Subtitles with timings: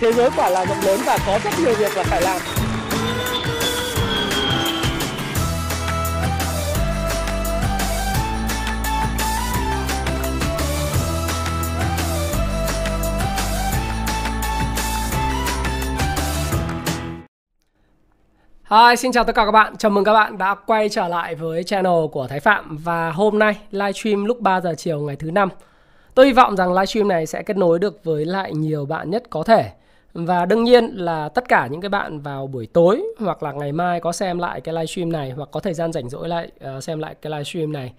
[0.00, 2.40] thế giới quả là rộng lớn và có rất nhiều việc là phải làm
[18.70, 19.76] Hi, xin chào tất cả các bạn.
[19.76, 23.38] Chào mừng các bạn đã quay trở lại với channel của Thái Phạm và hôm
[23.38, 25.48] nay livestream lúc 3 giờ chiều ngày thứ năm.
[26.14, 29.22] Tôi hy vọng rằng livestream này sẽ kết nối được với lại nhiều bạn nhất
[29.30, 29.70] có thể.
[30.12, 33.72] Và đương nhiên là tất cả những cái bạn vào buổi tối hoặc là ngày
[33.72, 36.82] mai có xem lại cái livestream này hoặc có thời gian rảnh rỗi lại uh,
[36.82, 37.92] xem lại cái livestream này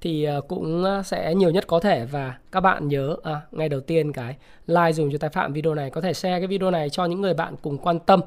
[0.00, 2.04] thì uh, cũng ờ, sẽ nhiều nhất có thể.
[2.04, 5.74] Và các bạn nhớ à, ngay đầu tiên cái like dùng cho tài Phạm video
[5.74, 5.90] này.
[5.90, 8.20] Có thể share cái video này cho những người bạn cùng quan tâm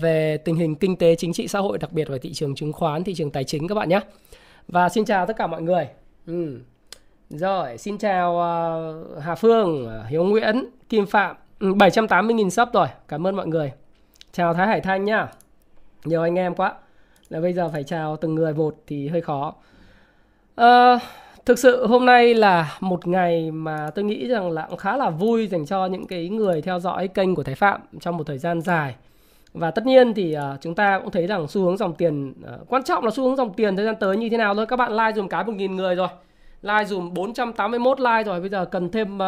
[0.00, 2.72] về tình hình kinh tế chính trị xã hội đặc biệt về thị trường chứng
[2.72, 4.00] khoán thị trường tài chính các bạn nhé.
[4.68, 5.88] Và xin chào tất cả mọi người.
[6.26, 6.58] Ừ.
[7.30, 11.36] rồi xin chào uh, Hà Phương Hiếu Nguyễn Kim Phạm.
[11.62, 12.86] Ừ, 780.000 sub rồi.
[13.08, 13.72] Cảm ơn mọi người.
[14.32, 15.28] Chào Thái Hải Thanh nhá.
[16.04, 16.74] Nhiều anh em quá.
[17.28, 19.54] Là bây giờ phải chào từng người một thì hơi khó.
[20.54, 20.98] À,
[21.46, 25.10] thực sự hôm nay là một ngày mà tôi nghĩ rằng là cũng khá là
[25.10, 28.38] vui dành cho những cái người theo dõi kênh của Thái Phạm trong một thời
[28.38, 28.94] gian dài.
[29.54, 32.68] Và tất nhiên thì uh, chúng ta cũng thấy rằng xu hướng dòng tiền uh,
[32.68, 34.66] quan trọng là xu hướng dòng tiền thời gian tới như thế nào thôi.
[34.66, 36.08] Các bạn like dùm cái 1.000 người rồi.
[36.62, 38.40] Like dùm 481 like rồi.
[38.40, 39.22] Bây giờ cần thêm uh,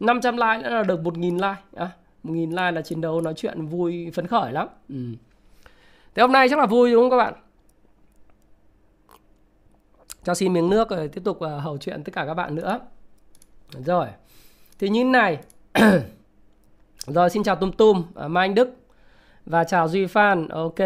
[0.00, 1.62] 500 like nữa là được 1.000 like.
[1.76, 1.90] À,
[2.24, 4.68] 1.000 like là chiến đấu nói chuyện vui phấn khởi lắm.
[4.88, 4.96] Ừ.
[6.14, 7.34] thế hôm nay chắc là vui đúng không các bạn?
[10.22, 12.80] Cho xin miếng nước rồi tiếp tục uh, hầu chuyện tất cả các bạn nữa.
[13.72, 14.06] Rồi.
[14.78, 15.38] Thì như này.
[17.06, 18.76] Rồi xin chào tum tum uh, mai anh đức.
[19.46, 20.78] Và chào Duy Phan, ok,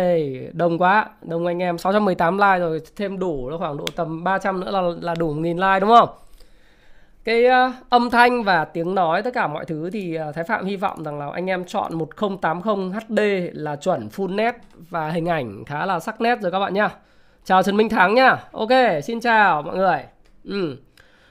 [0.52, 4.60] đông quá, đông anh em, 618 like rồi, thêm đủ nó khoảng độ tầm 300
[4.60, 6.08] nữa là là đủ 1000 like đúng không?
[7.24, 10.64] Cái uh, âm thanh và tiếng nói tất cả mọi thứ thì uh, Thái Phạm
[10.64, 13.20] hy vọng rằng là anh em chọn 1080 HD
[13.52, 14.56] là chuẩn full nét
[14.90, 16.88] và hình ảnh khá là sắc nét rồi các bạn nhá.
[17.44, 18.36] Chào Trần Minh Thắng nhá.
[18.52, 18.70] Ok,
[19.04, 19.98] xin chào mọi người.
[20.44, 20.76] Ừ.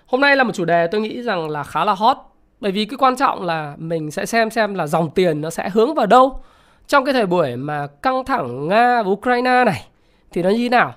[0.06, 2.18] Hôm nay là một chủ đề tôi nghĩ rằng là khá là hot
[2.60, 5.70] bởi vì cái quan trọng là mình sẽ xem xem là dòng tiền nó sẽ
[5.70, 6.40] hướng vào đâu
[6.88, 9.88] trong cái thời buổi mà căng thẳng Nga và Ukraine này
[10.32, 10.94] thì nó như thế nào?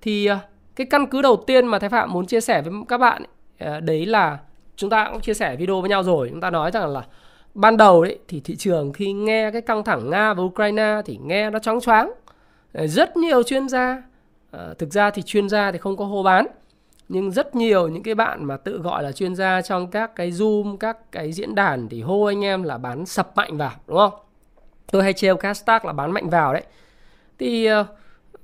[0.00, 0.38] Thì ờ,
[0.76, 3.28] cái căn cứ đầu tiên mà Thái Phạm muốn chia sẻ với các bạn ấy,
[3.58, 4.38] Ờ, đấy là
[4.76, 6.28] chúng ta cũng chia sẻ video với nhau rồi.
[6.30, 7.02] Chúng ta nói rằng là
[7.54, 11.18] ban đầu đấy thì thị trường khi nghe cái căng thẳng Nga và Ukraine thì
[11.22, 12.12] nghe nó chóng choáng.
[12.72, 14.02] Ờ, rất nhiều chuyên gia,
[14.50, 16.46] ờ, thực ra thì chuyên gia thì không có hô bán
[17.08, 20.30] nhưng rất nhiều những cái bạn mà tự gọi là chuyên gia trong các cái
[20.30, 23.96] zoom các cái diễn đàn thì hô anh em là bán sập mạnh vào đúng
[23.96, 24.12] không
[24.92, 26.62] tôi hay trêu Castak là bán mạnh vào đấy
[27.38, 27.68] thì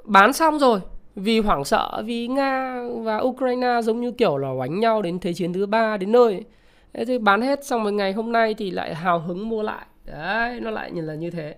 [0.04, 0.80] bán xong rồi
[1.22, 5.34] vì hoảng sợ vì nga và ukraine giống như kiểu là đánh nhau đến thế
[5.34, 6.44] chiến thứ ba đến nơi.
[6.92, 9.86] Thế thì bán hết xong một ngày hôm nay thì lại hào hứng mua lại.
[10.04, 11.56] Đấy nó lại như là như thế.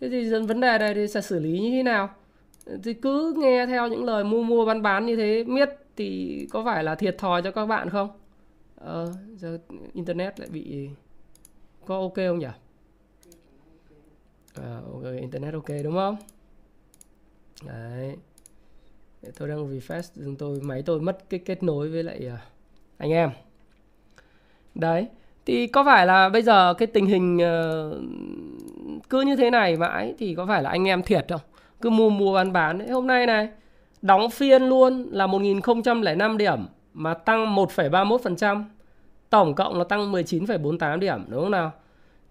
[0.00, 2.08] Thế thì vấn đề này thì sẽ xử lý như thế nào?
[2.84, 6.64] Thì cứ nghe theo những lời mua mua bán bán như thế miết thì có
[6.64, 8.08] phải là thiệt thòi cho các bạn không?
[8.76, 9.58] Ờ giờ
[9.92, 10.88] internet lại bị
[11.86, 12.46] có ok không nhỉ?
[14.54, 16.16] À, ok internet ok đúng không?
[17.66, 18.16] Đấy
[19.38, 22.32] tôi đang refresh chúng tôi máy tôi mất cái kết nối với lại uh,
[22.98, 23.30] anh em.
[24.74, 25.06] Đấy
[25.46, 27.42] thì có phải là bây giờ cái tình hình uh,
[29.10, 31.40] cứ như thế này mãi thì có phải là anh em thiệt không?
[31.80, 32.78] Cứ mua mua bán bán.
[32.78, 33.48] Đấy hôm nay này
[34.02, 38.62] đóng phiên luôn là 1005 điểm mà tăng 1,31%
[39.30, 41.72] tổng cộng là tăng 19,48 điểm đúng không nào?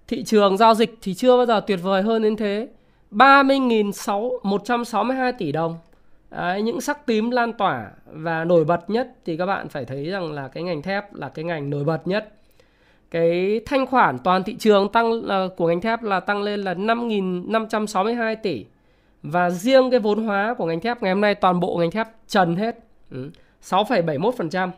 [0.08, 2.68] Thị trường giao dịch thì chưa bao giờ tuyệt vời hơn đến thế.
[3.12, 5.78] 30.162 tỷ đồng.
[6.31, 10.05] Đấy, những sắc tím lan tỏa và nổi bật nhất thì các bạn phải thấy
[10.05, 12.33] rằng là cái ngành thép là cái ngành nổi bật nhất.
[13.11, 16.73] Cái thanh khoản toàn thị trường tăng uh, của ngành thép là tăng lên là
[16.73, 18.65] 5.562 tỷ.
[19.23, 22.07] Và riêng cái vốn hóa của ngành thép ngày hôm nay toàn bộ ngành thép
[22.27, 22.75] trần hết.
[23.11, 23.29] Ừ,
[23.63, 24.69] 6,71%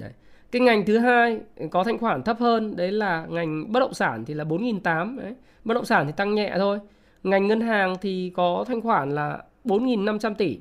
[0.00, 0.10] Đấy.
[0.50, 1.40] Cái ngành thứ hai
[1.70, 5.34] có thanh khoản thấp hơn đấy là ngành bất động sản thì là 4.800 đấy.
[5.64, 6.78] Bất động sản thì tăng nhẹ thôi.
[7.22, 10.58] Ngành ngân hàng thì có thanh khoản là 4.500 tỷ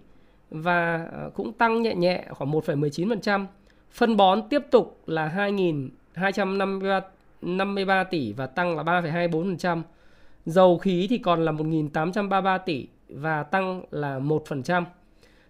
[0.51, 3.45] và ờ, cũng tăng nhẹ nhẹ khoảng 1,19%.
[3.91, 5.33] Phân bón tiếp tục là
[7.41, 9.81] 2.253 tỷ và tăng là 3,24%.
[10.45, 14.83] Dầu khí thì còn là 1.833 tỷ và tăng là 1%.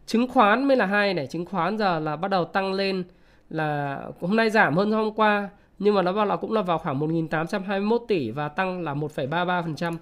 [0.06, 3.04] Chứng khoán mới là hai này, chứng khoán giờ là bắt đầu tăng lên
[3.50, 5.50] là hôm nay giảm hơn hôm qua
[5.80, 9.96] nhưng mà nó vào là cũng là vào khoảng 1.821 tỷ và tăng là 1,33%.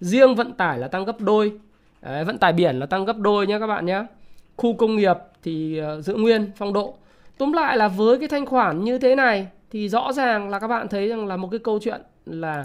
[0.00, 1.52] Riêng vận tải là tăng gấp đôi.
[2.02, 4.04] Đấy, vận tải biển là tăng gấp đôi nhé các bạn nhé.
[4.56, 6.94] Khu công nghiệp thì ờ, giữ nguyên phong độ.
[7.38, 10.68] Tóm lại là với cái thanh khoản như thế này thì rõ ràng là các
[10.68, 12.64] bạn thấy rằng là một cái câu chuyện là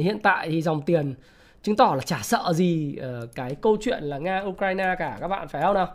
[0.00, 1.14] hiện tại thì dòng tiền
[1.62, 5.28] chứng tỏ là chả sợ gì ờ, cái câu chuyện là Nga Ukraine cả các
[5.28, 5.88] bạn phải không nào?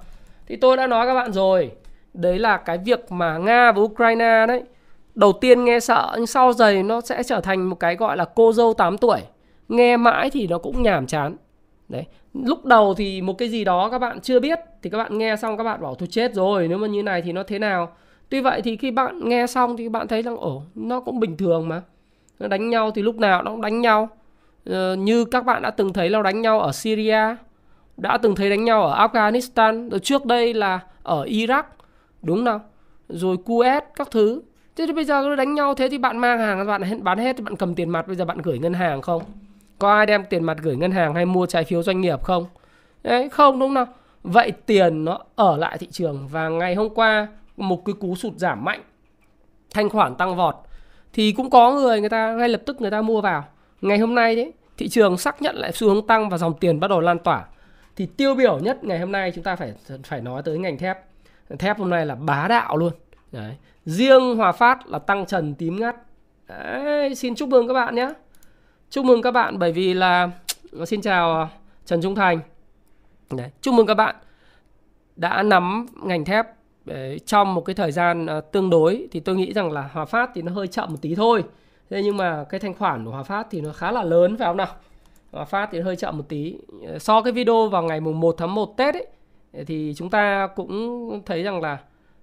[0.47, 1.71] Thì tôi đã nói các bạn rồi,
[2.13, 4.63] đấy là cái việc mà Nga và Ukraine đấy
[5.15, 8.25] đầu tiên nghe sợ nhưng sau giày nó sẽ trở thành một cái gọi là
[8.35, 9.19] cô dâu 8 tuổi.
[9.69, 11.35] Nghe mãi thì nó cũng nhàm chán.
[11.89, 15.17] Đấy, lúc đầu thì một cái gì đó các bạn chưa biết thì các bạn
[15.17, 17.59] nghe xong các bạn bảo thôi chết rồi, nếu mà như này thì nó thế
[17.59, 17.89] nào?
[18.29, 21.37] Tuy vậy thì khi bạn nghe xong thì bạn thấy rằng ổ nó cũng bình
[21.37, 21.81] thường mà.
[22.39, 24.09] Nó đánh nhau thì lúc nào nó cũng đánh nhau
[24.65, 27.35] Ờ, như các bạn đã từng thấy là đánh nhau ở Syria,
[27.97, 31.63] đã từng thấy đánh nhau ở Afghanistan, rồi trước đây là ở Iraq,
[32.21, 32.61] đúng không?
[33.09, 34.41] Rồi Kuwait các thứ.
[34.75, 37.37] Thế thì bây giờ nó đánh nhau thế thì bạn mang hàng bạn bán hết
[37.37, 39.21] thì bạn cầm tiền mặt bây giờ bạn gửi ngân hàng không?
[39.79, 42.45] Có ai đem tiền mặt gửi ngân hàng hay mua trái phiếu doanh nghiệp không?
[43.03, 43.87] Đấy, không đúng không?
[44.23, 47.27] Vậy tiền nó ở lại thị trường và ngày hôm qua
[47.57, 48.81] một cái cú sụt giảm mạnh
[49.73, 50.55] thanh khoản tăng vọt
[51.13, 53.43] thì cũng có người người ta ngay lập tức người ta mua vào
[53.81, 56.79] ngày hôm nay đấy thị trường xác nhận lại xu hướng tăng và dòng tiền
[56.79, 57.45] bắt đầu lan tỏa
[57.95, 59.73] thì tiêu biểu nhất ngày hôm nay chúng ta phải
[60.03, 60.97] phải nói tới ngành thép
[61.59, 62.93] thép hôm nay là bá đạo luôn
[63.31, 63.55] đấy.
[63.85, 65.95] riêng hòa phát là tăng trần tím ngắt
[66.47, 68.09] đấy, xin chúc mừng các bạn nhé
[68.95, 70.31] chúc mừng các bạn bởi vì là
[70.87, 71.47] xin chào ờ,
[71.85, 72.39] trần trung thành.
[73.31, 73.49] Đấy.
[73.61, 74.15] chúc mừng các bạn
[75.15, 76.45] đã nắm ngành thép
[76.85, 80.05] đấy, trong một cái thời gian ờ, tương đối thì tôi nghĩ rằng là hòa
[80.05, 81.43] phát thì nó hơi chậm một tí thôi.
[81.89, 84.47] Thế nhưng mà cái thanh khoản của Hòa Phát thì nó khá là lớn phải
[84.47, 84.75] không nào?
[85.31, 86.57] Hòa Phát thì hơi chậm một tí.
[86.87, 89.07] Ờ, so cái video vào ngày mùng 1 tháng 1 Tết ấy
[89.65, 91.77] thì chúng ta cũng thấy rằng là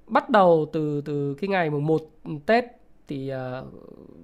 [0.07, 2.01] bắt đầu từ từ cái ngày mùng 1
[2.47, 2.65] Tết
[3.13, 3.67] thì uh,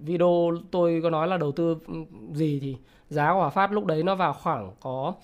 [0.00, 1.94] video tôi có nói là đầu tư ừ,
[2.32, 2.76] gì thì
[3.08, 5.14] giá của Hòa Phát lúc đấy nó vào khoảng có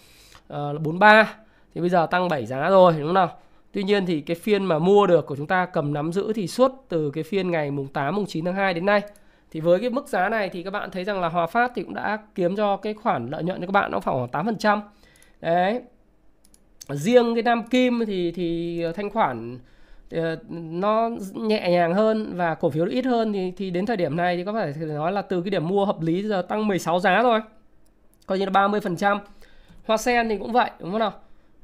[0.49, 1.35] ờ, uh, 43
[1.75, 3.29] thì bây giờ tăng 7 giá rồi đúng không nào
[3.73, 6.47] Tuy nhiên thì cái phiên mà mua được của chúng ta cầm nắm giữ thì
[6.47, 9.03] suốt từ cái phiên ngày mùng 8 mùng 9 tháng 2 đến nay
[9.51, 11.83] thì với cái mức giá này thì các bạn thấy rằng là Hòa Phát thì
[11.83, 14.81] cũng đã kiếm cho cái khoản lợi nhuận cho các bạn nó khoảng 8%.
[15.41, 15.81] Đấy.
[16.89, 19.59] Riêng cái Nam Kim thì thì thanh khoản
[20.15, 24.17] Ờ, nó nhẹ nhàng hơn và cổ phiếu ít hơn thì thì đến thời điểm
[24.17, 27.01] này thì có phải nói là từ cái điểm mua hợp lý giờ tăng 16
[27.01, 27.41] giá rồi.
[28.27, 29.19] Coi như là 30%.
[29.87, 31.13] Hoa sen thì cũng vậy, đúng không nào?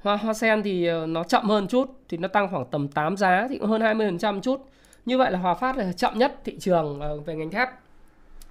[0.03, 3.17] Hoa hoa sen thì ờ, nó chậm hơn chút thì nó tăng khoảng tầm 8
[3.17, 4.67] giá thì cũng hơn 20% chút.
[5.07, 7.69] Như vậy là Hòa Phát là chậm nhất thị trường ờ, về ngành thép.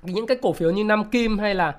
[0.03, 1.75] Những cái cổ phiếu như Nam Kim hay là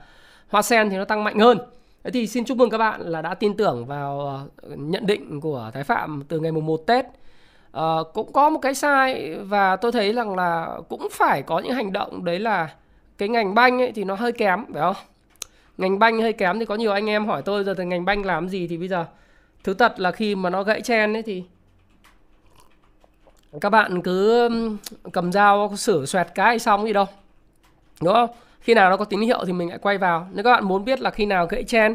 [0.48, 1.58] Hoa Sen thì nó tăng mạnh hơn.
[2.04, 4.40] Thế thì xin chúc mừng các bạn là đã tin tưởng vào
[4.76, 7.06] nhận định của Thái Phạm từ ngày mùng 1 Tết
[7.78, 11.72] uh, cũng có một cái sai và tôi thấy rằng là cũng phải có những
[11.72, 12.24] hành động.
[12.24, 12.68] Đấy là
[13.18, 14.96] cái ngành banh ấy thì nó hơi kém phải không?
[15.78, 18.26] Ngành banh hơi kém thì có nhiều anh em hỏi tôi giờ thì ngành banh
[18.26, 18.66] làm gì?
[18.68, 19.04] Thì bây giờ
[19.64, 21.44] thứ thật là khi mà nó gãy chen ấy thì
[23.60, 24.48] các bạn cứ
[25.12, 27.06] cầm dao sửa xoẹt cái xong gì đâu
[28.02, 28.30] đúng không?
[28.60, 30.28] Khi nào nó có tín hiệu thì mình lại quay vào.
[30.32, 31.94] Nếu các bạn muốn biết là khi nào gãy chen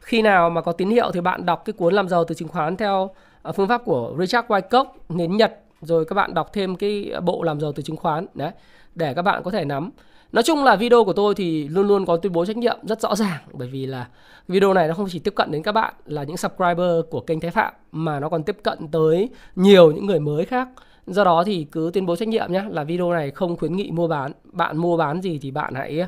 [0.00, 2.48] khi nào mà có tín hiệu thì bạn đọc cái cuốn làm giàu từ chứng
[2.48, 3.10] khoán theo
[3.46, 7.42] Ờ, phương pháp của Richard Wyckoff nến Nhật rồi các bạn đọc thêm cái bộ
[7.42, 8.50] làm giàu từ chứng khoán đấy
[8.94, 9.90] để các bạn có thể nắm.
[10.32, 13.00] Nói chung là video của tôi thì luôn luôn có tuyên bố trách nhiệm rất
[13.00, 14.08] rõ ràng bởi vì là
[14.48, 17.40] video này nó không chỉ tiếp cận đến các bạn là những subscriber của kênh
[17.40, 20.68] Thái Phạm mà nó còn tiếp cận tới nhiều những người mới khác.
[21.06, 23.90] Do đó thì cứ tuyên bố trách nhiệm nhé là video này không khuyến nghị
[23.90, 24.32] mua bán.
[24.44, 26.00] Bạn mua bán gì thì bạn hãy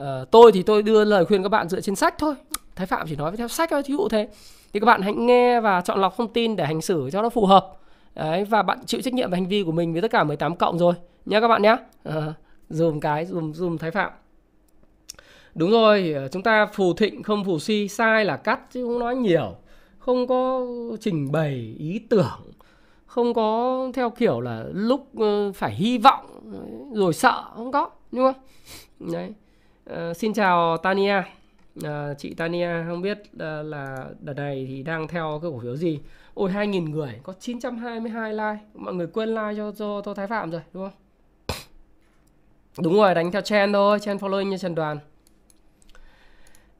[0.00, 2.34] uh, tôi thì tôi đưa lời khuyên các bạn dựa trên sách thôi.
[2.76, 4.28] Thái phạm chỉ nói theo sách thôi thí dụ thế
[4.72, 7.28] thì các bạn hãy nghe và chọn lọc thông tin để hành xử cho nó
[7.28, 7.76] phù hợp.
[8.14, 10.56] Đấy, và bạn chịu trách nhiệm về hành vi của mình với tất cả 18
[10.56, 10.94] cộng rồi.
[11.26, 12.32] Nhé các bạn nhé uh, ờ,
[12.68, 14.12] dùm cái dùm dùm thái phạm.
[15.54, 18.98] Đúng rồi ờ, chúng ta phù thịnh không phù si sai là cắt chứ không
[18.98, 19.54] nói nhiều.
[19.98, 20.66] Không có
[21.00, 22.52] trình bày ý tưởng.
[23.06, 26.26] Không có theo kiểu là lúc ờ, phải hy vọng
[26.92, 28.42] rồi sợ không có đúng không?
[29.12, 29.34] Đấy.
[29.84, 31.22] À, xin chào Tania
[31.84, 35.76] à, chị Tania không biết là, là đợt này thì đang theo cái cổ phiếu
[35.76, 36.00] gì?
[36.34, 38.58] Ôi 2.000 người có 922 like.
[38.74, 40.92] Mọi người quên like cho cho, cho Thái Phạm rồi đúng không?
[42.78, 44.98] Đúng rồi đánh theo trend thôi trend following như Trần Đoàn.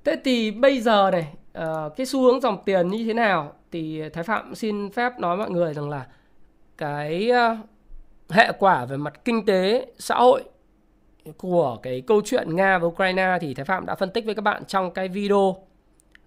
[0.04, 3.52] Thế thì bây giờ này à, cái xu hướng dòng tiền như thế nào?
[3.72, 6.06] Thì Thái Phạm xin phép nói mọi người rằng là
[6.78, 7.30] cái
[8.30, 10.42] hệ quả về mặt kinh tế xã hội
[11.36, 14.42] của cái câu chuyện Nga và Ukraine thì Thái Phạm đã phân tích với các
[14.42, 15.56] bạn trong cái video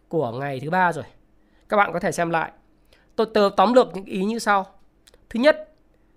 [0.07, 1.03] của ngày thứ ba rồi.
[1.69, 2.51] Các bạn có thể xem lại.
[3.15, 4.65] Tôi tớ tóm lược những ý như sau.
[5.29, 5.73] Thứ nhất,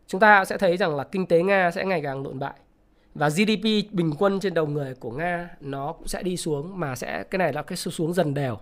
[0.06, 2.54] chúng ta sẽ thấy rằng là kinh tế Nga sẽ ngày càng lộn bại
[3.14, 6.96] và GDP bình quân trên đầu người của Nga nó cũng sẽ đi xuống mà
[6.96, 8.58] sẽ cái này là cái xuống dần đều.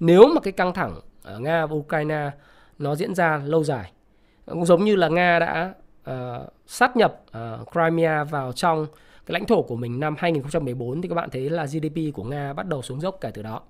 [0.00, 2.30] Nếu mà cái căng thẳng ở Nga và Ukraine
[2.78, 3.92] nó diễn ra lâu dài
[4.46, 5.74] cũng giống như là Nga đã
[6.10, 8.86] uh, sát nhập uh, Crimea vào trong
[9.26, 12.52] cái lãnh thổ của mình năm 2014 thì các bạn thấy là GDP của Nga
[12.52, 13.60] bắt đầu xuống dốc kể từ đó.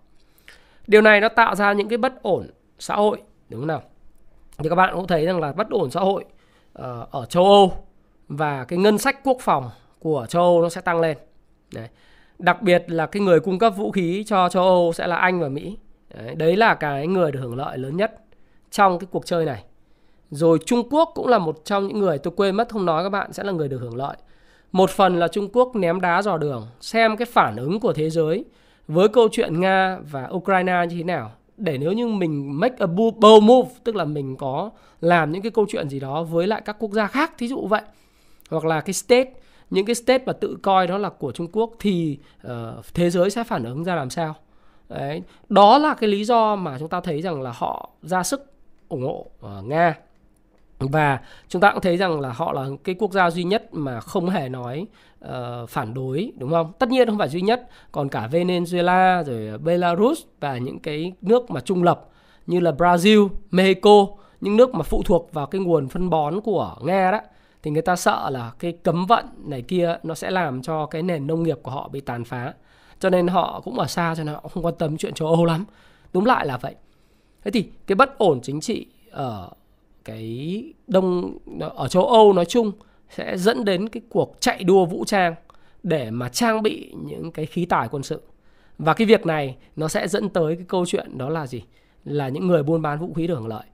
[0.87, 2.47] Điều này nó tạo ra những cái bất ổn
[2.79, 3.83] xã hội đúng không nào?
[4.59, 6.25] Thì các bạn cũng thấy rằng là bất ổn xã hội
[6.73, 7.73] ờ, ở châu Âu
[8.29, 11.19] và cái ngân sách quốc phòng của châu Âu nó sẽ tăng lên.
[11.75, 11.89] Đấy.
[12.39, 15.41] Đặc biệt là cái người cung cấp vũ khí cho châu Âu sẽ là Anh
[15.41, 15.79] và Mỹ.
[16.15, 18.25] Đấy, đấy là cái người được hưởng lợi lớn nhất
[18.71, 19.65] trong cái cuộc chơi này.
[20.31, 23.09] Rồi Trung Quốc cũng là một trong những người tôi quên mất không nói các
[23.11, 24.17] bạn sẽ là người được hưởng lợi.
[24.77, 28.11] Một phần là Trung Quốc ném đá dò đường, xem cái phản ứng của thế
[28.11, 28.45] giới
[28.89, 31.33] với câu chuyện Nga và Ukraine như thế nào.
[31.57, 35.51] Để nếu như mình make a bold move, tức là mình có làm những cái
[35.51, 37.83] câu chuyện gì đó với lại các quốc gia khác, thí dụ vậy.
[38.51, 39.31] Hoặc là cái state,
[39.71, 42.53] những cái state mà tự coi đó là của Trung Quốc thì uh,
[42.95, 44.35] thế giới sẽ phản ứng ra làm sao.
[44.89, 45.23] Đấy.
[45.49, 48.53] Đó là cái lý do mà chúng ta thấy rằng là họ ra sức
[48.89, 49.95] ủng hộ uh, Nga
[50.79, 54.01] và chúng ta cũng thấy rằng là họ là cái quốc gia duy nhất mà
[54.01, 54.87] không hề nói
[55.25, 56.73] uh, phản đối đúng không?
[56.79, 61.51] Tất nhiên không phải duy nhất, còn cả Venezuela rồi Belarus và những cái nước
[61.51, 62.09] mà trung lập
[62.47, 64.07] như là Brazil, Mexico,
[64.41, 67.21] những nước mà phụ thuộc vào cái nguồn phân bón của Nga đó
[67.63, 71.03] thì người ta sợ là cái cấm vận này kia nó sẽ làm cho cái
[71.03, 72.55] nền nông nghiệp của họ bị tàn phá.
[73.01, 75.45] Cho nên họ cũng ở xa cho nên họ không quan tâm chuyện châu Âu
[75.45, 75.65] lắm.
[76.13, 76.75] Đúng lại là vậy.
[77.45, 79.51] Thế thì cái bất ổn chính trị ở
[80.07, 81.39] cái đông
[81.75, 82.73] ở châu Âu nói chung
[83.11, 85.35] sẽ dẫn đến cái cuộc chạy đua vũ trang
[85.83, 88.23] để mà trang bị những cái khí tài quân sự.
[88.79, 91.63] Và cái việc này nó sẽ dẫn tới cái câu chuyện đó là gì?
[92.05, 93.65] Là những người buôn bán vũ khí được hưởng lợi.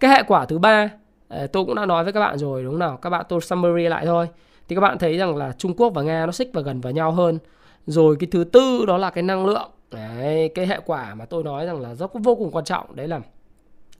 [0.00, 0.90] Cái hệ quả thứ ba
[1.28, 2.96] ờ, tôi cũng đã nói với các bạn rồi đúng không nào?
[2.96, 4.28] Các bạn tôi summary lại thôi.
[4.68, 6.92] Thì các bạn thấy rằng là Trung Quốc và Nga nó xích và gần vào
[6.92, 7.38] nhau hơn.
[7.86, 9.70] Rồi cái thứ tư đó là cái năng lượng.
[9.90, 13.08] Đấy, cái hệ quả mà tôi nói rằng là rất vô cùng quan trọng đấy
[13.08, 13.20] là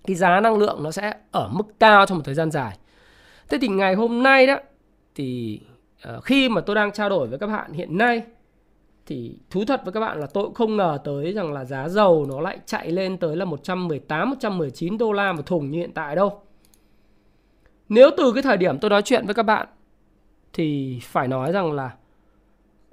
[0.04, 2.78] cái giá năng lượng nó sẽ ở mức cao trong một thời gian dài.
[3.48, 4.56] Thế thì ngày hôm nay đó
[5.14, 5.60] thì
[6.02, 8.22] ờ, khi mà tôi đang trao đổi với các bạn hiện nay
[9.06, 11.88] thì thú thật với các bạn là tôi cũng không ngờ tới rằng là giá
[11.88, 15.92] dầu nó lại chạy lên tới là 118 119 đô la một thùng như hiện
[15.92, 16.40] tại đâu.
[17.88, 19.66] Nếu từ cái thời điểm tôi nói chuyện với các bạn
[20.52, 21.90] thì phải nói rằng là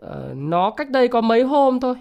[0.06, 1.96] uh, nó cách đây có mấy hôm thôi.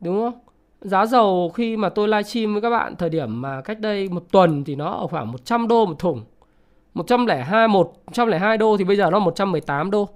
[0.00, 0.40] Đúng không?
[0.80, 4.24] Giá dầu khi mà tôi livestream với các bạn thời điểm mà cách đây một
[4.30, 6.24] tuần thì nó ở khoảng 100 đô một thùng.
[6.94, 10.08] 102 102 đô thì bây giờ nó 118 đô.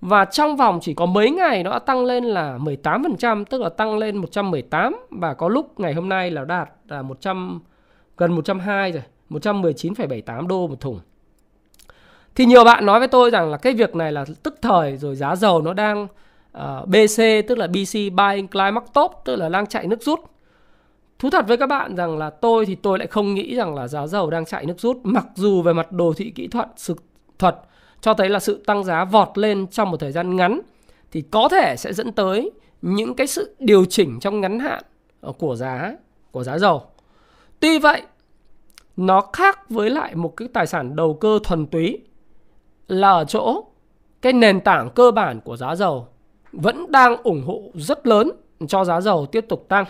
[0.00, 3.68] Và trong vòng chỉ có mấy ngày nó đã tăng lên là 18%, tức là
[3.68, 7.60] tăng lên 118 và có lúc ngày hôm nay là đạt là 100
[8.16, 11.00] gần 120 rồi, 119,78 đô một thùng.
[12.34, 15.16] Thì nhiều bạn nói với tôi rằng là cái việc này là tức thời rồi
[15.16, 16.06] giá dầu nó đang
[16.54, 20.20] Ờ, uh, BC tức là BC Buying Climax Top tức là đang chạy nước rút.
[21.18, 23.88] Thú thật với các bạn rằng là tôi thì tôi lại không nghĩ rằng là
[23.88, 26.94] giá dầu đang chạy nước rút mặc dù về mặt đồ thị kỹ thuật sự
[27.38, 27.56] thuật
[28.00, 30.60] cho thấy là sự tăng giá vọt lên trong một thời gian ngắn
[31.12, 32.50] thì có thể sẽ dẫn tới
[32.82, 34.82] những cái sự điều chỉnh trong ngắn hạn
[35.20, 35.96] ờ, của giá
[36.30, 36.82] của giá dầu.
[37.60, 38.02] Tuy vậy,
[38.96, 41.98] nó khác với lại một cái tài sản đầu cơ thuần túy
[42.88, 43.64] là ở chỗ
[44.22, 46.08] cái nền tảng cơ bản của giá dầu
[46.60, 48.30] vẫn đang ủng hộ rất lớn
[48.68, 49.84] cho giá dầu tiếp tục tăng.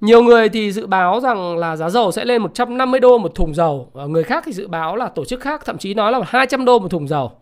[0.00, 3.54] Nhiều người thì dự báo rằng là giá dầu sẽ lên 150 đô một thùng
[3.54, 3.90] dầu.
[4.08, 6.78] Người khác thì dự báo là tổ chức khác thậm chí nói là 200 đô
[6.78, 7.32] một thùng dầu.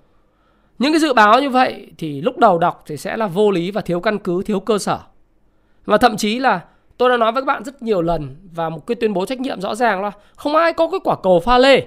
[0.78, 3.70] Những cái dự báo như vậy thì lúc đầu đọc thì sẽ là vô lý
[3.70, 4.98] và thiếu căn cứ, thiếu cơ sở.
[5.84, 6.60] Và thậm chí là
[6.98, 9.40] tôi đã nói với các bạn rất nhiều lần và một cái tuyên bố trách
[9.40, 11.82] nhiệm rõ ràng là không ai có cái quả cầu pha lê.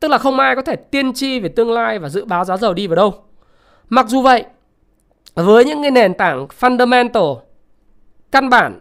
[0.00, 2.56] Tức là không ai có thể tiên tri về tương lai và dự báo giá
[2.56, 3.14] dầu đi vào đâu.
[3.88, 4.44] Mặc dù vậy,
[5.42, 7.36] với những cái nền tảng fundamental,
[8.32, 8.80] căn bản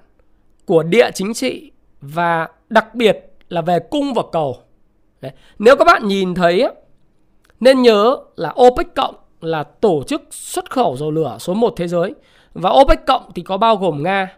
[0.65, 1.71] của địa chính trị
[2.01, 4.57] và đặc biệt là về cung và cầu.
[5.21, 5.31] Đấy.
[5.59, 6.67] Nếu các bạn nhìn thấy
[7.59, 11.87] nên nhớ là OPEC cộng là tổ chức xuất khẩu dầu lửa số 1 thế
[11.87, 12.15] giới
[12.53, 14.37] và OPEC cộng thì có bao gồm Nga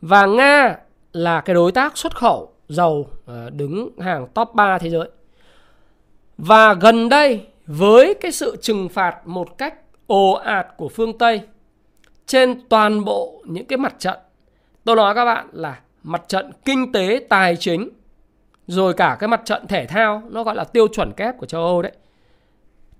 [0.00, 0.76] và Nga
[1.12, 5.08] là cái đối tác xuất khẩu dầu ờ, đứng hàng top 3 thế giới.
[6.38, 9.74] Và gần đây, với cái sự trừng phạt một cách
[10.06, 11.40] ồ ạt của phương Tây
[12.26, 14.18] trên toàn bộ những cái mặt trận.
[14.84, 17.88] Tôi nói các bạn là mặt trận kinh tế, tài chính,
[18.66, 21.62] rồi cả cái mặt trận thể thao, nó gọi là tiêu chuẩn kép của châu
[21.62, 21.92] Âu đấy.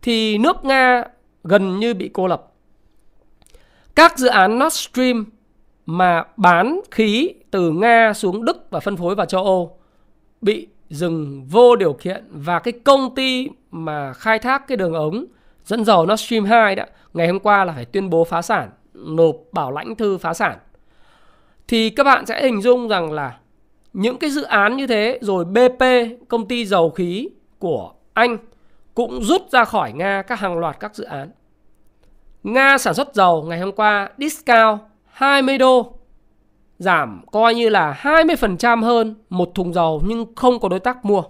[0.02, 1.04] Thì nước Nga
[1.44, 2.52] gần như bị cô lập.
[3.94, 5.26] Các dự án Nord Stream
[5.86, 9.78] mà bán khí từ Nga xuống Đức và phân phối vào châu Âu
[10.40, 15.24] bị dừng vô điều kiện và cái công ty mà khai thác cái đường ống
[15.64, 18.70] dẫn dầu Nord Stream 2 đó ngày hôm qua là phải tuyên bố phá sản
[19.04, 20.58] nộp bảo lãnh thư phá sản
[21.68, 23.38] thì các bạn sẽ hình dung rằng là
[23.92, 25.84] những cái dự án như thế, rồi BP
[26.28, 28.38] công ty dầu khí của Anh
[28.94, 31.30] cũng rút ra khỏi Nga các hàng loạt các dự án.
[32.42, 35.92] Nga sản xuất dầu ngày hôm qua discount 20 đô,
[36.78, 41.22] giảm coi như là 20% hơn một thùng dầu nhưng không có đối tác mua.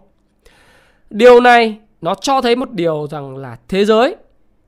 [1.10, 4.16] Điều này nó cho thấy một điều rằng là thế giới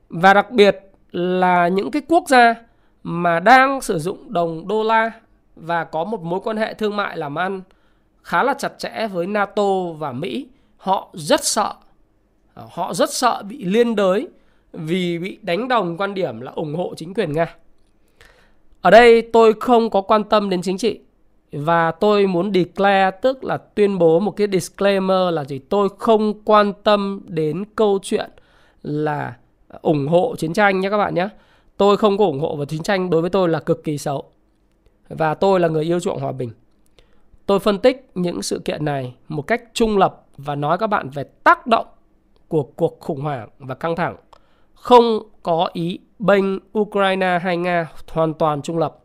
[0.09, 0.77] và đặc biệt
[1.11, 2.55] là những cái quốc gia
[3.03, 5.11] mà đang sử dụng đồng đô la
[5.55, 7.61] và có một mối quan hệ thương mại làm ăn
[8.23, 11.73] khá là chặt chẽ với NATO và Mỹ, họ rất sợ.
[12.53, 14.27] À, họ rất sợ bị liên đới
[14.73, 17.55] vì bị đánh đồng quan điểm là ủng hộ chính quyền Nga.
[18.81, 20.99] Ở đây tôi không có quan tâm đến chính trị
[21.51, 26.33] và tôi muốn declare tức là tuyên bố một cái disclaimer là gì tôi không
[26.45, 28.29] quan tâm đến câu chuyện
[28.83, 29.33] là
[29.81, 31.29] ủng hộ chiến tranh nhé các bạn nhé.
[31.79, 34.23] Tôi không có ủng hộ và chiến tranh đối với tôi là cực kỳ xấu.
[35.09, 36.51] Và tôi là người yêu chuộng hòa bình.
[37.45, 41.09] Tôi phân tích những sự kiện này một cách trung lập và nói các bạn
[41.09, 41.85] về tác động
[42.47, 44.15] của cuộc khủng hoảng và căng thẳng.
[44.73, 46.45] Không có ý bênh
[46.79, 48.97] Ukraine hay Nga hoàn toàn trung lập.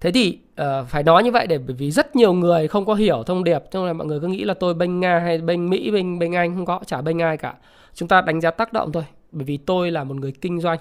[0.00, 2.94] Thế thì uh, phải nói như vậy để bởi vì rất nhiều người không có
[2.94, 5.70] hiểu thông điệp cho nên mọi người cứ nghĩ là tôi bênh Nga hay bênh
[5.70, 7.54] Mỹ, bênh bênh Anh không có, chả bênh ai cả.
[7.94, 9.04] Chúng ta đánh giá tác động thôi.
[9.32, 10.78] Bởi vì tôi là một người kinh doanh,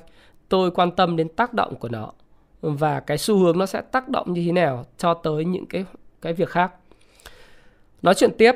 [0.51, 2.11] tôi quan tâm đến tác động của nó
[2.61, 5.85] và cái xu hướng nó sẽ tác động như thế nào cho tới những cái
[6.21, 6.73] cái việc khác.
[8.01, 8.51] Nói chuyện tiếp,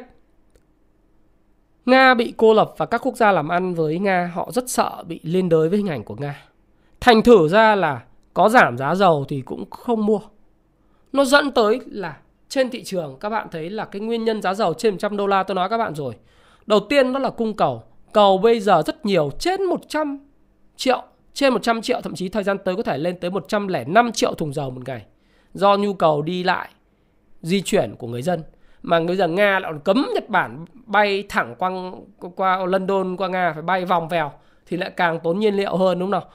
[1.85, 5.03] Nga bị cô lập và các quốc gia làm ăn với Nga họ rất sợ
[5.07, 6.43] bị liên đới với hình ảnh của Nga.
[6.99, 10.19] Thành thử ra là có giảm giá dầu thì cũng không mua.
[11.13, 12.17] Nó dẫn tới là
[12.49, 15.27] trên thị trường các bạn thấy là cái nguyên nhân giá dầu trên 100 đô
[15.27, 16.15] la tôi nói các bạn rồi.
[16.65, 17.83] Đầu tiên đó là cung cầu.
[18.13, 20.19] Cầu bây giờ rất nhiều trên 100
[20.75, 21.03] triệu,
[21.35, 24.53] trên 100 triệu thậm chí thời gian tới có thể lên tới 105 triệu thùng
[24.53, 25.05] dầu một ngày.
[25.53, 26.69] Do nhu cầu đi lại,
[27.41, 28.43] di chuyển của người dân
[28.83, 31.71] mà bây giờ Nga lại còn cấm Nhật Bản bay thẳng qua
[32.35, 34.31] qua London qua Nga phải bay vòng vèo
[34.65, 36.29] thì lại càng tốn nhiên liệu hơn đúng không nào?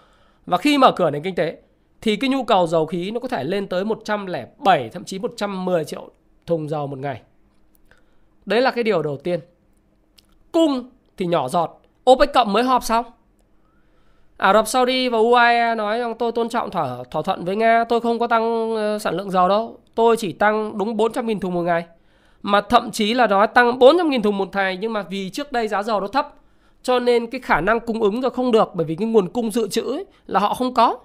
[0.47, 1.59] Và khi mở cửa nền kinh tế
[2.01, 5.85] thì cái nhu cầu dầu khí nó có thể lên tới 107 thậm chí 110
[5.85, 6.11] triệu
[6.47, 7.23] thùng dầu một ngày.
[8.47, 9.41] Đấy là cái điều đầu tiên.
[10.53, 11.83] Cung thì nhỏ giọt.
[12.11, 13.07] OPEC cộng mới họp xong.
[14.41, 17.85] Ả Rập Saudi và UAE nói rằng tôi tôn trọng thỏa, thỏa thuận với Nga,
[17.85, 19.79] tôi không có tăng ờ, sản lượng dầu đâu.
[19.95, 21.85] Tôi chỉ tăng đúng 400.000 thùng một ngày.
[22.43, 25.69] Mà thậm chí là nói tăng 400.000 thùng một ngày nhưng mà vì trước đây
[25.69, 26.35] giá dầu nó thấp
[26.83, 29.51] cho nên cái khả năng cung ứng rồi không được bởi vì cái nguồn cung
[29.51, 30.99] dự trữ ấy, là họ không có.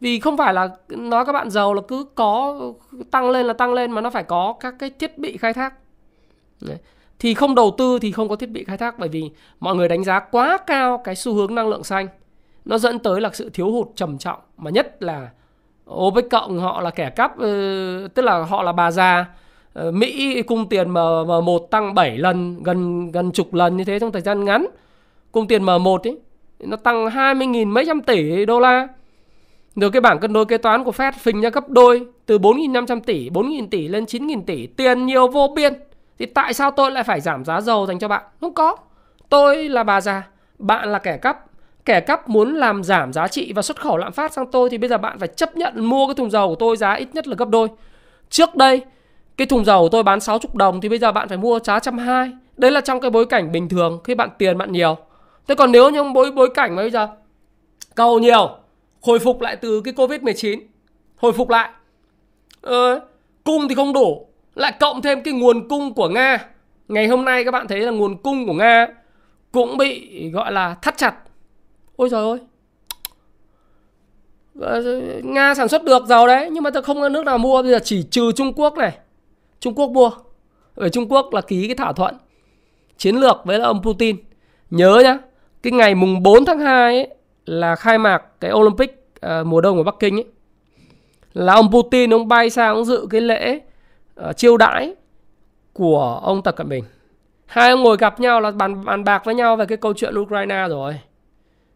[0.00, 2.60] Vì không phải là nói các bạn giàu là cứ có
[3.10, 5.74] tăng lên là tăng lên mà nó phải có các cái thiết bị khai thác.
[6.60, 6.76] Đấy.
[7.18, 9.88] Thì không đầu tư thì không có thiết bị khai thác bởi vì mọi người
[9.88, 12.08] đánh giá quá cao cái xu hướng năng lượng xanh.
[12.64, 15.30] Nó dẫn tới là sự thiếu hụt trầm trọng mà nhất là
[15.90, 19.26] OPEC cộng họ là kẻ cắp ừ, tức là họ là bà già
[19.72, 24.12] ờ, Mỹ cung tiền M1 tăng 7 lần, gần gần chục lần như thế trong
[24.12, 24.66] thời gian ngắn.
[25.32, 26.18] Cung tiền M1 ấy
[26.60, 28.88] nó tăng 20.000 mấy trăm tỷ đô la.
[29.76, 33.00] Rồi cái bảng cân đối kế toán của Fed phình ra gấp đôi từ 4.500
[33.00, 35.74] tỷ, 4.000 tỷ lên 9.000 tỷ, tiền nhiều vô biên.
[36.18, 38.22] Thì tại sao tôi lại phải giảm giá dầu dành cho bạn?
[38.40, 38.76] Không có.
[39.28, 41.44] Tôi là bà già, bạn là kẻ cắp.
[41.84, 44.78] Kẻ cắp muốn làm giảm giá trị và xuất khẩu lạm phát sang tôi thì
[44.78, 47.28] bây giờ bạn phải chấp nhận mua cái thùng dầu của tôi giá ít nhất
[47.28, 47.68] là gấp đôi.
[48.30, 48.82] Trước đây
[49.36, 51.80] cái thùng dầu của tôi bán 60 đồng thì bây giờ bạn phải mua giá
[51.80, 52.32] trăm hai.
[52.56, 54.96] Đấy là trong cái bối cảnh bình thường khi bạn tiền bạn nhiều.
[55.48, 57.08] Thế còn nếu như bối bối cảnh mà bây giờ
[57.94, 58.50] cầu nhiều,
[59.00, 60.60] hồi phục lại từ cái Covid-19,
[61.16, 61.70] hồi phục lại.
[62.60, 63.00] Ờ,
[63.44, 66.38] cung thì không đủ, lại cộng thêm cái nguồn cung của Nga.
[66.88, 68.86] Ngày hôm nay các bạn thấy là nguồn cung của Nga
[69.52, 71.14] cũng bị gọi là thắt chặt.
[71.96, 72.38] Ôi trời ơi.
[75.22, 77.62] Nga sản xuất được dầu đấy nhưng mà tôi không có nước nào mua.
[77.62, 78.98] Bây giờ chỉ trừ Trung Quốc này.
[79.60, 80.10] Trung Quốc mua.
[80.74, 82.14] Ở Trung Quốc là ký cái thỏa thuận
[83.02, 84.16] chiến lược với ông Putin.
[84.70, 85.18] Nhớ nhá
[85.62, 87.08] cái ngày mùng 4 tháng 2 ấy,
[87.46, 90.26] là khai mạc cái Olympic à, mùa đông ở Bắc Kinh ấy.
[91.32, 93.60] Là ông Putin ông bay sang ông dự cái lễ
[94.28, 94.94] uh, chiêu đãi
[95.72, 96.84] của ông Tập Cận Bình.
[97.46, 100.18] Hai ông ngồi gặp nhau là bàn bàn bạc với nhau về cái câu chuyện
[100.18, 100.98] Ukraine rồi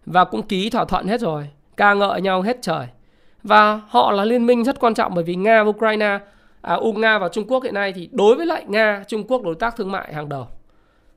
[0.06, 2.86] và cũng ký thỏa thuận hết rồi ca ngợi nhau hết trời
[3.42, 6.18] và họ là liên minh rất quan trọng bởi vì Nga và Ukraine
[6.62, 9.54] à, Nga và Trung Quốc hiện nay thì đối với lại Nga, Trung Quốc đối
[9.54, 10.46] tác thương mại hàng đầu.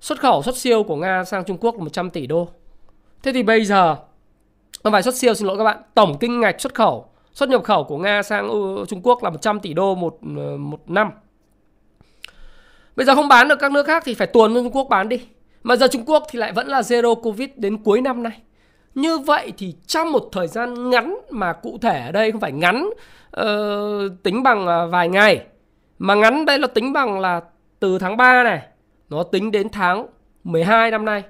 [0.02, 2.48] Xuất khẩu xuất siêu của Nga sang Trung Quốc là 100 tỷ đô.
[3.24, 3.96] Thế thì bây giờ
[4.84, 7.64] không phải xuất siêu xin lỗi các bạn, tổng kinh ngạch xuất khẩu, xuất nhập
[7.64, 8.50] khẩu của Nga sang
[8.88, 11.12] Trung Quốc là 100 tỷ đô một ờ, một năm.
[12.96, 15.10] Bây giờ không bán được các nước khác thì phải tuồn cho Trung Quốc bán
[15.10, 15.22] đi.
[15.64, 18.40] Mà giờ Trung Quốc thì lại vẫn là zero Covid đến cuối năm nay.
[18.96, 22.52] Như vậy thì trong một thời gian ngắn mà cụ thể ở đây không phải
[22.52, 22.90] ngắn
[23.42, 23.44] uh,
[24.24, 25.46] tính bằng à, vài ngày
[26.00, 27.42] mà ngắn đây là tính bằng là
[27.80, 28.62] từ tháng 3 này
[29.10, 30.08] nó tính đến tháng
[30.44, 31.24] 12 năm nay.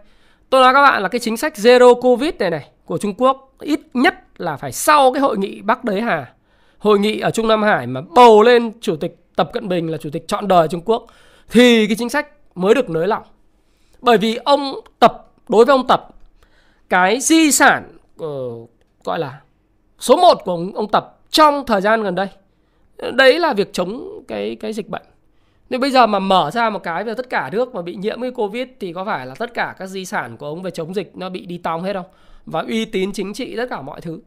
[0.50, 3.54] Tôi nói các bạn là cái chính sách zero covid này này của Trung Quốc
[3.60, 6.34] ít nhất là phải sau cái hội nghị Bắc Đới Hà
[6.78, 9.98] hội nghị ở Trung Nam Hải mà bầu lên chủ tịch Tập Cận Bình là
[9.98, 11.06] chủ tịch chọn đời Trung Quốc
[11.50, 13.24] thì cái chính sách mới được nới lỏng.
[14.02, 16.10] Bởi vì ông Tập đối với ông Tập
[16.89, 18.69] cái di sản uh,
[19.04, 19.41] gọi là
[19.99, 22.28] số 1 của ông, ông Tập trong thời gian gần đây
[23.13, 25.02] đấy là việc chống cái cái dịch bệnh.
[25.69, 28.21] Nếu bây giờ mà mở ra một cái về tất cả nước mà bị nhiễm
[28.21, 30.93] cái Covid thì có phải là tất cả các di sản của ông về chống
[30.93, 32.06] dịch nó bị đi tong hết không?
[32.45, 34.19] Và uy tín chính trị tất cả mọi thứ.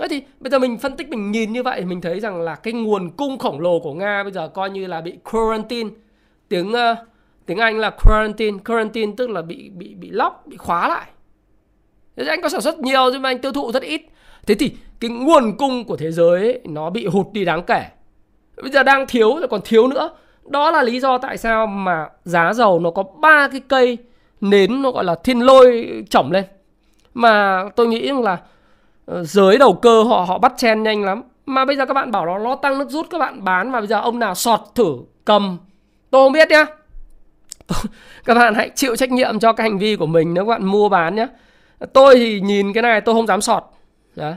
[0.00, 2.54] Thế thì bây giờ mình phân tích mình nhìn như vậy mình thấy rằng là
[2.54, 5.90] cái nguồn cung khổng lồ của Nga bây giờ coi như là bị quarantine.
[6.48, 6.98] Tiếng uh,
[7.46, 11.06] tiếng Anh là quarantine, quarantine tức là bị bị bị lock, bị khóa lại.
[12.18, 14.02] Thế anh có sản xuất nhiều nhưng mà anh tiêu thụ rất ít.
[14.46, 17.84] Thế thì cái nguồn cung của thế giới ấy, nó bị hụt đi đáng kể.
[18.62, 20.10] Bây giờ đang thiếu rồi còn thiếu nữa.
[20.46, 23.98] Đó là lý do tại sao mà giá dầu nó có ba cái cây
[24.40, 26.44] nến nó gọi là thiên lôi chỏng lên.
[27.14, 28.38] Mà tôi nghĩ là
[29.06, 32.10] ờ, giới đầu cơ họ họ bắt chen nhanh lắm mà bây giờ các bạn
[32.10, 34.60] bảo nó nó tăng nước rút các bạn bán mà bây giờ ông nào sọt
[34.74, 35.58] thử cầm
[36.10, 36.64] tôi không biết nhá
[38.24, 40.64] các bạn hãy chịu trách nhiệm cho cái hành vi của mình nếu các bạn
[40.64, 41.26] mua bán nhé
[41.92, 43.64] tôi thì nhìn cái này tôi không dám sọt
[44.16, 44.32] Đó.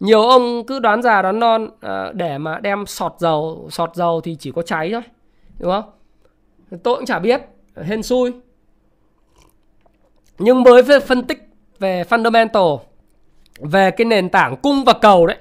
[0.00, 4.20] nhiều ông cứ đoán già đoán non à, để mà đem sọt dầu sọt dầu
[4.20, 5.02] thì chỉ có cháy thôi,
[5.58, 5.90] đúng không
[6.82, 7.42] tôi cũng chả biết,
[7.76, 8.32] hên xui
[10.38, 12.78] nhưng với phân tích về fundamental,
[13.58, 15.36] về cái nền tảng cung và cầu đấy,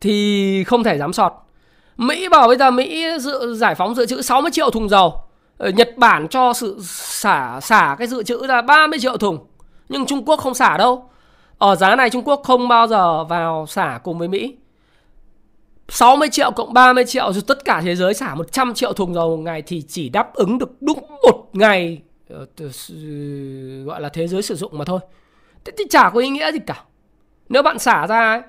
[0.00, 1.32] thì không thể dám sọt.
[1.96, 5.14] Mỹ bảo bây giờ Mỹ dự, giải phóng dự trữ 60 triệu thùng dầu.
[5.58, 9.38] Ờ, Nhật Bản cho sự xả xả cái dự trữ là 30 triệu thùng.
[9.90, 11.10] Nhưng Trung Quốc không xả đâu.
[11.58, 14.56] Ở giá này Trung Quốc không bao giờ vào xả cùng với Mỹ.
[15.88, 19.36] 60 triệu cộng 30 triệu rồi tất cả thế giới xả 100 triệu thùng dầu
[19.36, 22.46] một ngày thì chỉ đáp ứng được đúng một ngày ờ,
[23.84, 25.00] gọi là thế giới sử dụng mà thôi.
[25.64, 26.84] Thế thì chả có ý nghĩa gì cả
[27.48, 28.40] Nếu bạn xả ra ấy,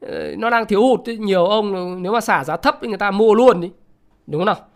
[0.00, 3.10] ờ, Nó đang thiếu hụt Nhiều ông nếu mà xả giá thấp thì người ta
[3.10, 3.70] mua luôn đi
[4.26, 4.66] Đúng không nào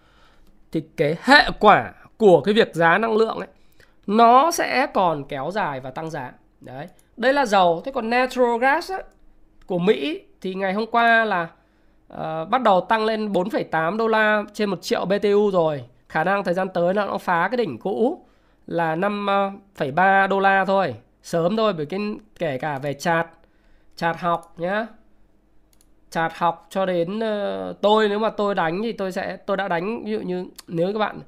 [0.73, 3.49] Thì cái hệ quả của cái việc giá năng lượng ấy
[4.07, 6.87] nó sẽ còn kéo dài và tăng giá Đấy.
[7.17, 7.83] Đây là dầu.
[7.85, 8.99] Thế còn natural gas á,
[9.67, 11.49] của Mỹ Thì ngày hôm qua là
[12.13, 15.85] uh, Bắt đầu tăng lên 4,8 đô la Trên 1 triệu BTU rồi.
[16.09, 18.27] Khả năng thời gian tới là nó phá cái đỉnh cũ
[18.67, 20.95] Là 5,3 ờ, đô la thôi.
[21.23, 22.01] Sớm thôi bởi cái
[22.39, 23.27] kể cả về chạt
[23.97, 24.87] chạt học nhá.
[26.11, 29.69] Chạt học cho đến uh, tôi nếu mà tôi đánh thì tôi sẽ tôi đã
[29.69, 31.21] đánh ví dụ như nếu các bạn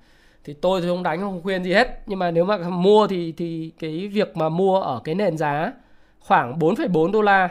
[0.47, 3.33] thì tôi thì không đánh không khuyên gì hết nhưng mà nếu mà mua thì
[3.37, 5.73] thì cái việc mà mua ở cái nền giá
[6.21, 7.49] khoảng 4,4 đô la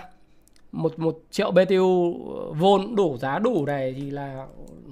[0.72, 2.14] một một triệu BTU
[2.60, 4.46] vôn đủ giá đủ này thì là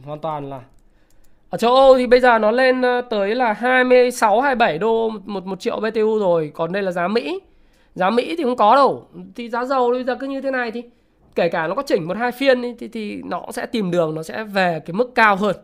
[0.05, 0.61] hoàn toàn là
[1.53, 5.45] ở châu Âu thì bây giờ nó lên ờ, tới là 26 27 đô một
[5.45, 7.39] một triệu BTU rồi, còn đây là giá Mỹ.
[7.95, 9.07] Giá Mỹ thì không có đâu.
[9.35, 10.81] Thì giá dầu bây giờ cứ như thế này thì
[11.35, 14.23] kể cả nó có chỉnh một hai phiên thì, thì nó sẽ tìm đường nó
[14.23, 15.55] sẽ về cái mức cao hơn.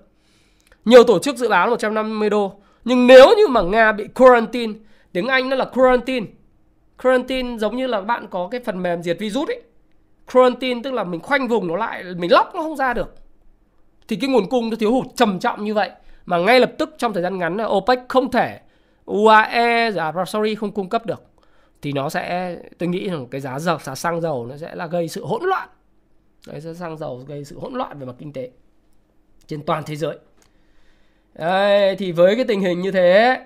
[0.86, 2.54] Nhiều tổ chức dự báo là 150 đô.
[2.86, 4.74] Nhưng nếu như mà Nga bị quarantine,
[5.12, 6.26] tiếng Anh nó là quarantine.
[7.04, 9.62] Quarantine giống như là bạn có cái phần mềm diệt virus ấy.
[10.34, 13.16] Quarantine tức là mình khoanh vùng nó lại, mình lóc nó không ra được
[14.10, 15.92] thì cái nguồn cung nó thiếu hụt trầm trọng như vậy
[16.26, 18.60] mà ngay lập tức trong thời gian ngắn là OPEC không thể
[19.06, 21.24] UAE giá sorry không cung cấp được
[21.82, 24.88] thì nó sẽ tôi nghĩ rằng cái giá dầu giá xăng dầu nó sẽ là
[24.88, 25.70] gây sự hỗn loạn
[26.48, 28.50] đấy giá xăng dầu gây sự hỗn loạn về mặt kinh tế
[29.48, 30.18] trên toàn thế giới
[31.40, 33.40] đấy, thì với cái tình hình như thế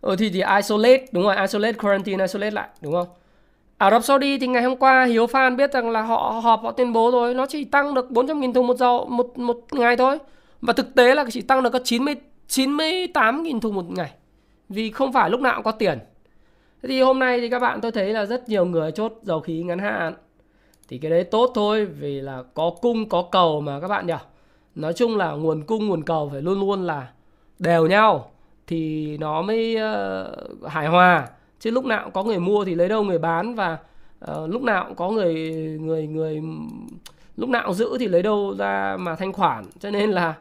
[0.00, 3.08] ừ, thì thì isolate đúng rồi isolate quarantine isolate lại đúng không
[3.78, 6.62] à, Ả Rập Saudi thì ngày hôm qua Hiếu Phan biết rằng là họ họp
[6.62, 9.96] họ tuyên bố rồi nó chỉ tăng được 400.000 thùng một dầu một một ngày
[9.96, 10.18] thôi.
[10.60, 12.14] Và thực tế là chỉ tăng được có 90
[12.48, 14.10] 98.000 thùng một ngày.
[14.68, 15.98] Vì không phải lúc nào cũng có tiền.
[16.82, 19.40] Thế thì hôm nay thì các bạn tôi thấy là rất nhiều người chốt dầu
[19.40, 20.14] khí ngắn hạn.
[20.88, 24.14] Thì cái đấy tốt thôi vì là có cung có cầu mà các bạn nhỉ.
[24.78, 27.08] Nói chung là nguồn cung nguồn cầu phải luôn luôn là
[27.58, 28.30] đều nhau
[28.66, 31.28] thì nó mới uh, hài hòa.
[31.60, 33.78] Chứ lúc nào cũng có người mua thì lấy đâu người bán và
[34.32, 35.34] uh, lúc nào cũng có người
[35.80, 36.42] người người
[37.36, 39.64] lúc nào cũng giữ thì lấy đâu ra mà thanh khoản.
[39.78, 40.34] Cho nên là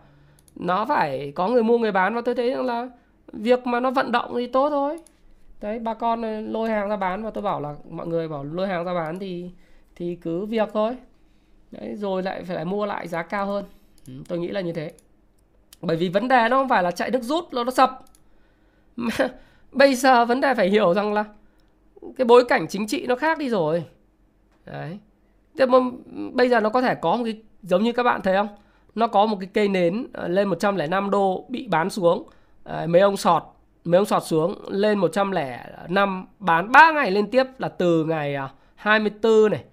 [0.56, 2.90] nó phải có người mua người bán và tôi thấy rằng là
[3.34, 4.98] việc mà nó vận động thì tốt thôi.
[5.62, 8.68] Đấy bà con lôi hàng ra bán và tôi bảo là mọi người bảo lôi
[8.68, 9.52] hàng ra bán thì
[9.96, 10.98] thì cứ việc thôi.
[11.72, 13.66] Đấy rồi lại phải lại mua lại giá cao hơn.
[14.08, 14.92] Ừ, tôi nghĩ là như thế.
[15.82, 18.04] Bởi vì vấn đề nó không phải là chạy nước rút nó nó sập.
[18.96, 19.12] Mà
[19.72, 21.26] bây giờ vấn đề phải hiểu rằng là
[22.18, 23.84] cái bối cảnh chính trị nó khác đi rồi.
[24.66, 25.00] Đấy.
[25.58, 25.78] Thế mà
[26.34, 28.48] bây giờ nó có thể có một cái giống như các bạn thấy không?
[28.96, 32.30] Nó có một cái cây nến ờ, lên 105 đô bị bán xuống.
[32.64, 33.44] Ờ, mấy ông sọt
[33.88, 38.50] mấy ông sọt xuống lên 105 bán 3 ngày liên tiếp là từ ngày à,
[38.76, 39.64] 24 này,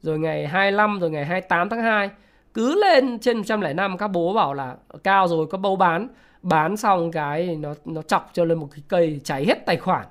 [0.00, 2.10] rồi ngày 25 rồi ngày 28 tháng 2
[2.54, 6.08] cứ lên trên 105 các bố bảo là cao rồi có bấu bán.
[6.42, 10.06] Bán xong cái nó nó chọc cho lên một cái cây cháy hết tài khoản.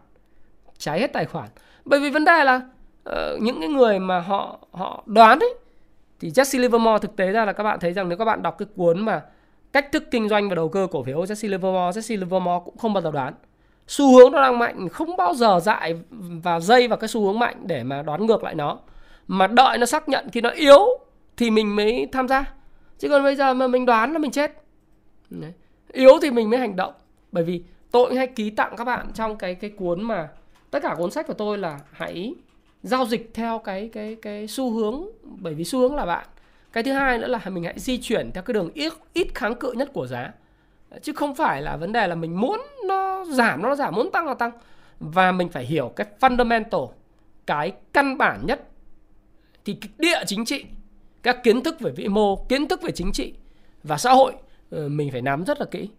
[0.78, 1.50] Cháy hết tài khoản.
[1.86, 2.62] Bởi vì vấn đề là
[3.10, 5.54] uh, những cái người mà họ họ đoán ấy
[6.20, 8.56] thì Jesse Livermore thực tế ra là các bạn thấy rằng nếu các bạn đọc
[8.58, 9.22] cái cuốn mà
[9.74, 12.94] cách thức kinh doanh và đầu cơ cổ phiếu Jesse Livermore Jesse Livermore cũng không
[12.94, 13.34] bao giờ đoán.
[13.88, 16.00] Xu hướng nó đang mạnh không bao giờ dại
[16.44, 18.78] và dây vào cái xu hướng mạnh để mà đoán ngược lại nó.
[19.28, 21.03] Mà đợi nó xác nhận khi nó yếu
[21.38, 22.54] thì mình mới tham gia.
[23.00, 24.64] Chứ còn bây giờ mà mình đoán là mình chết.
[25.30, 25.52] Đấy.
[25.92, 26.94] yếu thì mình mới hành động.
[27.32, 30.30] Bởi vì tôi hay ký tặng các bạn trong cái cái cuốn mà
[30.72, 32.36] tất cả cuốn sách của tôi là hãy
[32.84, 35.06] giao dịch theo cái cái cái xu hướng.
[35.24, 36.28] Bởi vì xu hướng là bạn.
[36.74, 39.56] Cái thứ hai nữa là mình hãy di chuyển theo cái đường ít ít kháng
[39.56, 40.32] cự nhất của giá.
[41.02, 44.28] Chứ không phải là vấn đề là mình muốn nó giảm nó giảm, muốn tăng
[44.28, 44.52] là tăng.
[45.00, 46.90] Và mình phải hiểu cái fundamental,
[47.46, 48.68] cái căn bản nhất,
[49.66, 50.66] thì cái địa chính trị
[51.24, 53.34] các kiến thức về vĩ mô, kiến thức về chính trị
[53.84, 54.34] và xã hội
[54.72, 55.90] ờ, mình phải nắm rất là kỹ.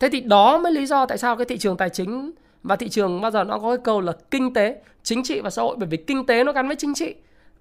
[0.00, 2.88] Thế thì đó mới lý do tại sao cái thị trường tài chính và thị
[2.88, 5.76] trường bao giờ nó có cái câu là kinh tế, chính trị và xã hội.
[5.78, 7.14] Bởi vì kinh tế nó gắn với chính trị,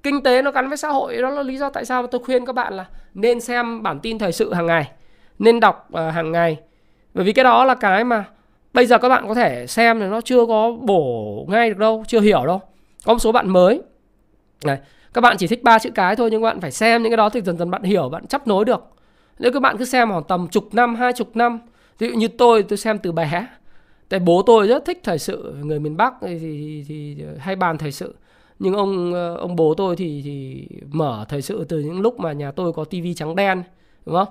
[0.03, 1.17] kinh tế nó gắn với xã hội.
[1.21, 4.19] Đó là lý do tại sao tôi khuyên các bạn là nên xem bản tin
[4.19, 4.91] thời sự hàng ngày,
[5.39, 6.57] nên đọc ờ, hàng ngày.
[7.13, 8.25] Bởi vì cái đó là cái mà
[8.73, 12.03] bây giờ các bạn có thể xem thì nó chưa có bổ ngay được đâu,
[12.07, 12.61] chưa hiểu đâu.
[13.05, 13.81] Có một số bạn mới,
[14.65, 14.77] này
[15.13, 17.17] các bạn chỉ thích ba chữ cái thôi nhưng các bạn phải xem những cái
[17.17, 18.83] đó thì dần dần bạn hiểu bạn chấp nối được.
[19.39, 21.59] Nếu các bạn cứ xem khoảng tầm chục năm hai chục năm
[21.99, 23.47] ví dụ như tôi tôi xem từ bé
[24.09, 27.77] tại bố tôi rất thích thời sự người miền bắc thì, thì, thì hay bàn
[27.77, 28.15] thời sự.
[28.59, 32.51] Nhưng ông ông bố tôi thì thì mở thời sự từ những lúc mà nhà
[32.51, 33.63] tôi có tivi trắng đen
[34.05, 34.27] đúng không?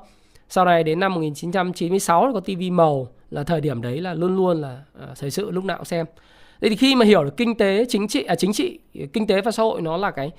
[0.48, 4.60] Sau này đến năm 1996 có tivi màu là thời điểm đấy là luôn luôn
[4.60, 6.06] là à, thời sự lúc nào cũng xem.
[6.60, 8.78] Thế thì khi mà hiểu được kinh tế chính trị à chính trị
[9.12, 10.30] kinh tế và xã hội nó là cái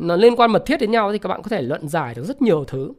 [0.00, 2.24] nó liên quan mật thiết đến nhau thì các bạn có thể luận giải được
[2.24, 2.92] rất nhiều thứ.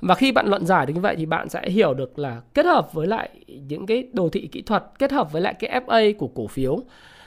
[0.00, 2.66] Và khi bạn luận giải được như vậy thì bạn sẽ hiểu được là kết
[2.66, 6.14] hợp với lại những cái đồ thị kỹ thuật, kết hợp với lại cái FA
[6.18, 6.78] của cổ phiếu,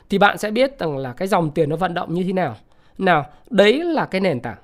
[0.09, 2.55] thì bạn sẽ biết rằng là cái dòng tiền nó vận động như thế nào.
[2.97, 4.57] Nào, đấy là cái nền tảng.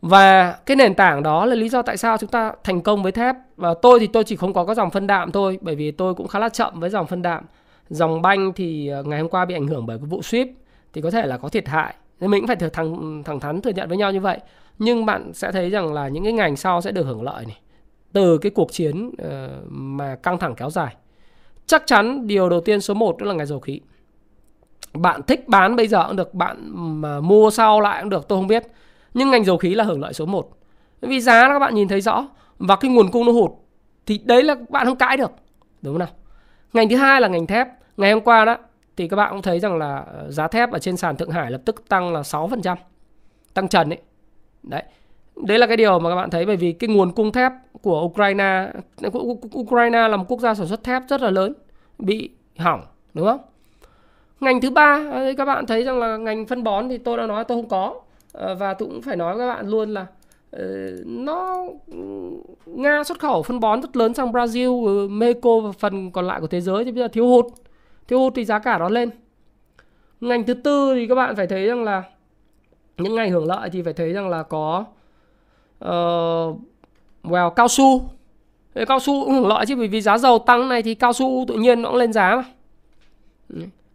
[0.00, 3.12] Và cái nền tảng đó là lý do tại sao chúng ta thành công với
[3.12, 3.36] thép.
[3.56, 6.14] Và tôi thì tôi chỉ không có cái dòng phân đạm thôi, bởi vì tôi
[6.14, 7.44] cũng khá là chậm với dòng phân đạm.
[7.88, 10.48] Dòng banh thì ờ, ngày hôm qua bị ảnh hưởng bởi cái vụ ship
[10.92, 11.94] thì có thể là có thiệt hại.
[12.20, 14.38] Thế mình cũng phải thẳng thẳng thắn thừa nhận với nhau như vậy.
[14.78, 17.58] Nhưng bạn sẽ thấy rằng là những cái ngành sau sẽ được hưởng lợi này.
[18.12, 19.14] Từ cái cuộc chiến uh,
[19.68, 20.96] mà căng thẳng kéo dài.
[21.66, 23.80] Chắc chắn điều đầu tiên số 1 đó là ngành dầu khí.
[24.92, 28.38] Bạn thích bán bây giờ cũng được bạn mà mua sau lại cũng được tôi
[28.38, 28.62] không biết.
[29.14, 30.48] Nhưng ngành dầu khí là hưởng lợi số 1
[31.00, 33.50] vì giá các bạn nhìn thấy rõ và cái nguồn cung nó hụt
[34.06, 35.30] thì đấy là bạn không cãi được.
[35.82, 36.08] Đúng không nào?
[36.72, 37.68] Ngành thứ hai là ngành thép.
[37.96, 38.56] Ngày hôm qua đó
[38.96, 41.50] thì các bạn cũng thấy rằng là ờ, giá thép ở trên sàn Thượng Hải
[41.50, 42.76] lập tức tăng là 6%.
[43.54, 43.98] Tăng trần ấy.
[44.62, 44.82] Đấy.
[45.36, 48.02] Đấy là cái điều mà các bạn thấy bởi vì cái nguồn cung thép của
[48.02, 49.10] Ukraine ờ,
[49.58, 51.52] Ukraine là một quốc gia sản xuất thép rất là lớn
[51.98, 53.40] bị hỏng đúng không?
[54.40, 57.26] Ngành thứ ba ờ, các bạn thấy rằng là ngành phân bón thì tôi đã
[57.26, 58.00] nói tôi không có
[58.58, 60.06] và tôi cũng phải nói với các bạn luôn là
[61.06, 61.96] nó ừ,
[62.66, 66.40] Nga xuất khẩu phân bón rất lớn sang Brazil, ừ, Mexico và phần còn lại
[66.40, 67.46] của thế giới thì bây giờ thiếu hụt
[68.08, 69.10] thiếu hụt thì giá cả nó lên.
[70.20, 72.02] Ngành thứ tư thì các bạn phải thấy rằng là
[72.96, 74.84] những ngành hưởng lợi thì phải thấy rằng là có
[75.84, 76.58] uh,
[77.22, 78.10] well cao su.
[78.74, 81.12] Thế cao su cũng hưởng lợi chứ bởi vì giá dầu tăng này thì cao
[81.12, 82.44] su tự nhiên nó cũng lên giá mà.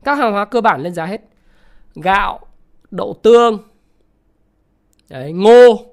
[0.04, 1.22] Các hàng hóa cơ bản lên giá hết.
[1.96, 2.40] Gạo
[2.92, 3.58] đậu tương
[5.10, 5.86] Đấy, ngô.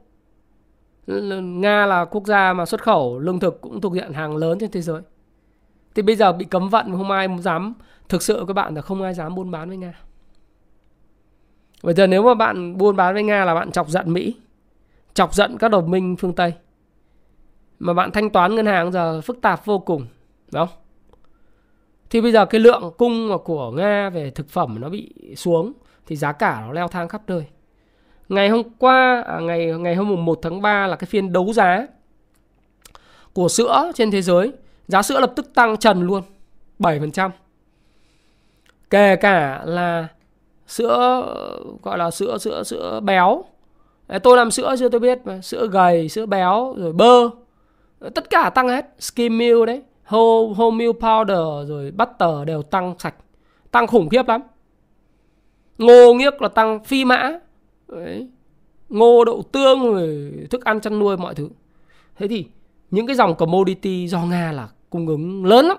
[1.42, 4.70] Nga là quốc gia mà xuất khẩu lương thực cũng thuộc diện hàng lớn trên
[4.70, 5.02] thế giới.
[5.94, 7.74] Thì bây giờ bị cấm vận không ai dám
[8.08, 9.94] thực sự các bạn là không ai dám buôn bán với nga.
[11.82, 14.34] Bây giờ nếu mà bạn buôn bán với nga là bạn chọc giận mỹ
[15.14, 16.52] chọc giận các đồng minh phương tây.
[17.78, 20.06] Mà bạn thanh toán ngân hàng giờ phức tạp vô cùng
[20.52, 20.78] đúng không?
[22.10, 25.72] Thì bây giờ cái lượng cung của nga về thực phẩm nó bị xuống
[26.06, 27.46] thì giá cả nó leo thang khắp nơi.
[28.28, 31.86] Ngày hôm qua à, ngày ngày hôm 1 tháng 3 là cái phiên đấu giá
[33.32, 34.52] của sữa trên thế giới.
[34.86, 36.22] Giá sữa lập tức tăng trần luôn
[36.78, 37.30] 7%
[38.90, 40.08] kể cả là
[40.66, 41.26] sữa
[41.82, 43.44] gọi là sữa sữa sữa béo.
[44.22, 47.30] Tôi làm sữa chưa tôi biết mà sữa gầy sữa béo rồi bơ.
[48.14, 52.94] Tất cả tăng hết skim milk đấy whole, whole milk powder rồi butter đều tăng
[52.98, 53.14] sạch.
[53.70, 54.40] Tăng khủng khiếp lắm.
[55.78, 57.38] Ngô nghiếc là tăng phi mã.
[57.88, 58.28] Đấy.
[58.88, 61.48] ngô đậu tương rồi thức ăn chăn nuôi mọi thứ.
[62.16, 62.46] Thế thì
[62.90, 65.76] những cái dòng commodity do nga là cung ứng lớn lắm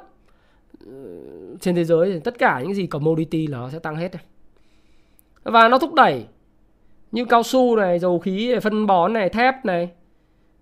[1.60, 4.12] trên thế giới thì tất cả những gì commodity là nó sẽ tăng hết
[5.43, 6.26] và nó thúc đẩy
[7.12, 9.89] như cao su này dầu khí này phân bón này thép này.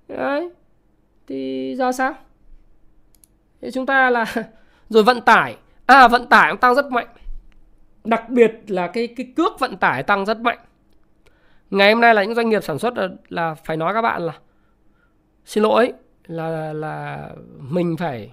[0.07, 0.49] Đấy
[1.27, 2.13] thì do sao?
[3.61, 4.25] Thì chúng ta là
[4.89, 5.57] rồi vận tải.
[5.85, 7.07] À vận tải cũng tăng rất mạnh.
[8.03, 10.59] Đặc biệt là cái cái cước vận tải tăng rất mạnh.
[11.69, 14.21] Ngày hôm nay là những doanh nghiệp sản xuất là, là phải nói các bạn
[14.21, 14.33] là
[15.45, 15.93] xin lỗi
[16.27, 17.29] là là
[17.59, 18.31] mình phải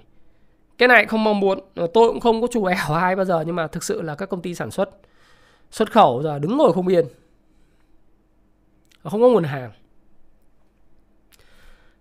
[0.78, 3.56] cái này không mong muốn tôi cũng không có chủ ẻo ai bao giờ, nhưng
[3.56, 4.90] mà thực sự là các công ty sản xuất
[5.70, 7.06] xuất khẩu giờ đứng ngồi không yên.
[9.02, 9.70] Không có nguồn hàng.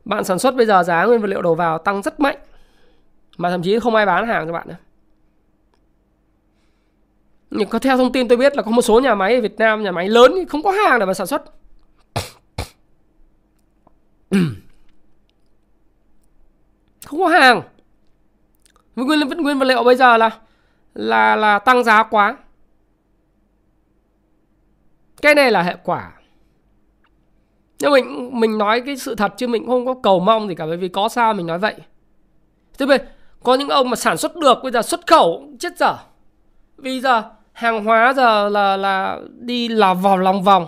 [0.05, 2.37] Bạn sản xuất bây giờ giá nguyên vật liệu đầu vào tăng rất mạnh,
[3.37, 4.75] mà thậm chí không ai bán hàng cho bạn nữa.
[7.49, 9.57] Nhưng có theo thông tin tôi biết là có một số nhà máy ở Việt
[9.57, 11.43] Nam, nhà máy lớn không có hàng để mà sản xuất.
[17.05, 17.61] Không có hàng
[18.95, 20.29] nguyên nguyên vật liệu bây giờ là
[20.93, 22.37] là là tăng giá quá.
[25.21, 26.11] Cái này là hệ quả.
[27.79, 30.65] Nhưng mình mình nói cái sự thật chứ mình không có cầu mong gì cả
[30.65, 31.75] bởi vì có sao mình nói vậy.
[32.79, 32.99] Thế bây
[33.43, 35.95] có những ông mà sản xuất được bây giờ xuất khẩu chết dở.
[36.77, 40.67] Vì giờ hàng hóa giờ là là đi là vào lòng vòng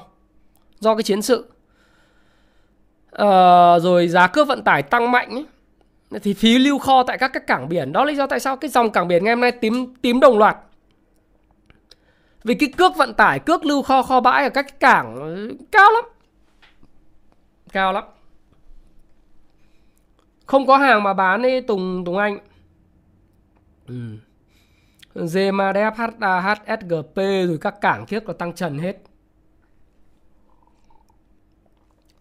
[0.80, 1.52] do cái chiến sự.
[3.12, 5.46] Ờ, rồi giá cước vận tải tăng mạnh ấy
[6.12, 8.70] thì phí lưu kho tại các các cảng biển, đó lý do tại sao cái
[8.70, 10.58] dòng cảng biển ngày hôm nay tím tím đồng loạt.
[12.44, 15.92] Vì cái cước vận tải, cước lưu kho kho bãi ở các cảng ờ, cao
[15.92, 16.04] lắm.
[17.72, 18.04] Cao lắm.
[20.46, 22.40] Không có hàng mà bán ấy, Tùng Tùng Anh.
[23.88, 24.18] Ừ.
[26.54, 27.16] HSGP
[27.48, 28.98] rồi các cảng kiếp là tăng trần hết.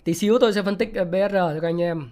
[0.04, 2.10] Tí xíu tôi sẽ phân tích ờ, BR cho các anh em.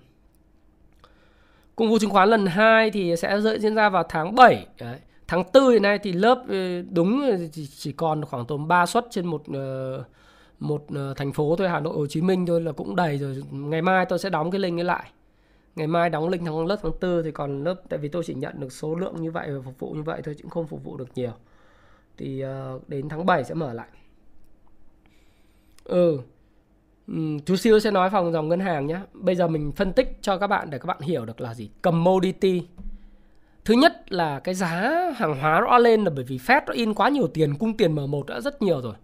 [1.82, 4.98] Công vụ chứng khoán lần 2 thì sẽ diễn ra vào tháng 7 Đấy.
[5.26, 7.22] Tháng 4 hiện nay thì lớp ờ, đúng
[7.76, 10.04] chỉ còn khoảng tầm 3 suất trên một ờ,
[10.58, 13.42] một ờ, thành phố thôi, Hà Nội, Hồ Chí Minh thôi là cũng đầy rồi.
[13.50, 15.10] Ngày mai tôi sẽ đóng cái link ấy lại.
[15.76, 18.34] Ngày mai đóng link tháng, lớp tháng tư thì còn lớp, tại vì tôi chỉ
[18.34, 20.66] nhận được số lượng như vậy và phục vụ như vậy thôi, chứ cũng không
[20.66, 21.32] phục vụ được nhiều.
[22.16, 22.44] Thì
[22.88, 23.88] đến tháng 7 sẽ mở lại.
[25.84, 26.18] Ừ
[27.08, 27.14] Ừ,
[27.46, 28.98] chú siêu sẽ nói phòng dòng ngân hàng nhé.
[29.12, 31.70] Bây giờ mình phân tích cho các bạn để các bạn hiểu được là gì.
[31.82, 32.62] Commodity.
[33.64, 36.94] Thứ nhất là cái giá hàng hóa nó lên là bởi vì Fed nó in
[36.94, 38.94] quá nhiều tiền, cung tiền M1 đã rất nhiều rồi.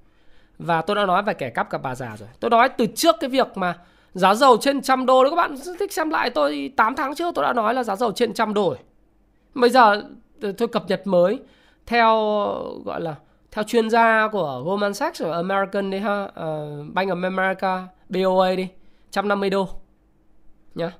[0.58, 2.28] Và tôi đã nói về kẻ cắp cả bà già rồi.
[2.40, 3.78] Tôi nói từ trước cái việc mà
[4.14, 7.34] Giá dầu trên trăm đô đấy, các bạn thích xem lại tôi 8 tháng trước
[7.34, 8.78] tôi đã nói là giá dầu trên trăm đô rồi.
[9.54, 10.02] Bây giờ,
[10.40, 11.38] tôi cập nhật mới.
[11.86, 12.14] Theo,
[12.84, 13.14] gọi là
[13.50, 16.30] theo chuyên gia của Goldman Sachs và American đi ha uh,
[16.94, 18.68] Bank of America BOA đi
[19.06, 19.68] 150 đô
[20.74, 20.92] Nhá.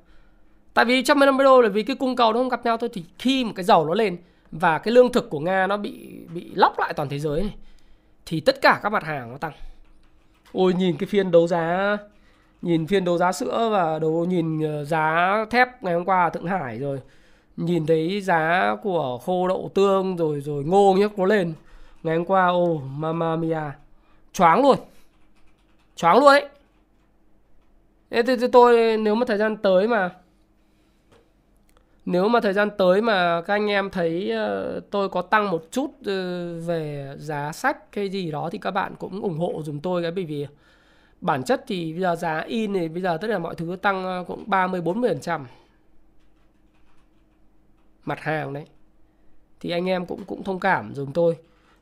[0.75, 3.05] Tại vì 150 đô là vì cái cung cầu nó không gặp nhau thôi Thì
[3.19, 4.17] khi một cái dầu nó lên
[4.53, 7.55] Và cái lương thực của Nga nó bị bị lóc lại toàn thế giới này
[8.29, 9.53] thì tất cả các mặt hàng nó tăng.
[10.53, 11.97] Ôi nhìn cái phiên đấu giá
[12.63, 16.31] nhìn phiên đấu giá sữa và đấu nhìn ờ, giá thép ngày hôm qua ở
[16.31, 17.01] thượng hải rồi
[17.57, 21.55] nhìn thấy giá của khô đậu tương rồi rồi ngô nhá nó lên
[22.03, 23.61] ngày hôm qua ô oh, mama mia
[24.33, 24.79] choáng luôn
[25.97, 26.49] choáng luôn ấy
[28.11, 30.11] thế thì tôi nếu mà thời gian tới mà
[32.07, 35.65] nếu mà thời gian tới mà các anh em thấy ờ, tôi có tăng một
[35.71, 39.81] chút ờ, về giá sách hay gì đó thì các bạn cũng ủng hộ dùm
[39.81, 40.47] tôi cái bởi vì
[41.21, 44.05] bản chất thì bây giờ giá in thì bây giờ tất cả mọi thứ tăng
[44.05, 45.45] ờ, cũng 30 40%
[48.05, 48.65] mặt hàng đấy.
[49.61, 51.37] Thì anh em cũng cũng thông cảm dùm tôi.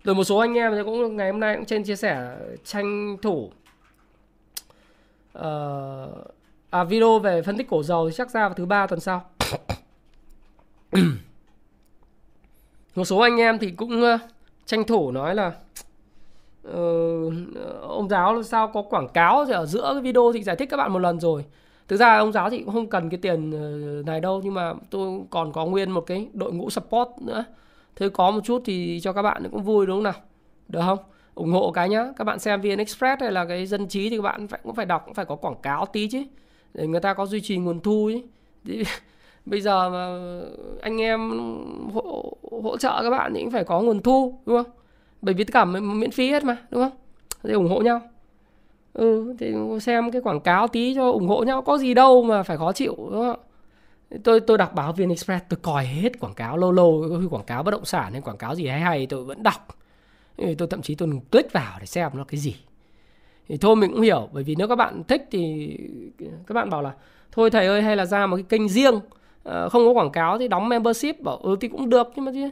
[0.06, 3.16] Rồi một số anh em thì cũng ngày hôm nay cũng trên chia sẻ tranh
[3.22, 3.50] thủ.
[5.38, 5.44] Uh,
[6.70, 9.24] à, video về phân tích cổ dầu thì chắc ra vào thứ ba tuần sau.
[12.94, 14.20] một số anh em thì cũng uh,
[14.66, 15.52] tranh thủ nói là
[16.68, 17.32] uh,
[17.82, 20.92] ông giáo sao có quảng cáo ở giữa cái video thì giải thích các bạn
[20.92, 21.44] một lần rồi.
[21.88, 23.50] Thực ra ông giáo thì cũng không cần cái tiền
[24.06, 27.44] này đâu nhưng mà tôi còn có nguyên một cái đội ngũ support nữa
[27.96, 30.14] thế có một chút thì cho các bạn cũng vui đúng không nào?
[30.68, 30.98] Được không?
[31.34, 32.06] Ủng hộ cái nhá.
[32.16, 34.74] Các bạn xem vn express hay là cái dân trí thì các bạn phải cũng
[34.74, 36.22] phải đọc cũng phải có quảng cáo tí chứ.
[36.74, 38.10] Để người ta có duy trì nguồn thu
[38.66, 38.82] chứ
[39.46, 40.18] bây giờ mà
[40.82, 41.30] anh em
[41.94, 42.32] hỗ,
[42.62, 44.72] hỗ trợ các bạn thì cũng phải có nguồn thu đúng không?
[45.22, 46.98] Bởi vì tất cả miễn phí hết mà đúng không?
[47.42, 48.00] Thì ủng hộ nhau.
[48.92, 51.62] Ừ thì xem cái quảng cáo tí cho ủng hộ nhau.
[51.62, 53.40] Có gì đâu mà phải khó chịu đúng không
[54.24, 57.62] tôi tôi đọc báo vn express tôi coi hết quảng cáo lâu lâu quảng cáo
[57.62, 59.68] bất động sản hay quảng cáo gì hay hay tôi vẫn đọc.
[60.36, 62.56] Tôi thậm chí tôi click vào để xem nó cái gì.
[63.48, 65.76] Thì thôi mình cũng hiểu bởi vì nếu các bạn thích thì
[66.46, 66.94] các bạn bảo là
[67.32, 69.00] thôi thầy ơi hay là ra một cái kênh riêng
[69.42, 72.32] ờ, không có quảng cáo thì đóng membership bảo ừ thì cũng được nhưng mà
[72.34, 72.44] thì,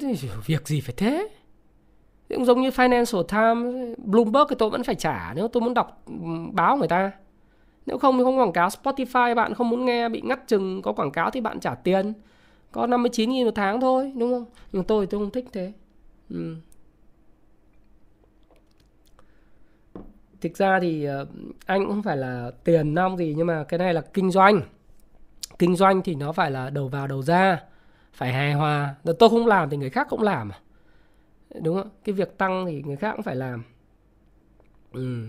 [0.00, 1.28] thì việc gì phải thế?
[2.28, 6.02] Cũng giống như Financial Times, Bloomberg thì tôi vẫn phải trả nếu tôi muốn đọc
[6.06, 6.12] ừ,
[6.52, 7.12] báo người ta.
[7.86, 10.92] Nếu không thì không quảng cáo Spotify bạn không muốn nghe bị ngắt chừng có
[10.92, 12.12] quảng cáo thì bạn trả tiền.
[12.72, 14.44] Có 59 nghìn một tháng thôi, đúng không?
[14.72, 15.72] Nhưng tôi tôi không thích thế.
[16.30, 16.56] Ừ.
[20.40, 21.26] Thực ra thì ờ,
[21.66, 24.60] anh cũng không phải là tiền nong gì nhưng mà cái này là kinh doanh.
[25.58, 27.60] Kinh doanh thì nó phải là đầu vào đầu ra,
[28.12, 28.94] phải hài hòa.
[29.18, 30.58] Tôi không làm thì người khác cũng làm à?
[31.62, 33.62] đúng không cái việc tăng thì người khác cũng phải làm
[34.92, 35.26] ừ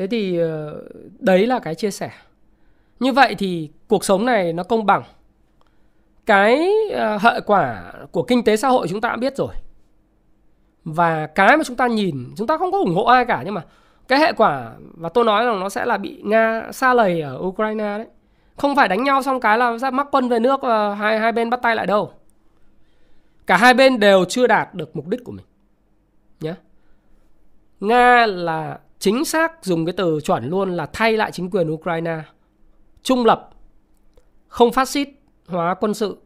[0.00, 0.82] thế thì ờ,
[1.18, 2.10] đấy là cái chia sẻ
[3.00, 5.02] như vậy thì cuộc sống này nó công bằng
[6.26, 9.54] cái ờ, hệ quả của kinh tế xã hội chúng ta đã biết rồi
[10.84, 13.54] và cái mà chúng ta nhìn, chúng ta không có ủng hộ ai cả, nhưng
[13.54, 13.64] mà
[14.08, 17.38] cái hệ quả, và tôi nói rằng nó sẽ là bị nga xa lầy ở
[17.40, 18.06] ukraine đấy
[18.56, 21.32] không phải đánh nhau xong cái là ra mắc quân về nước và hai hai
[21.32, 22.12] bên bắt tay lại đâu
[23.46, 25.46] Cả hai bên đều chưa đạt được mục đích của mình.
[26.40, 26.54] Nhé.
[27.80, 32.22] Nga là chính xác dùng cái từ chuẩn luôn là thay lại chính quyền Ukraine.
[33.02, 33.50] Trung lập,
[34.48, 35.08] không phát xít
[35.46, 36.16] hóa quân sự,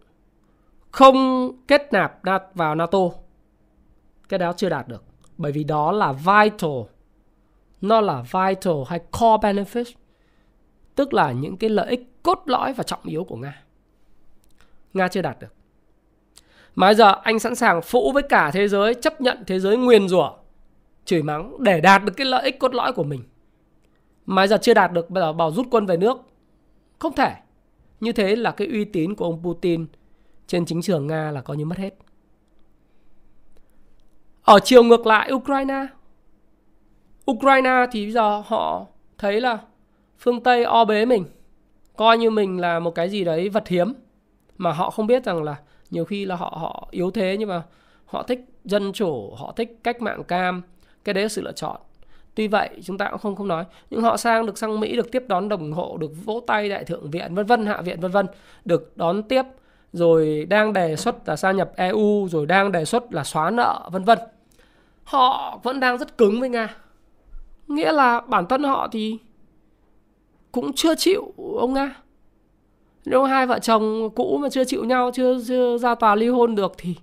[0.91, 2.19] không kết nạp
[2.55, 2.99] vào NATO.
[4.29, 5.05] Cái đó chưa đạt được.
[5.37, 6.71] Bởi vì đó là vital.
[7.81, 9.85] Nó là vital hay core benefit.
[10.95, 13.63] Tức là những cái lợi ích cốt lõi và trọng yếu của Nga.
[14.95, 15.55] Nga chưa đạt được.
[16.75, 19.77] Mà bây giờ anh sẵn sàng phụ với cả thế giới chấp nhận thế giới
[19.77, 20.31] nguyền rủa
[21.05, 23.23] chửi mắng để đạt được cái lợi ích cốt lõi của mình.
[24.27, 26.17] Mà giờ chưa đạt được, bây giờ bảo rút quân về nước.
[26.99, 27.35] Không thể.
[28.01, 29.87] Như thế là cái uy tín của ông Putin
[30.47, 31.95] trên chính trường Nga là coi như mất hết.
[34.43, 35.87] Ở chiều ngược lại Ukraine.
[37.31, 38.87] Ukraine thì bây giờ họ
[39.19, 39.59] thấy là
[40.19, 41.25] phương Tây o bế mình.
[41.97, 43.93] Coi như mình là một cái gì đấy vật hiếm.
[44.57, 45.57] Mà họ không biết rằng là
[45.91, 47.63] nhiều khi là họ họ yếu thế nhưng mà
[48.05, 50.63] họ thích dân chủ, họ thích cách mạng cam
[51.05, 51.77] cái đấy là sự lựa chọn.
[52.35, 53.65] Tuy vậy, chúng ta cũng không không nói.
[53.91, 56.85] Nhưng họ sang được sang mỹ, được tiếp đón đồng hộ, được vỗ tay đại
[56.85, 58.27] thượng viện, vân vân, hạ viện, vân vân,
[58.65, 59.43] được đón tiếp,
[59.93, 63.89] rồi đang đề xuất là gia nhập eu rồi đang đề xuất là xóa nợ,
[63.93, 64.19] vân vân.
[65.05, 66.77] Họ vẫn đang rất cứng với nga.
[67.69, 69.19] Nghĩa là bản thân họ thì
[70.53, 71.97] cũng chưa chịu ông nga.
[73.05, 76.55] Nếu hai vợ chồng cũ mà chưa chịu nhau, chưa chưa ra tòa ly hôn
[76.55, 76.95] được thì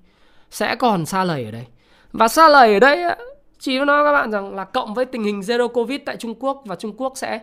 [0.51, 1.65] sẽ còn xa lầy ở đây.
[2.11, 3.03] Và xa lầy ở đây
[3.61, 6.61] chỉ nói các bạn rằng là cộng với tình hình zero covid tại Trung Quốc
[6.65, 7.39] và Trung Quốc sẽ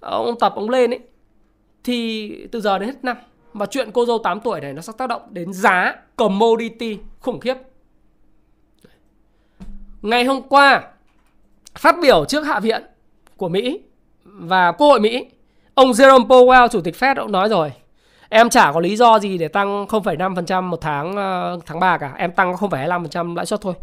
[0.00, 1.00] ờ, ông tập ông lên ấy
[1.84, 3.16] thì từ giờ đến hết năm
[3.52, 7.40] và chuyện cô dâu 8 tuổi này nó sẽ tác động đến giá commodity khủng
[7.40, 7.54] khiếp.
[10.02, 10.88] Ngày hôm qua
[11.74, 12.82] phát biểu trước Hạ viện
[13.36, 13.80] của Mỹ
[14.24, 15.26] và Quốc hội Mỹ,
[15.74, 17.72] ông Jerome Powell, chủ tịch Fed cũng nói rồi
[18.28, 22.12] Em chả có lý do gì để tăng 0,5% một tháng ờ, tháng 3 cả.
[22.16, 23.74] Em tăng 0,25% lãi suất thôi.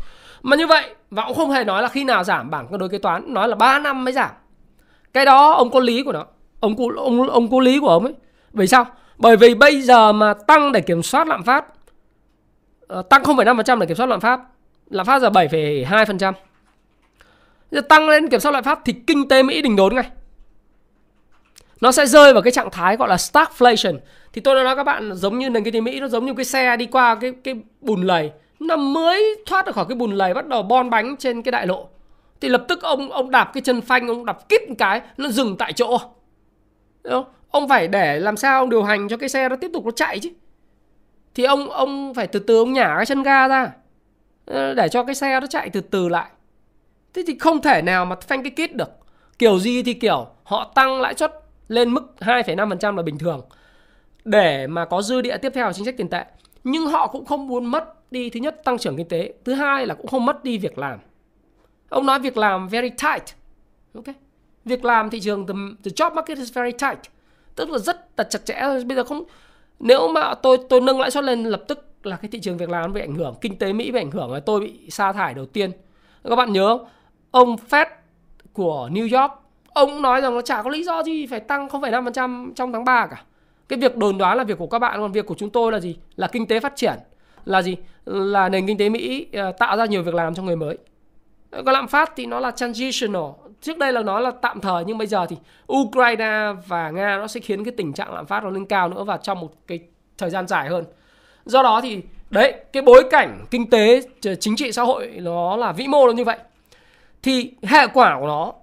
[0.43, 2.89] Mà như vậy và cũng không hề nói là khi nào giảm bảng cân đối
[2.89, 4.29] kế toán, nói là 3 năm mới giảm.
[5.13, 6.25] Cái đó ông có lý của nó.
[6.59, 8.13] Ông có, ông ông có lý của ông ấy.
[8.53, 8.85] Vì sao?
[9.17, 11.65] Bởi vì bây giờ mà tăng để kiểm soát lạm phát
[12.87, 14.39] ờ, tăng 0,5% để kiểm soát lạm phát,
[14.89, 16.33] lạm phát giờ 7,2%.
[17.71, 20.09] Giờ tăng lên kiểm soát lạm phát thì kinh tế Mỹ đình đốn ngay
[21.81, 23.97] nó sẽ rơi vào cái trạng thái gọi là stagflation.
[24.33, 26.33] Thì tôi đã nói các bạn, giống như nền kinh tế Mỹ, nó giống như
[26.33, 28.31] cái xe đi qua cái cái bùn lầy.
[28.59, 31.67] Nó mới thoát được khỏi cái bùn lầy, bắt đầu bon bánh trên cái đại
[31.67, 31.89] lộ.
[32.41, 35.29] Thì lập tức ông ông đạp cái chân phanh, ông đạp kít một cái, nó
[35.29, 35.97] dừng tại chỗ.
[37.03, 37.25] Đúng không?
[37.55, 39.91] ông phải để làm sao ông điều hành cho cái xe nó tiếp tục nó
[39.91, 40.29] chạy chứ.
[41.35, 43.71] Thì ông ông phải từ từ ông nhả cái chân ga ra.
[44.45, 46.29] Ờ, để cho cái xe nó chạy từ từ lại.
[47.13, 48.89] Thế thì không thể nào mà phanh cái kít được.
[49.39, 53.41] Kiểu gì thì kiểu, họ tăng lãi suất lên mức 2,5% là bình thường
[54.25, 56.25] để mà có dư địa tiếp theo chính sách tiền tệ.
[56.63, 59.87] Nhưng họ cũng không muốn mất đi thứ nhất tăng trưởng kinh tế, thứ hai
[59.87, 60.99] là cũng không mất đi việc làm.
[61.89, 63.35] Ông nói việc làm very tight.
[63.93, 64.15] Ok.
[64.65, 65.53] Việc làm thị trường the,
[65.83, 66.99] the job market is very tight.
[67.55, 68.61] Tức là rất là chặt chẽ.
[68.85, 69.23] Bây giờ không
[69.79, 72.69] nếu mà tôi tôi nâng lãi suất lên lập tức là cái thị trường việc
[72.69, 75.33] làm bị ảnh hưởng, kinh tế Mỹ bị ảnh hưởng và tôi bị sa thải
[75.33, 75.71] đầu tiên.
[76.23, 76.87] Các bạn nhớ không?
[77.31, 77.85] Ông Fed
[78.53, 79.31] của New York
[79.75, 83.07] ông nói rằng nó chả có lý do gì phải tăng 0,5% trong tháng 3
[83.07, 83.23] cả.
[83.67, 85.79] Cái việc đồn đoán là việc của các bạn còn việc của chúng tôi là
[85.79, 85.97] gì?
[86.15, 86.93] Là kinh tế phát triển,
[87.45, 87.77] là gì?
[88.05, 90.77] Là nền kinh tế Mỹ ờ, tạo ra nhiều việc làm cho người mới.
[91.51, 93.23] Ờ, còn lạm phát thì nó là transitional.
[93.61, 95.35] Trước đây là nó là tạm thời nhưng bây giờ thì
[95.73, 99.03] Ukraine và Nga nó sẽ khiến cái tình trạng lạm phát nó lên cao nữa
[99.03, 99.79] và trong một cái
[100.17, 100.85] thời gian dài hơn.
[101.45, 105.55] Do đó thì đấy, cái bối cảnh kinh tế ờ, chính trị xã hội nó
[105.55, 106.37] là vĩ mô nó như vậy.
[107.23, 108.53] Thì hệ quả của nó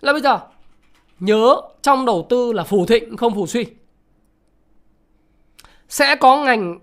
[0.00, 0.38] là bây giờ
[1.20, 3.66] nhớ trong đầu tư là phù thịnh, không phù suy.
[5.88, 6.78] Sẽ có ngành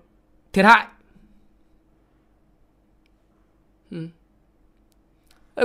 [0.52, 0.86] thiệt hại.
[3.90, 4.08] Ừ.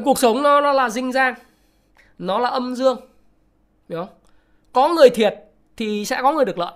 [0.05, 1.33] cuộc sống nó nó là dinh dang,
[2.17, 2.99] nó là âm dương,
[3.89, 4.15] hiểu không?
[4.73, 5.35] Có người thiệt
[5.77, 6.73] thì sẽ có người được lợi.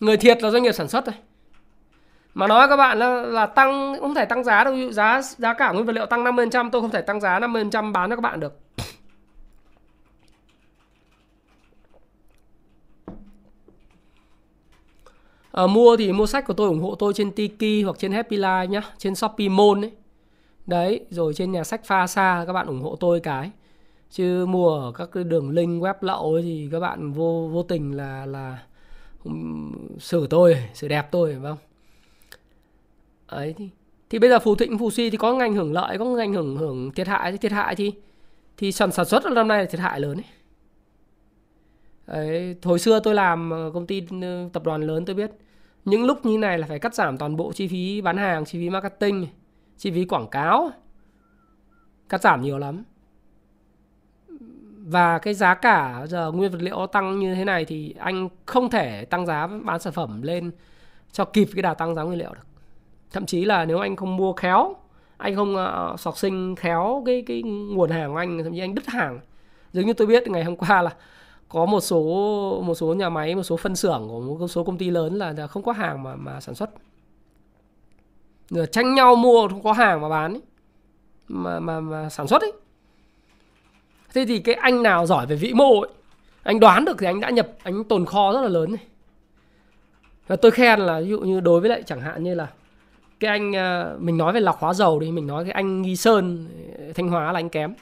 [0.00, 1.14] Người thiệt là doanh nghiệp sản xuất thôi
[2.38, 4.74] mà nói các bạn là, là tăng không thể tăng giá đâu.
[4.90, 8.10] Giá giá cả nguyên vật liệu tăng 50% tôi không thể tăng giá 50% bán
[8.10, 8.58] cho các bạn được.
[15.52, 18.36] À, mua thì mua sách của tôi ủng hộ tôi trên Tiki hoặc trên Happy
[18.36, 19.92] Life nhá trên Shopee Mall ấy.
[20.66, 23.50] Đấy rồi trên nhà sách pha xa các bạn ủng hộ tôi cái.
[24.10, 27.62] Chứ mua ở các cái đường link web lậu ấy thì các bạn vô vô
[27.62, 28.58] tình là là
[29.98, 31.67] xử tôi xử đẹp tôi phải không?
[33.28, 33.70] Ấy thì
[34.10, 36.56] thì bây giờ phù thịnh phù suy thì có ngành hưởng lợi có ngành hưởng
[36.56, 37.92] hưởng thiệt hại thì thiệt hại thì
[38.56, 40.24] thì sản sản xuất năm nay là thiệt hại lớn ấy.
[42.06, 45.30] Đấy, hồi xưa tôi làm ờ, công ty ờ, tập đoàn lớn tôi biết
[45.84, 48.58] những lúc như này là phải cắt giảm toàn bộ chi phí bán hàng chi
[48.58, 49.26] phí marketing
[49.76, 50.70] chi phí quảng cáo.
[52.08, 52.82] Cắt giảm nhiều lắm.
[54.86, 58.70] Và cái giá cả giờ nguyên vật liệu tăng như thế này thì anh không
[58.70, 60.50] thể tăng giá bán sản phẩm lên
[61.12, 62.47] cho kịp cái đà tăng giá nguyên liệu được
[63.10, 64.74] thậm chí là nếu anh không mua khéo
[65.18, 68.60] anh không ờ, uh, sọc sinh khéo cái cái nguồn hàng của anh thậm chí
[68.60, 69.20] anh đứt hàng.
[69.72, 70.94] Giống như tôi biết ngày hôm qua là
[71.48, 72.02] có một số
[72.66, 75.46] một số nhà máy một số phân xưởng của một số công ty lớn là
[75.46, 76.70] không có hàng mà mà sản xuất.
[78.50, 80.42] Rồi tranh nhau mua không có hàng mà bán ấy.
[81.28, 82.52] mà mà mà sản xuất ấy.
[84.14, 85.90] Thế thì cái anh nào giỏi về vĩ mô ấy
[86.42, 88.84] anh đoán được thì anh đã nhập anh tồn kho rất là lớn này.
[90.26, 92.48] Và tôi khen là ví dụ như đối với lại chẳng hạn như là
[93.20, 95.96] cái anh ờ, mình nói về lọc hóa dầu đi, mình nói cái anh nghi
[95.96, 96.48] sơn
[96.78, 97.74] ờ, thanh hóa là anh kém.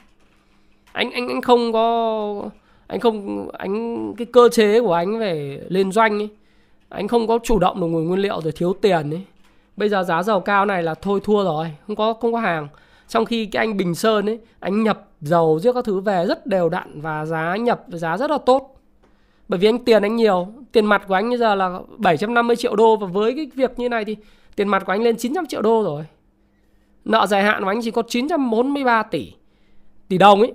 [0.91, 2.49] Anh anh anh không có,
[2.87, 6.29] anh không, anh, cái cơ chế của anh về lên doanh ấy,
[6.89, 9.21] anh không có chủ động được nguồn nguyên liệu rồi thiếu tiền ấy.
[9.77, 12.67] Bây giờ giá dầu cao này là thôi thua rồi, không có không có hàng.
[13.07, 16.47] Trong khi cái anh Bình Sơn ấy, anh nhập dầu giữa các thứ về rất
[16.47, 18.79] đều đặn và giá nhập, giá rất là tốt.
[19.47, 22.75] Bởi vì anh tiền anh nhiều, tiền mặt của anh bây giờ là 750 triệu
[22.75, 24.15] đô và với cái việc như này thì
[24.57, 26.03] tiền mặt của anh lên 900 triệu đô rồi.
[27.05, 29.33] Nợ dài hạn của anh chỉ có 943 tỷ.
[30.07, 30.53] Tỷ đồng ấy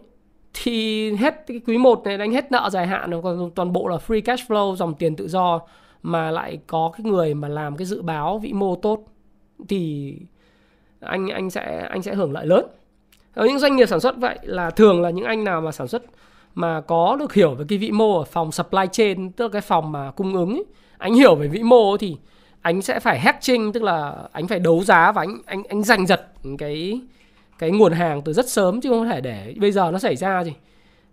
[0.54, 3.88] thì hết cái quý 1 này anh hết nợ dài hạn rồi còn toàn bộ
[3.88, 5.60] là free cash flow dòng tiền tự do
[6.02, 9.04] mà lại có cái người mà làm cái dự báo vĩ mô tốt
[9.68, 10.14] thì
[11.00, 12.66] anh anh sẽ anh sẽ hưởng lợi lớn.
[13.34, 15.88] Ở những doanh nghiệp sản xuất vậy là thường là những anh nào mà sản
[15.88, 16.02] xuất
[16.54, 19.62] mà có được hiểu về cái vĩ mô ở phòng supply chain tức là cái
[19.62, 20.64] phòng mà cung ứng ấy,
[20.98, 22.16] anh hiểu về vĩ mô thì
[22.62, 26.06] anh sẽ phải hedging tức là anh phải đấu giá và anh anh anh giành
[26.06, 26.26] giật
[26.58, 27.00] cái
[27.58, 30.44] cái nguồn hàng từ rất sớm chứ không thể để bây giờ nó xảy ra
[30.44, 30.52] gì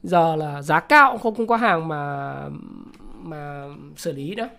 [0.04, 2.34] giờ là giá cao không không có hàng mà
[3.14, 3.66] mà
[3.98, 4.50] xử lý nữa.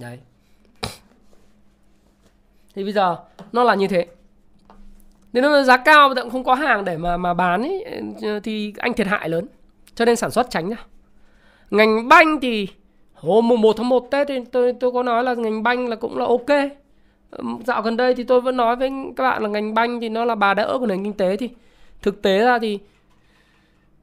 [0.00, 0.18] Đấy.
[2.74, 3.16] Thì bây giờ
[3.52, 4.06] nó là như thế.
[5.32, 7.84] Nên nó giá cao mà cũng không có hàng để mà mà bán ấy,
[8.42, 9.46] thì anh thiệt hại lớn.
[9.94, 10.76] Cho nên sản xuất tránh ra
[11.70, 12.68] ngành banh thì
[13.14, 15.96] hôm mùng 1 tháng 1 Tết thì tôi tôi có nói là ngành banh là
[15.96, 16.70] cũng là ok.
[17.64, 20.24] Dạo gần đây thì tôi vẫn nói với các bạn là ngành banh thì nó
[20.24, 21.50] là bà đỡ của nền kinh tế thì
[22.02, 22.78] thực tế ra thì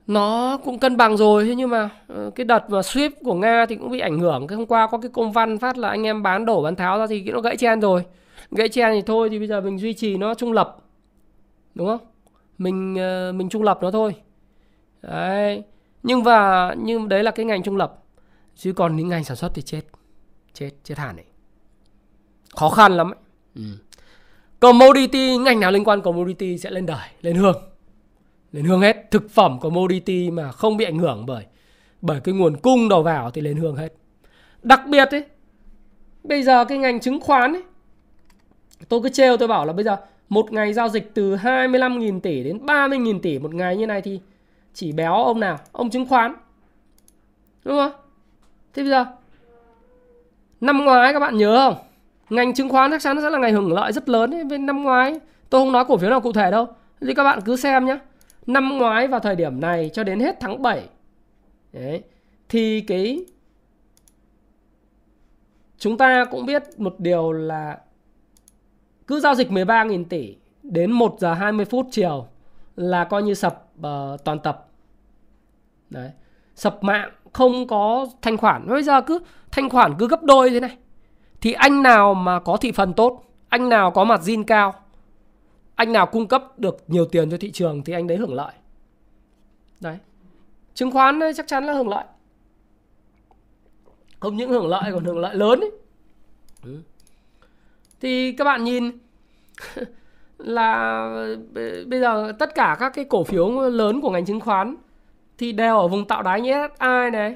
[0.07, 1.45] nó cũng cân bằng rồi.
[1.45, 4.47] Thế nhưng mà ờ, cái đợt mà Swift của Nga thì cũng bị ảnh hưởng.
[4.47, 6.99] Cái hôm qua có cái công văn phát là anh em bán đổ, bán tháo
[6.99, 8.03] ra thì nó gãy chen rồi.
[8.51, 10.77] Gãy chen thì thôi thì bây giờ mình duy trì nó trung lập.
[11.75, 11.99] Đúng không?
[12.57, 14.15] Mình ờ, mình trung lập nó thôi.
[15.01, 15.63] Đấy.
[16.03, 18.00] Nhưng và nhưng đấy là cái ngành trung lập
[18.61, 19.81] chứ còn những ngành sản xuất thì chết
[20.53, 21.25] chết chết hẳn đấy
[22.55, 23.19] khó khăn lắm ấy.
[23.55, 23.61] Ừ.
[24.59, 27.61] commodity ngành nào liên quan commodity sẽ lên đời lên hương.
[28.51, 29.11] Lên hương hết.
[29.11, 31.45] Thực phẩm commodity mà không bị ảnh hưởng bởi
[32.01, 33.93] bởi cái nguồn cung đầu vào thì lên hương hết.
[34.63, 35.25] Đặc biệt ấy
[36.23, 37.63] bây giờ cái ngành chứng khoán ấy
[38.89, 39.97] tôi cứ trêu tôi bảo là bây giờ
[40.29, 44.19] một ngày giao dịch từ 25.000 tỷ đến 30.000 tỷ một ngày như này thì
[44.73, 45.59] chỉ béo ông nào?
[45.71, 46.35] Ông chứng khoán.
[47.63, 47.91] Đúng không
[48.73, 49.05] thế bây giờ
[50.61, 51.83] năm ngoái các bạn nhớ không
[52.29, 54.59] ngành chứng khoán chắc chắn sẽ là ngày hưởng lợi rất lớn ấy.
[54.59, 55.19] năm ngoái
[55.49, 56.67] tôi không nói cổ phiếu nào cụ thể đâu
[57.01, 57.97] thì các bạn cứ xem nhé
[58.47, 60.89] năm ngoái vào thời điểm này cho đến hết tháng 7
[61.73, 62.03] đấy,
[62.49, 63.25] thì cái
[65.77, 67.77] chúng ta cũng biết một điều là
[69.07, 72.27] cứ giao dịch 13.000 tỷ đến 1 giờ 20 phút chiều
[72.75, 74.67] là coi như sập uh, toàn tập.
[75.89, 76.11] Đấy.
[76.55, 78.67] Sập mạng không có thanh khoản.
[78.67, 79.19] Bây giờ cứ
[79.51, 80.77] thanh khoản cứ gấp đôi thế này.
[81.41, 84.73] Thì anh nào mà có thị phần tốt, anh nào có mặt zin cao,
[85.75, 88.53] anh nào cung cấp được nhiều tiền cho thị trường thì anh đấy hưởng lợi.
[89.79, 89.97] Đấy.
[90.73, 92.03] Chứng khoán chắc chắn là hưởng lợi.
[94.19, 95.71] Không những hưởng lợi còn hưởng lợi lớn ấy.
[96.63, 96.81] Ừ
[98.01, 98.91] thì các bạn nhìn
[100.37, 101.03] là
[101.85, 104.75] bây giờ tất cả các cái cổ phiếu lớn của ngành chứng khoán
[105.41, 107.35] thì đều ở vùng tạo đáy như SSI này?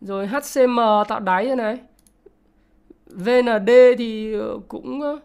[0.00, 1.78] Rồi HCM tạo đáy như này.
[3.06, 5.18] VND thì ờ, cũng ờ,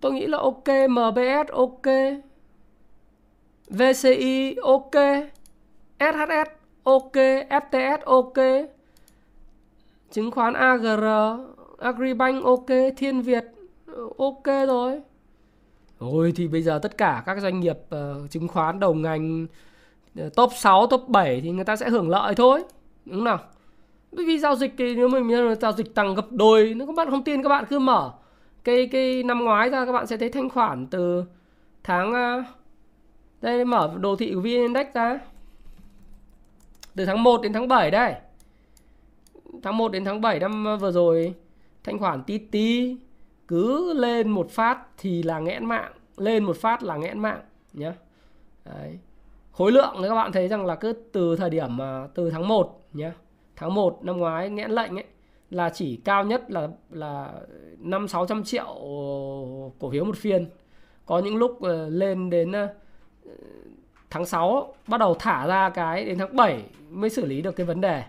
[0.00, 1.86] tôi nghĩ là ok MBS ok.
[3.68, 4.94] VCI ok.
[5.98, 6.50] SHS
[6.82, 7.14] ok.
[7.48, 8.68] FTS ok.
[10.10, 11.04] Chứng khoán AGR
[11.78, 12.68] Agribank ok.
[12.96, 13.44] Thiên Việt
[13.86, 15.00] ờ, ok rồi.
[15.98, 19.46] Ôi thì bây giờ tất cả các doanh nghiệp uh, chứng khoán đầu ngành
[20.36, 22.62] top 6, top 7 thì người ta sẽ hưởng lợi thôi.
[23.04, 23.38] Đúng không nào?
[24.12, 27.10] Bởi vì giao dịch thì nếu mình giao dịch tăng gấp đôi, nếu các bạn
[27.10, 28.12] không tin các bạn cứ mở
[28.64, 31.24] cái cái năm ngoái ra các bạn sẽ thấy thanh khoản từ
[31.84, 32.44] tháng à,
[33.40, 35.18] đây mở đồ thị của VN Index ra.
[36.96, 38.14] Từ tháng 1 đến tháng 7 đây.
[39.62, 41.34] Tháng 1 đến tháng 7 năm vừa rồi
[41.84, 42.96] thanh khoản tí tí
[43.48, 47.40] cứ lên một phát thì là nghẽn mạng lên một phát là nghẽn mạng
[47.72, 47.92] nhé
[48.64, 48.98] Đấy
[49.52, 52.80] khối lượng các bạn thấy rằng là cứ từ thời điểm mà từ tháng 1
[52.92, 53.10] nhé
[53.56, 55.04] tháng 1 năm ngoái nghẽn lệnh ấy,
[55.50, 57.32] là chỉ cao nhất là là
[57.78, 58.66] năm sáu trăm triệu
[59.78, 60.46] cổ phiếu một phiên.
[61.06, 62.68] Có những lúc ờ, lên đến ờ,
[64.10, 67.66] tháng 6 bắt đầu thả ra cái đến tháng 7 mới xử lý được cái
[67.66, 68.02] vấn đề.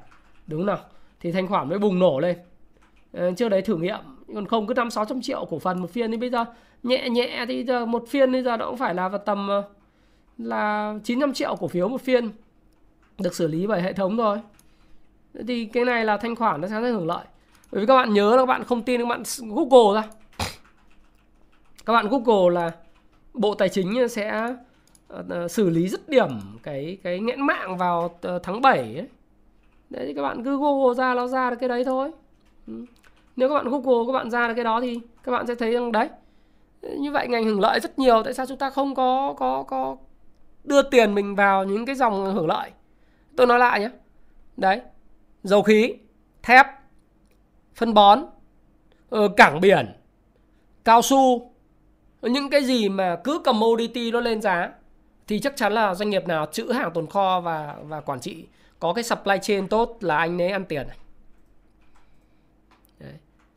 [0.48, 0.80] Đúng nào?
[1.20, 2.38] Thì thanh khoản mới bùng nổ lên.
[3.14, 4.00] Ờ, Trước đấy thử nghiệm.
[4.36, 6.46] Còn không, cứ năm sáu trăm triệu cổ phần một phiên thì bây giờ
[6.84, 9.50] nhẹ nhẹ thì giờ một phiên bây giờ nó cũng phải là vào tầm
[10.44, 12.32] là 900 triệu cổ phiếu một phiên,
[13.20, 14.38] được xử lý bởi hệ thống rồi
[15.48, 17.26] thì cái này là thanh khoản nó sẽ hưởng lợi.
[17.72, 20.08] Bởi vì các bạn nhớ là các bạn không tin các bạn google ra.
[21.86, 22.72] Các bạn google là
[23.34, 24.30] bộ tài chính sẽ
[25.08, 26.30] ờ, ờ, xử lý dứt điểm
[26.64, 29.08] cái cái nghẽn mạng vào ờ, tháng 7 ấy.
[29.90, 32.12] đấy, thì các bạn cứ google ra, nó ra được cái đấy thôi.
[32.68, 32.86] Ừ.
[33.36, 35.72] Nếu các bạn google, các bạn ra được cái đó thì các bạn sẽ thấy
[35.72, 36.10] rằng đấy,
[36.82, 39.98] như vậy ngành hưởng lợi rất nhiều, tại sao chúng ta không có có có
[40.64, 42.72] đưa tiền mình vào những cái dòng hưởng lợi
[43.36, 43.90] tôi nói lại nhé
[44.58, 44.82] đấy,
[45.44, 45.94] dầu khí,
[46.44, 46.66] thép,
[47.76, 48.26] phân bón
[49.10, 49.94] ờ, cảng biển,
[50.86, 51.52] cao su,
[52.22, 54.70] những cái gì mà cứ commodity nó lên giá
[55.28, 58.46] thì chắc chắn là doanh nghiệp nào chữ hàng tồn kho và và quản trị
[58.80, 60.98] có cái supply chain tốt là anh ấy ăn tiền này
[63.00, 63.14] Đấy.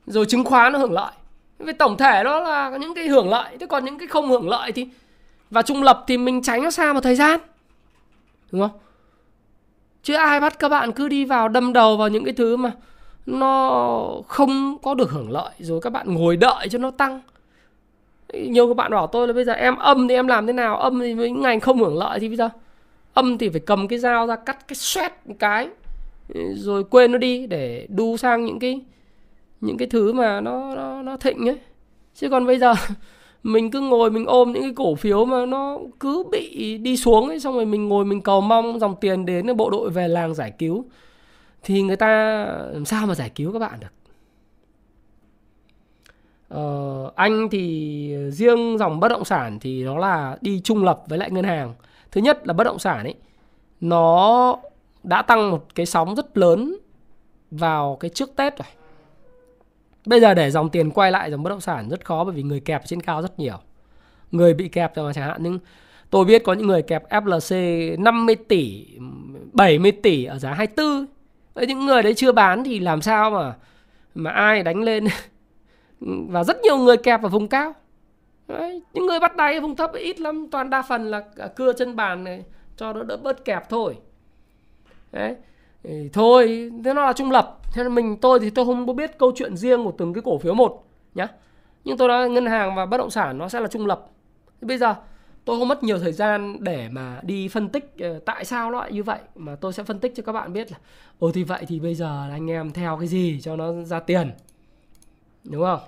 [0.06, 1.12] Rồi chứng khoán nó hưởng lợi.
[1.58, 3.56] về tổng thể đó là những cái hưởng lợi.
[3.60, 4.88] Thế còn những cái không hưởng lợi thì
[5.54, 7.40] và trung lập thì mình tránh nó xa một thời gian.
[8.52, 8.78] Đúng không?
[10.02, 12.72] Chứ ai bắt các bạn cứ đi vào đâm đầu vào những cái thứ mà
[13.26, 17.20] nó không có được hưởng lợi, rồi các bạn ngồi đợi cho nó tăng.
[18.32, 20.76] Nhiều các bạn bảo tôi là bây giờ em âm thì em làm thế nào?
[20.76, 22.48] Âm thì với ngành không hưởng lợi thì bây giờ
[23.14, 25.68] âm thì phải cầm cái dao ra cắt cái xoét một cái,
[26.54, 28.80] rồi quên nó đi để đu sang những cái
[29.60, 31.58] những cái thứ mà nó nó nó thịnh ấy
[32.14, 32.74] chứ còn bây giờ
[33.44, 37.28] mình cứ ngồi mình ôm những cái cổ phiếu mà nó cứ bị đi xuống
[37.28, 40.34] ấy xong rồi mình ngồi mình cầu mong dòng tiền đến bộ đội về làng
[40.34, 40.84] giải cứu.
[41.62, 42.08] Thì người ta
[42.72, 43.88] làm sao mà giải cứu các bạn được?
[46.48, 51.18] Ờ, anh thì riêng dòng bất động sản thì nó là đi trung lập với
[51.18, 51.74] lại ngân hàng.
[52.12, 53.14] Thứ nhất là bất động sản ấy
[53.80, 54.56] nó
[55.02, 56.76] đã tăng một cái sóng rất lớn
[57.50, 58.68] vào cái trước tết rồi.
[60.06, 62.42] Bây giờ để dòng tiền quay lại dòng bất động sản rất khó bởi vì
[62.42, 63.56] người kẹp trên cao rất nhiều.
[64.30, 65.58] Người bị kẹp mà chẳng hạn nhưng
[66.10, 68.86] tôi biết có những người kẹp FLC 50 tỷ,
[69.52, 71.06] 70 tỷ ở giá 24.
[71.54, 73.54] Với những người đấy chưa bán thì làm sao mà
[74.14, 75.06] mà ai đánh lên
[76.00, 77.74] và rất nhiều người kẹp ở vùng cao.
[78.48, 81.20] Đấy, những người bắt đáy ở vùng thấp ít lắm, toàn đa phần là
[81.56, 82.44] cưa chân bàn này
[82.76, 83.96] cho nó đỡ bớt kẹp thôi.
[85.12, 85.36] Đấy
[86.12, 87.58] thôi thế nó là trung lập.
[87.72, 90.38] Thế nên mình tôi thì tôi không biết câu chuyện riêng của từng cái cổ
[90.38, 91.28] phiếu một nhá.
[91.84, 94.06] Nhưng tôi nói ngân hàng và bất động sản nó sẽ là trung lập.
[94.60, 94.94] Thế bây giờ
[95.44, 98.80] tôi không mất nhiều thời gian để mà đi phân tích ờ, tại sao nó
[98.80, 100.78] lại như vậy mà tôi sẽ phân tích cho các bạn biết là
[101.18, 104.30] ồ thì vậy thì bây giờ anh em theo cái gì cho nó ra tiền.
[105.44, 105.80] Đúng không?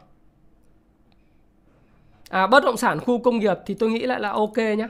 [2.31, 4.89] À bất động sản khu công nghiệp thì tôi nghĩ lại là ok nhá.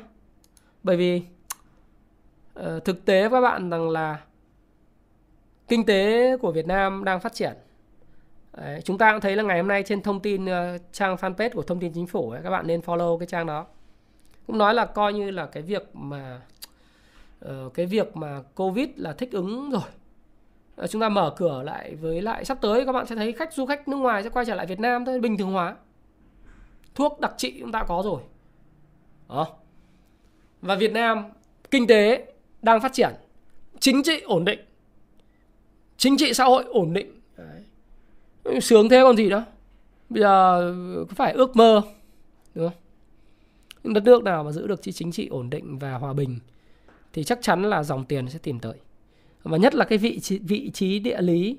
[0.82, 1.22] Bởi vì
[2.60, 4.18] uh, thực tế các bạn rằng là
[5.68, 7.52] kinh tế của Việt Nam đang phát triển.
[8.56, 11.50] Đấy, chúng ta cũng thấy là ngày hôm nay trên thông tin uh, trang fanpage
[11.50, 13.66] của thông tin chính phủ ấy, các bạn nên follow cái trang đó.
[14.46, 16.40] Cũng nói là coi như là cái việc mà
[17.44, 19.82] uh, cái việc mà covid là thích ứng rồi.
[20.82, 23.52] Uh, chúng ta mở cửa lại với lại sắp tới các bạn sẽ thấy khách
[23.52, 25.76] du khách nước ngoài sẽ quay trở lại Việt Nam thôi bình thường hóa.
[26.94, 28.22] Thuốc đặc trị chúng ta có rồi.
[29.28, 29.46] Đó.
[30.62, 31.24] và Việt Nam
[31.70, 33.10] kinh tế đang phát triển.
[33.80, 34.60] Chính trị ổn định
[35.96, 37.20] chính trị xã hội ổn định.
[37.36, 38.60] Đấy.
[38.60, 39.44] sướng thế còn gì đó
[40.08, 40.74] bây giờ
[41.08, 41.82] có phải ước mơ
[42.54, 43.94] đúng không?
[43.94, 46.38] Đất nước nào mà giữ được chính trị ổn định và hòa bình
[47.12, 48.74] thì chắc chắn là dòng tiền sẽ tìm tới.
[49.42, 51.58] Và nhất là cái vị trí, vị trí địa lý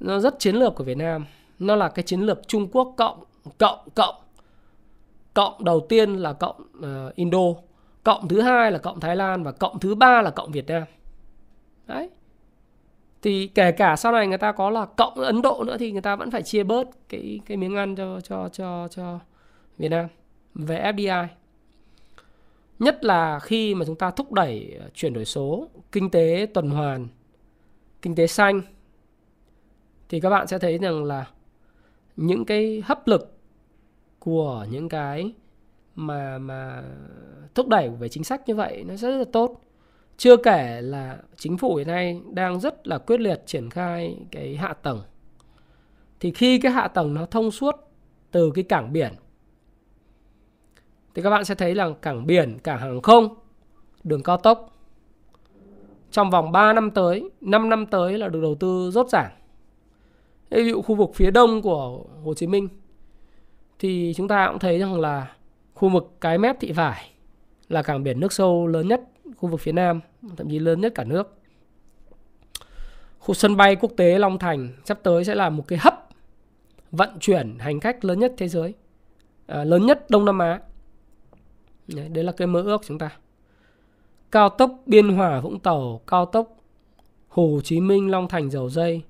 [0.00, 1.24] nó rất chiến lược của Việt Nam.
[1.58, 3.24] Nó là cái chiến lược Trung Quốc cộng
[3.58, 4.14] cộng cộng.
[5.34, 7.38] Cộng đầu tiên là cộng uh, Indo
[8.02, 10.82] cộng thứ hai là cộng Thái Lan và cộng thứ ba là cộng Việt Nam.
[11.86, 12.10] Đấy
[13.24, 16.02] thì kể cả sau này người ta có là cộng Ấn Độ nữa thì người
[16.02, 19.18] ta vẫn phải chia bớt cái cái miếng ăn cho cho cho cho
[19.78, 20.06] Việt Nam
[20.54, 21.26] về FDI
[22.78, 26.70] nhất là khi mà chúng ta thúc đẩy ờ, chuyển đổi số, kinh tế tuần
[26.70, 27.08] hoàn,
[28.02, 28.60] kinh tế xanh,
[30.08, 31.26] thì các bạn sẽ thấy rằng là
[32.16, 33.38] những cái hấp lực
[34.18, 35.32] của những cái
[35.94, 36.82] mà mà
[37.54, 39.60] thúc đẩy về chính sách như vậy nó rất là tốt
[40.16, 44.56] chưa kể là chính phủ hiện nay đang rất là quyết liệt triển khai cái
[44.56, 45.00] hạ tầng
[46.20, 47.74] thì khi cái hạ tầng nó thông suốt
[48.30, 49.12] từ cái cảng biển
[51.14, 53.34] thì các bạn sẽ thấy là cảng biển, cảng hàng không,
[54.04, 54.70] đường cao tốc
[56.10, 59.32] trong vòng 3 năm tới, 5 năm tới là được đầu tư rốt ràng.
[60.50, 62.68] Ví dụ khu vực phía đông của Hồ Chí Minh
[63.78, 65.36] thì chúng ta cũng thấy rằng là
[65.74, 67.10] khu vực cái mép thị vải
[67.68, 69.00] là cảng biển nước sâu lớn nhất
[69.36, 70.00] khu vực phía Nam,
[70.36, 71.34] thậm chí lớn nhất cả nước.
[73.18, 75.94] Khu sân bay quốc tế Long Thành sắp tới sẽ là một cái hấp
[76.90, 78.74] vận chuyển hành khách lớn nhất thế giới,
[79.46, 80.60] à, lớn nhất Đông Nam Á.
[81.86, 83.10] Đấy, đấy là cái mơ ước chúng ta.
[84.30, 86.56] Cao tốc Biên Hòa Vũng Tàu, cao tốc
[87.28, 89.02] Hồ Chí Minh Long Thành Dầu Dây,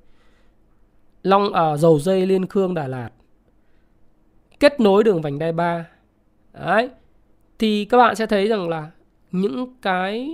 [1.23, 3.11] Long à, Dầu Dây Liên Khương Đà Lạt.
[4.61, 5.87] Kết nối đường vành đai 3.
[6.53, 6.91] Đấy.
[7.59, 8.91] Thì các bạn sẽ thấy rằng là
[9.35, 10.31] những cái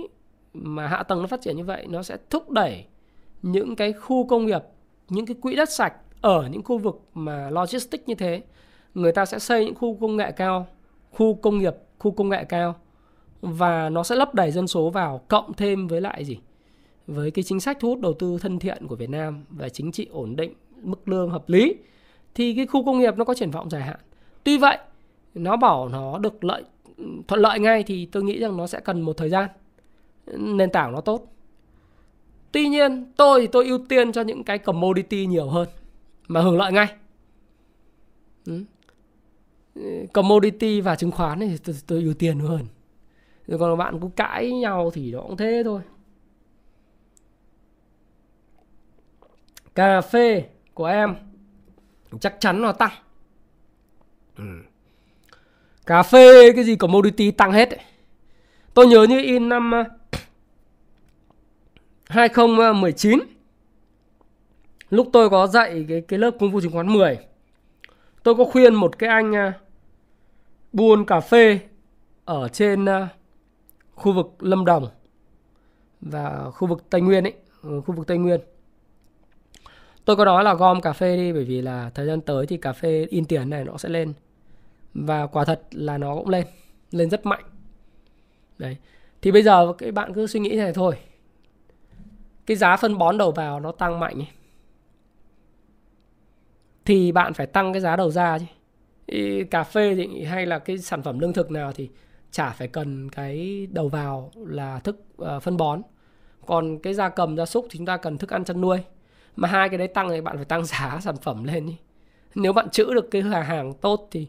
[0.53, 2.85] mà hạ tầng nó phát triển như vậy nó sẽ thúc đẩy
[3.41, 4.61] những cái khu công nghiệp,
[5.09, 8.43] những cái quỹ đất sạch ở những khu vực mà logistics như thế,
[8.93, 10.67] người ta sẽ xây những khu công nghệ cao,
[11.11, 12.75] khu công nghiệp khu công nghệ cao
[13.41, 16.39] và nó sẽ lấp đầy dân số vào cộng thêm với lại gì?
[17.07, 19.91] Với cái chính sách thu hút đầu tư thân thiện của Việt Nam và chính
[19.91, 21.75] trị ổn định mức lương hợp lý
[22.35, 23.99] thì cái khu công nghiệp nó có triển vọng dài hạn.
[24.43, 24.77] Tuy vậy
[25.33, 26.63] nó bảo nó được lợi
[27.27, 29.49] thuận lợi ngay thì tôi nghĩ rằng nó sẽ cần một thời gian.
[30.37, 31.33] Nền tảng nó tốt.
[32.51, 35.67] Tuy nhiên tôi thì tôi ưu tiên cho những cái commodity nhiều hơn
[36.27, 36.95] mà hưởng lợi ngay.
[38.45, 38.63] Ừ.
[40.13, 42.65] Commodity và chứng khoán thì tôi, tôi ưu tiên hơn.
[43.47, 45.81] Rồi còn bạn cứ cãi nhau thì nó cũng thế thôi.
[49.75, 51.15] Cà phê của em
[52.19, 52.91] chắc chắn nó tăng.
[54.37, 54.43] Ừ
[55.91, 57.79] cà phê cái gì commodity tăng hết ấy.
[58.73, 59.83] tôi nhớ như in năm ờ,
[62.05, 63.19] 2019
[64.89, 67.17] lúc tôi có dạy cái cái lớp công vụ chứng khoán 10
[68.23, 69.51] tôi có khuyên một cái anh ờ,
[70.73, 71.59] buôn cà phê
[72.25, 73.07] ở trên ờ,
[73.95, 74.87] khu vực Lâm Đồng
[76.01, 77.33] và khu vực Tây Nguyên ấy,
[77.63, 78.39] ừ, khu vực Tây Nguyên.
[80.05, 82.57] Tôi có nói là gom cà phê đi bởi vì là thời gian tới thì
[82.57, 84.13] cà phê in tiền này nó sẽ lên.
[84.93, 86.47] Và quả thật là nó cũng lên,
[86.91, 87.43] lên rất mạnh.
[88.57, 88.77] Đấy.
[89.21, 90.95] Thì bây giờ các bạn cứ suy nghĩ này thôi.
[92.45, 94.27] Cái giá phân bón đầu vào nó tăng mạnh ấy.
[96.85, 98.45] Thì bạn phải tăng cái giá đầu ra chứ
[99.51, 101.89] cà phê thì hay là cái sản phẩm lương thực nào thì
[102.31, 105.81] chả phải cần cái đầu vào là thức uh, phân bón
[106.45, 108.77] còn cái gia cầm gia súc thì chúng ta cần thức ăn chăn nuôi
[109.35, 111.77] mà hai cái đấy tăng thì bạn phải tăng giá sản phẩm lên đi
[112.35, 114.27] nếu bạn chữ được cái hàng hàng tốt thì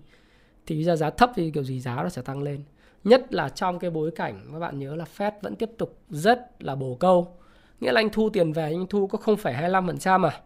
[0.67, 2.63] thì bây giờ giá thấp thì kiểu gì giá nó sẽ tăng lên.
[3.05, 6.63] Nhất là trong cái bối cảnh các bạn nhớ là Fed vẫn tiếp tục rất
[6.63, 7.37] là bổ câu.
[7.81, 10.41] Nghĩa là anh thu tiền về anh thu có 0,25% à?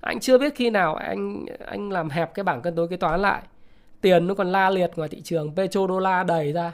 [0.00, 3.20] Anh chưa biết khi nào anh anh làm hẹp cái bảng cân đối kế toán
[3.20, 3.42] lại.
[4.00, 6.72] Tiền nó còn la liệt ngoài thị trường petrodollar đầy ra.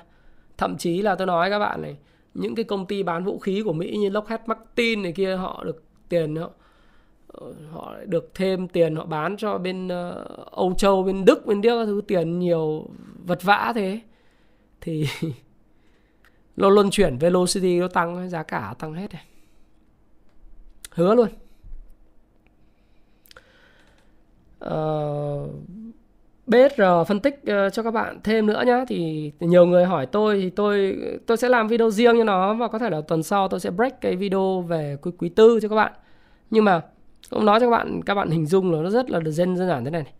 [0.56, 1.96] Thậm chí là tôi nói các bạn này
[2.34, 5.64] những cái công ty bán vũ khí của Mỹ như Lockheed Martin này kia họ
[5.64, 6.50] được tiền họ
[7.70, 11.84] họ được thêm tiền họ bán cho bên uh, Âu Châu bên Đức bên Đức
[11.86, 12.86] thứ tiền nhiều
[13.26, 14.00] vật vã thế.
[14.80, 15.06] Thì
[16.56, 19.24] nó luân chuyển velocity nó tăng giá cả tăng hết này.
[20.90, 21.28] Hứa luôn.
[24.58, 25.50] Ờ, uh,
[26.46, 28.84] BSR phân tích uh, cho các bạn thêm nữa nhá.
[28.88, 32.68] Thì nhiều người hỏi tôi thì tôi tôi sẽ làm video riêng cho nó và
[32.68, 35.68] có thể là tuần sau tôi sẽ break cái video về quý quý tư cho
[35.68, 35.92] các bạn.
[36.50, 36.82] Nhưng mà
[37.30, 39.68] cũng nói cho các bạn các bạn hình dung là nó rất là dân đơn
[39.68, 40.12] giản thế này, này.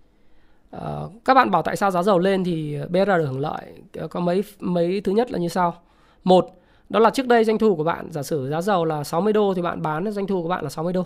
[0.71, 3.63] À, các bạn bảo tại sao giá dầu lên thì BR được hưởng lợi.
[4.11, 5.75] Có mấy mấy thứ nhất là như sau.
[6.25, 6.51] Một
[6.89, 9.55] đó là trước đây doanh thu của bạn giả sử giá dầu là 60 đô
[9.55, 11.03] thì bạn bán doanh thu của bạn là 60 đô.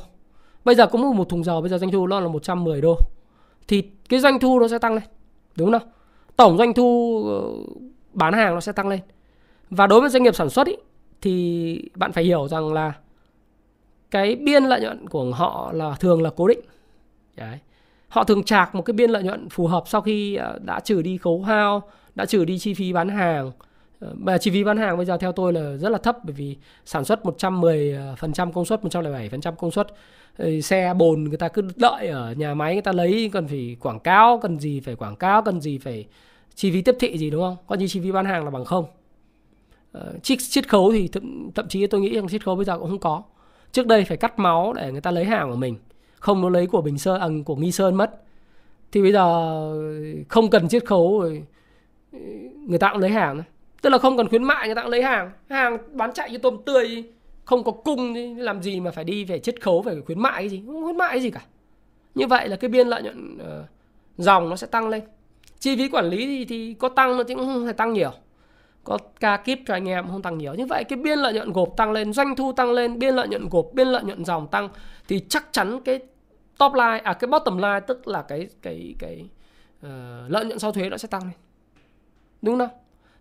[0.65, 2.97] Bây giờ cũng một thùng dầu bây giờ doanh thu nó là 110 đô.
[3.69, 5.05] Thì cái doanh thu nó sẽ tăng lên
[5.57, 5.89] đúng không
[6.37, 7.41] tổng doanh thu ờ,
[8.13, 9.01] bán hàng nó sẽ tăng lên.
[9.71, 10.77] Và đối với doanh nghiệp sản xuất ý,
[11.21, 12.93] thì bạn phải hiểu rằng là
[14.11, 16.61] cái biên lợi nhuận của họ là thường là cố định
[17.37, 17.59] Đấy.
[18.09, 21.03] họ thường chạc một cái biên lợi nhuận phù hợp sau khi ờ, đã trừ
[21.03, 21.83] đi khấu hao
[22.15, 23.53] đã trừ đi chi phí bán hàng
[24.01, 26.33] ờ, mà chi phí bán hàng bây giờ theo tôi là rất là thấp bởi
[26.33, 29.87] vì sản xuất 110% ờ, công suất, 107% công suất.
[30.63, 34.01] Xe bồn người ta cứ đợi ở nhà máy người ta lấy cần phải quảng
[34.01, 36.07] cáo, cần gì phải quảng cáo, cần gì phải
[36.55, 37.57] chi phí tiếp thị gì đúng không?
[37.67, 38.85] Coi như chi phí bán hàng là bằng không.
[40.23, 42.99] Chiết khấu thì thậm, thậm chí tôi nghĩ rằng chiết khấu bây giờ cũng không
[42.99, 43.23] có.
[43.73, 45.77] Trước đây phải cắt máu để người ta lấy hàng của mình,
[46.15, 48.23] không nó lấy của Bình Sơn, à, của Nghi Sơn mất.
[48.93, 49.25] Thì bây giờ
[50.29, 51.45] không cần chiết khấu rồi
[52.67, 53.43] người ta cũng lấy hàng
[53.83, 55.31] tức là không cần khuyến mại người ta cũng lấy hàng.
[55.49, 57.05] Hàng bán chạy như tôm tươi
[57.45, 60.49] không có cung làm gì mà phải đi về chiết khấu phải khuyến mại cái
[60.49, 60.63] gì?
[60.67, 61.41] Không khuyến mại cái gì cả.
[62.15, 63.67] Như vậy là cái biên lợi nhuận uh,
[64.19, 65.03] dòng nó sẽ tăng lên.
[65.59, 68.11] Chi phí quản lý thì, thì có tăng nó cũng không phải tăng nhiều
[68.85, 70.55] có ca kíp cho anh em không tăng nhiều.
[70.55, 73.29] Như vậy cái biên lợi nhuận gộp tăng lên doanh thu tăng lên biên lợi
[73.29, 74.69] nhuận gộp biên lợi nhuận dòng tăng
[75.09, 76.01] thì chắc chắn cái
[76.59, 79.29] top line à cái bottom line tức là cái cái cái
[79.87, 79.91] uh,
[80.29, 81.33] lợi nhuận sau thuế nó sẽ tăng lên.
[82.43, 82.69] Đúng không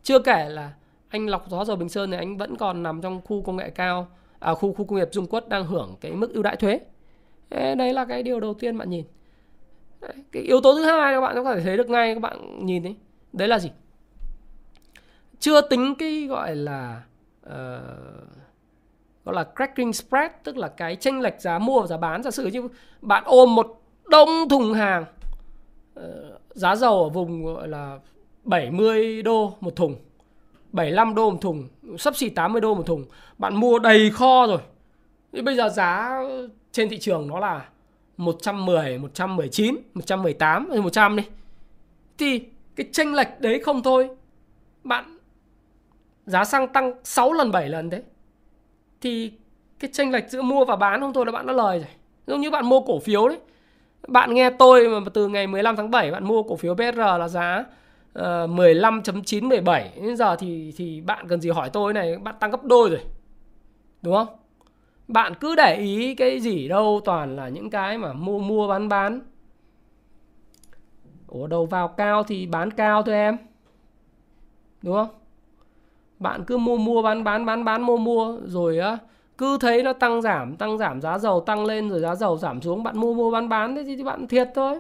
[0.03, 0.74] chưa kể là
[1.10, 3.70] anh lọc gió dầu Bình Sơn này anh vẫn còn nằm trong khu công nghệ
[3.70, 4.07] cao
[4.39, 6.80] à, khu khu công nghiệp Dung Quất đang hưởng cái mức ưu đãi thuế.
[7.49, 9.05] Đấy là cái điều đầu tiên bạn nhìn.
[10.01, 12.66] Đấy, cái yếu tố thứ hai các bạn có thể thấy được ngay các bạn
[12.66, 12.95] nhìn đấy
[13.34, 13.72] đấy là gì?
[15.39, 17.01] Chưa tính cái gọi là
[17.45, 17.53] uh,
[19.25, 22.23] gọi là cracking spread tức là cái chênh lệch giá mua và giá bán.
[22.23, 22.67] Giả sử như
[23.01, 25.05] bạn ôm một đông thùng hàng
[25.99, 26.05] uh,
[26.49, 27.99] giá dầu ở vùng gọi là
[28.43, 29.95] 70 đô một thùng
[30.71, 31.67] 75 đô một thùng
[31.97, 33.05] sắp xỉ 80 đô một thùng
[33.37, 34.59] bạn mua đầy kho rồi.
[35.33, 36.19] Thì bây giờ giá
[36.71, 37.69] trên thị trường nó là
[38.17, 41.23] 110, 119, 118 hay 100 đi.
[42.17, 44.09] Thì cái chênh lệch đấy không thôi.
[44.83, 45.18] Bạn
[46.30, 48.03] giá xăng tăng 6 lần 7 lần thế
[49.01, 49.32] thì
[49.80, 51.88] cái tranh lệch giữa mua và bán không thôi là bạn đã lời rồi.
[52.27, 53.38] Giống như bạn mua cổ phiếu đấy.
[54.07, 57.27] Bạn nghe tôi mà từ ngày 15 tháng 7 bạn mua cổ phiếu BR là
[57.27, 57.65] giá
[58.13, 62.17] ờ, uh, 15.917 đến giờ thì thì bạn cần gì hỏi tôi này?
[62.17, 63.01] Bạn tăng gấp đôi rồi.
[64.01, 64.27] Đúng không?
[65.07, 68.89] Bạn cứ để ý cái gì đâu toàn là những cái mà mua mua bán
[68.89, 69.21] bán.
[71.27, 73.38] Ủa đầu vào cao thì bán cao thôi em.
[74.82, 75.18] Đúng không?
[76.20, 78.97] Bạn cứ mua mua bán bán bán bán mua mua Rồi á
[79.38, 82.61] cứ thấy nó tăng giảm Tăng giảm giá dầu tăng lên rồi giá dầu giảm
[82.61, 84.80] xuống Bạn mua mua bán bán thế thì bạn thiệt thôi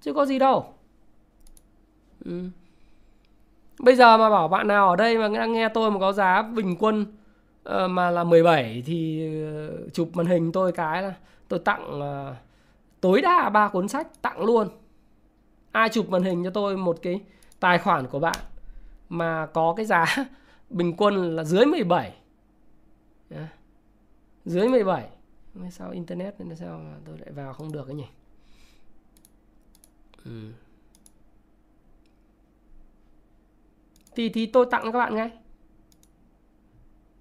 [0.00, 0.64] Chứ có gì đâu
[2.24, 2.42] Ừ.
[3.78, 6.42] Bây giờ mà bảo bạn nào ở đây mà đang nghe tôi mà có giá
[6.42, 7.06] bình quân
[7.68, 9.28] uh, mà là 17 thì
[9.86, 11.14] uh, chụp màn hình tôi cái là
[11.48, 12.36] tôi tặng uh,
[13.00, 14.68] tối đa ba cuốn sách tặng luôn.
[15.72, 17.20] Ai chụp màn hình cho tôi một cái
[17.60, 18.36] tài khoản của bạn
[19.08, 20.06] mà có cái giá
[20.70, 22.14] bình quân là dưới 17.
[23.30, 23.48] Yeah.
[24.44, 25.08] Dưới 17.
[25.70, 28.06] Sao internet nên sao mà tôi lại vào không được cái nhỉ?
[30.24, 30.52] Ừ.
[34.14, 35.30] thì thì tôi tặng các bạn ngay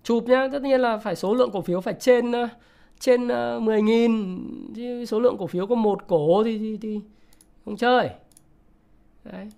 [0.04, 2.50] chụp nhá tất nhiên là phải số lượng cổ phiếu phải trên ờ,
[3.00, 4.39] trên ờ, 10.000
[4.76, 7.02] chứ số lượng cổ phiếu có một cổ thì thì, thì
[7.66, 8.10] không chơi
[9.24, 9.50] đấy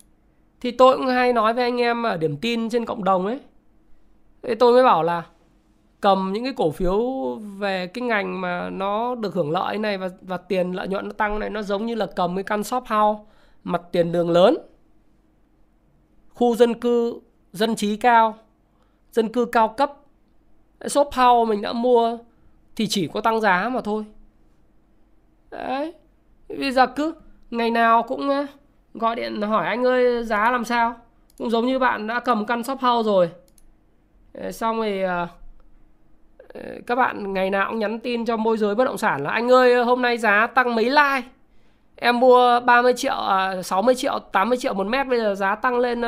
[0.62, 3.40] thì tôi cũng hay nói với anh em ở điểm tin trên cộng đồng ấy
[4.44, 5.24] thế tôi mới bảo là
[6.02, 7.00] cầm những cái cổ phiếu
[7.36, 11.14] về cái ngành mà nó được hưởng lợi này và và tiền lợi nhuận nó
[11.14, 13.24] tăng này, nó giống như là cầm cái căn shop house,
[13.64, 14.58] mặt tiền đường lớn.
[16.30, 17.20] Khu dân cư,
[17.54, 18.36] dân trí cao,
[19.12, 19.94] dân cư cao cấp.
[20.88, 22.18] Shop house mình đã mua
[22.76, 24.06] thì chỉ có tăng giá mà thôi.
[25.52, 25.94] Đấy,
[26.50, 27.14] bây giờ cứ
[27.52, 28.46] ngày nào cũng ờ,
[28.94, 30.96] gọi điện hỏi anh ơi giá làm sao?
[31.38, 33.30] Cũng giống như bạn đã cầm căn shop house rồi.
[34.34, 35.28] Ờ, xong rồi ờ,
[36.54, 39.30] ờ, các bạn ngày nào cũng nhắn tin cho môi giới bất động sản là,
[39.30, 41.24] anh ơi, hôm nay giá tăng mấy like?
[41.96, 45.80] Em mua 30 triệu à, 60 triệu 80 triệu một mét, bây giờ giá tăng
[45.80, 46.02] lên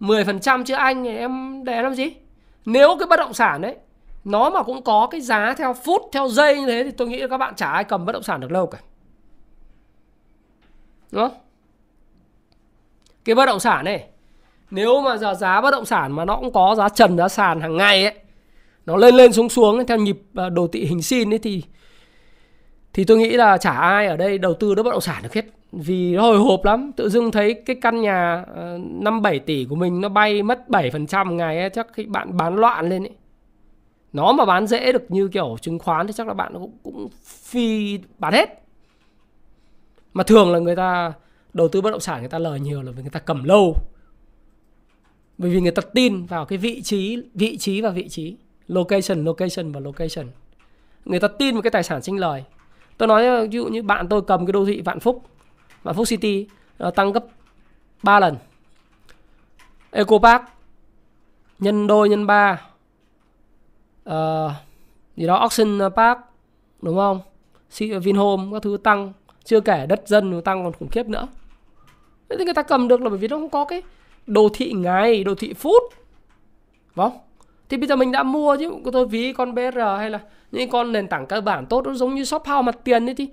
[0.00, 2.16] 10% chứ anh thì em để làm gì?
[2.64, 3.76] Nếu cái bất động sản đấy
[4.24, 7.18] nó mà cũng có cái giá theo phút theo giây như thế thì tôi nghĩ
[7.18, 8.78] là các bạn chả ai cầm bất động sản được lâu cả.
[11.12, 11.38] Đúng không?
[13.24, 14.06] Cái bất động sản này
[14.70, 17.60] nếu mà giờ giá bất động sản mà nó cũng có giá trần giá sàn
[17.60, 18.14] hàng ngày ấy
[18.86, 21.62] nó lên lên xuống xuống theo nhịp à, đồ thị hình sin ấy thì
[22.96, 25.34] thì tôi nghĩ là chả ai ở đây đầu tư đất bất động sản được
[25.34, 25.44] hết.
[25.72, 29.64] Vì nó hồi hộp lắm tự dưng thấy cái căn nhà ờ, năm bảy tỷ
[29.64, 33.12] của mình nó bay mất 7% ngày ấy, chắc khi bạn bán loạn lên ấy.
[34.12, 37.08] Nó mà bán dễ được như kiểu chứng khoán thì chắc là bạn cũng, cũng
[37.24, 38.62] phi bán hết.
[40.12, 41.12] Mà thường là người ta
[41.52, 43.74] đầu tư bất động sản người ta lời nhiều là vì người ta cầm lâu
[45.38, 48.36] bởi vì người ta tin vào cái vị trí vị trí và vị trí.
[48.68, 50.26] Location location và location.
[51.04, 52.44] Người ta tin vào cái tài sản sinh lời.
[52.98, 55.22] Tôi nói ví dụ như bạn tôi cầm cái đô thị vạn phúc
[55.82, 56.46] vạn phúc city
[56.94, 57.24] tăng gấp
[58.02, 58.36] 3 lần.
[59.90, 60.42] Eco park
[61.58, 62.66] nhân đôi nhân ba.
[64.10, 64.50] Uh,
[65.16, 66.18] gì đó auction park
[66.82, 67.20] đúng không?
[67.78, 69.12] Vinhome các thứ tăng.
[69.44, 71.28] Chưa kể đất dân tăng còn khủng khiếp nữa.
[72.28, 73.82] Thế thì người ta cầm được là bởi vì nó không có cái
[74.26, 75.82] đồ thị ngày đồ thị phút.
[76.94, 77.12] Vâng.
[77.68, 80.20] Thì bây giờ mình đã mua chứ tôi ví con BR hay là
[80.52, 83.14] những con nền tảng cơ bản tốt, nó giống như shop house mặt tiền đấy
[83.14, 83.28] thì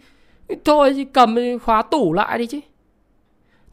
[0.66, 2.60] thôi thì cầm khóa tủ lại đi chứ.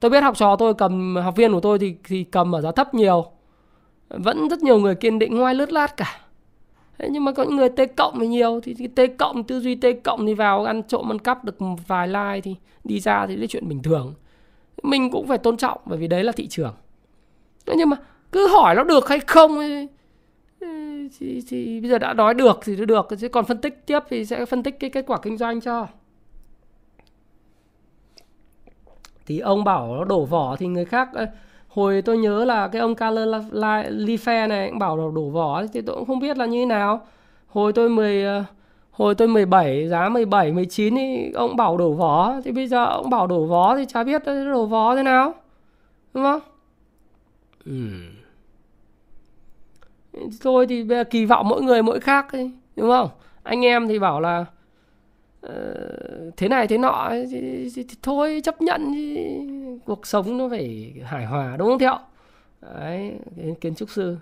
[0.01, 2.73] Tôi biết học trò tôi cầm, học viên của tôi thì thì cầm ở giá
[2.73, 3.27] thấp nhiều.
[4.09, 6.21] Vẫn rất nhiều người kiên định ngoài lướt lát cả.
[6.99, 9.75] Thế nhưng mà có những người T cộng thì nhiều, thì T cộng, tư duy
[9.75, 11.57] T cộng thì vào ăn trộm ăn cắp được
[11.87, 12.55] vài like thì
[12.85, 14.15] đi ra thì là chuyện bình thường.
[14.83, 16.75] Mình cũng phải tôn trọng bởi vì đấy là thị trường
[17.67, 17.97] nhưng mà
[18.33, 19.89] cứ hỏi nó được hay không ấy,
[20.61, 20.67] ừ,
[21.19, 24.25] thì, thì bây giờ đã nói được thì được chứ còn phân tích tiếp thì
[24.25, 25.87] sẽ phân tích cái kết quả kinh doanh cho.
[29.27, 31.09] Thì ông bảo nó đổ vỏ thì người khác
[31.69, 35.81] hồi tôi nhớ là cái ông Carl Life này cũng bảo đổ, đổ vỏ thì
[35.81, 37.07] tôi cũng không biết là như thế nào.
[37.49, 38.45] Hồi tôi 10 ờ,
[38.91, 43.11] hồi tôi 17 giá 17 19 thì ông bảo đổ vỏ thì bây giờ ông
[43.11, 45.35] bảo đổ vỏ thì chả biết đổ vỏ thế nào
[46.15, 46.41] đúng không?
[47.65, 47.73] Ừ.
[50.41, 53.09] thôi thì bây giờ kỳ vọng mỗi người mỗi khác ấy, đúng không?
[53.43, 54.45] Anh em thì bảo là
[55.47, 59.39] uh, thế này thế nọ thì, thì, thì, thì thôi chấp nhận thì
[59.87, 61.99] cuộc sống nó phải hài hòa đúng không Thiệu?
[62.61, 63.13] Đấy
[63.61, 64.17] kiến trúc sư.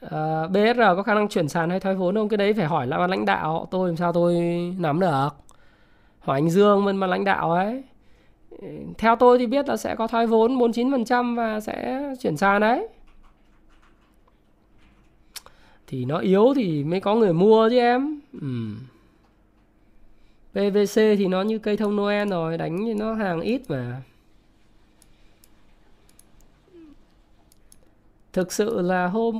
[0.00, 2.28] Ờ, uh, BSR có khả năng chuyển sàn hay thoái vốn không?
[2.28, 3.68] Cái đấy phải hỏi lại lãnh đạo.
[3.70, 4.34] Tôi làm sao tôi
[4.78, 5.28] nắm được?
[6.20, 7.82] Hỏi anh Dương bên mà lãnh đạo ấy
[8.98, 12.88] theo tôi thì biết là sẽ có thoái vốn 49% và sẽ chuyển sàn đấy.
[15.86, 18.20] Thì nó yếu thì mới có người mua chứ em.
[18.40, 18.48] Ừ.
[20.52, 24.02] PVC thì nó như cây thông Noel rồi, đánh thì nó hàng ít mà.
[28.32, 29.38] Thực sự là hôm,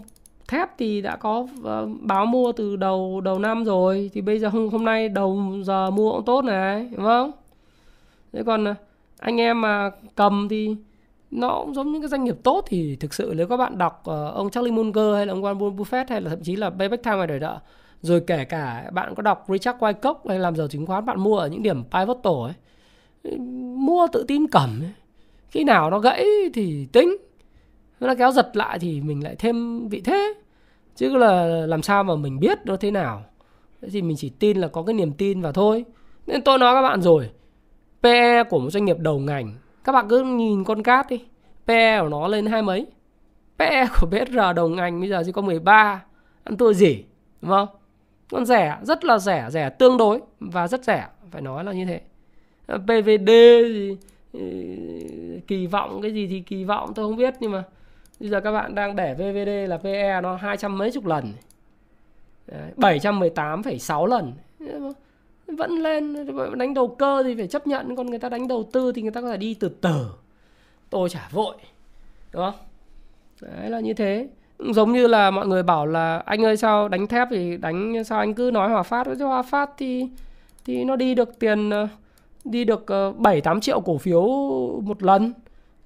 [0.49, 4.11] thép thì đã có ờ, báo mua từ đầu đầu năm rồi.
[4.15, 7.33] Thì bây giờ hôm hôm nay, đầu giờ mua cũng tốt này, đúng không?
[8.33, 8.75] Thế còn ờ,
[9.21, 10.77] anh em mà cầm thì
[11.31, 14.01] nó cũng giống những cái doanh nghiệp tốt thì thực sự nếu các bạn đọc
[14.01, 17.05] uh, ông Charlie Munger hay là ông Warren Buffett hay là thậm chí là Payback
[17.05, 17.61] Time hay đời đó
[18.03, 21.37] rồi kể cả bạn có đọc Richard Wyckoff hay làm giàu chứng khoán bạn mua
[21.37, 22.55] ở những điểm pivotal ấy
[23.77, 24.93] mua tự tin cầm ấy.
[25.49, 27.17] khi nào nó gãy thì tính
[28.01, 30.35] nó kéo giật lại thì mình lại thêm vị thế.
[30.97, 33.25] Chứ là làm sao mà mình biết nó thế nào.
[33.83, 35.85] Thế thì mình chỉ tin là có cái niềm tin vào thôi.
[36.27, 37.31] Nên tôi nói các bạn rồi
[38.03, 39.55] PE của một doanh nghiệp đầu ngành.
[39.85, 41.25] Các bạn cứ nhìn con cát đi.
[41.67, 42.87] PE của nó lên hai mấy?
[43.59, 46.05] PE của BSR đầu ngành bây giờ chỉ có 13
[46.45, 47.05] ăn thua gì?
[47.43, 47.69] Đúng không?
[48.31, 51.85] Con rẻ rất là rẻ rẻ tương đối và rất rẻ phải nói là như
[51.85, 52.01] thế.
[52.67, 53.31] Ờ, PVD
[53.67, 53.97] gì
[54.33, 54.41] ừ,
[55.47, 57.65] kỳ vọng cái gì thì kỳ vọng tôi không biết nhưng mà
[58.21, 61.33] bây giờ các bạn đang để VVD là PE nó hai trăm mấy chục lần.
[62.77, 64.33] 718,6 lần
[65.57, 66.27] vẫn lên
[66.59, 69.11] đánh đầu cơ thì phải chấp nhận, còn người ta đánh đầu tư thì người
[69.11, 70.07] ta có thể đi từ từ.
[70.91, 71.55] Tôi chả vội,
[72.33, 72.55] đúng không?
[73.41, 74.29] Đấy là như thế.
[74.59, 78.19] Giống như là mọi người bảo là anh ơi, sao đánh thép thì đánh, sao
[78.19, 80.09] anh cứ nói hòa phát với hòa phát thì
[80.65, 81.89] thì nó đi được tiền ờ,
[82.45, 84.23] đi được ờ, 7 8 triệu cổ phiếu
[84.85, 85.33] một lần.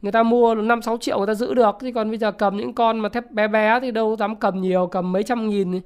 [0.02, 2.56] Người ta mua 5 6 triệu người ta giữ được, thì còn bây giờ cầm
[2.56, 5.80] những con mà thép bé bé thì đâu dám cầm nhiều, cầm mấy trăm nghìn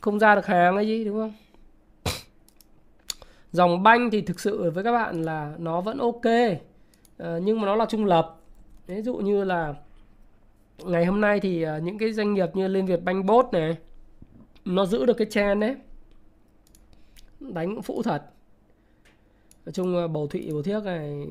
[0.00, 1.32] không ra được hàng ấy gì, đúng không?
[3.54, 6.24] Dòng banh thì thực sự với các bạn là nó vẫn ok
[7.18, 8.40] à, nhưng mà nó là trung lập.
[8.86, 9.74] Ví dụ như là
[10.78, 13.76] ngày hôm nay thì ờ, những cái doanh nghiệp như Liên Việt Banh Bốt này
[14.64, 15.76] nó giữ được cái chen đấy.
[17.40, 18.22] Đánh cũng phũ thật.
[19.66, 21.26] Nói chung ờ, bầu thụy bầu thiếc này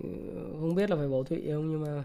[0.59, 2.03] không biết là phải bầu thụy không nhưng mà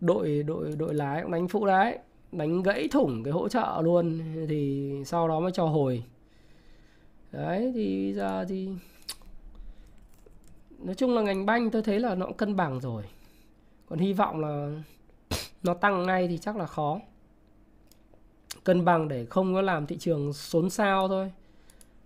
[0.00, 1.98] đội đội đội lái cũng đánh phũ đấy.
[2.32, 6.02] Đánh gãy thủng cái hỗ trợ luôn thì sau đó mới cho hồi.
[7.32, 8.68] Đấy thì giờ thì
[10.78, 13.02] nói chung là ngành banh tôi thấy là nó cũng cân bằng rồi.
[13.88, 14.70] Còn hy vọng là
[15.62, 17.00] nó tăng ngay thì chắc là khó.
[18.64, 21.32] Cân bằng để không có làm thị trường xốn xao thôi.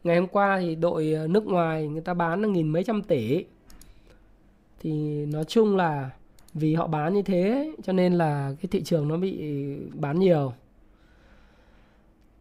[0.05, 3.03] Ngày hôm qua thì đội ờ, nước ngoài người ta bán là nghìn mấy trăm
[3.03, 3.45] tỷ.
[4.81, 4.91] Thì
[5.27, 6.11] nói chung là
[6.55, 9.43] vì họ bán như thế, cho nên là cái thị trường nó bị
[9.95, 10.53] bán nhiều.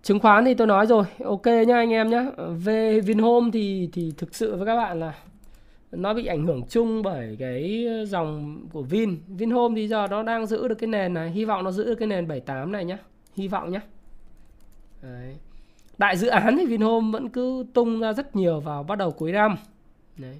[0.03, 2.25] Chứng khoán thì tôi nói rồi, ok nhá anh em nhá.
[2.38, 5.13] Ờ, Về Vinhome thì thì thực sự với các bạn là
[5.91, 9.17] nó bị ảnh hưởng chung bởi cái ờ, dòng của Vin.
[9.27, 11.31] Vinhome thì giờ nó đang giữ được cái nền này.
[11.31, 12.97] Hy vọng nó giữ được cái nền 78 này nhá.
[13.35, 13.81] Hy vọng nhá.
[15.01, 15.35] Đấy.
[15.97, 19.31] đại dự án thì Vinhome vẫn cứ tung ra rất nhiều vào bắt đầu cuối
[19.31, 19.55] năm.
[20.17, 20.39] Đấy.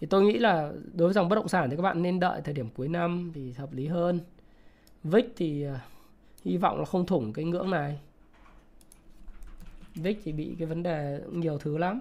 [0.00, 2.40] thì tôi nghĩ là đối với dòng bất động sản thì các bạn nên đợi
[2.44, 4.20] thời điểm cuối năm thì hợp lý hơn.
[5.04, 5.78] VIX thì ờ,
[6.44, 8.00] hy vọng là không thủng cái ngưỡng này.
[9.94, 12.00] VIX thì bị cái vấn đề nhiều thứ lắm.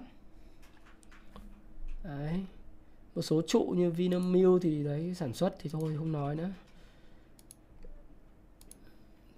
[2.03, 2.43] Đấy
[3.17, 6.49] một số trụ như Vinamilk thì đấy, sản xuất thì thôi, không nói nữa.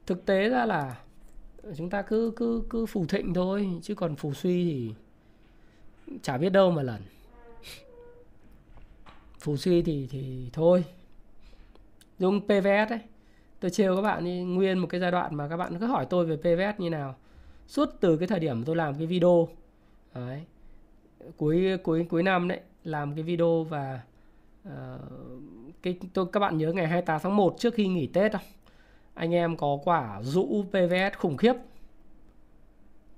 [0.06, 1.02] Thực tế ra là
[1.78, 4.94] chúng ta cứ cứ cứ phù thịnh thôi, chứ còn phù suy thì
[6.22, 7.02] chả biết đâu mà lần
[9.40, 10.86] phù suy thì thì thôi.
[12.20, 13.00] Dùng PVS đấy
[13.60, 16.06] tôi trêu các bạn đi, nguyên một cái giai đoạn mà các bạn cứ hỏi
[16.10, 17.16] tôi về PVS như nào.
[17.68, 19.48] Suốt từ cái thời điểm tôi làm cái video,
[20.14, 20.44] đấy,
[21.38, 24.02] cuối cuối cuối năm đấy làm cái video và
[24.68, 24.74] uh,
[25.84, 28.42] cái tôi các bạn nhớ ngày 28 tháng 1 trước khi nghỉ Tết không?
[29.14, 31.54] Anh em có quả rũ PVS khủng khiếp.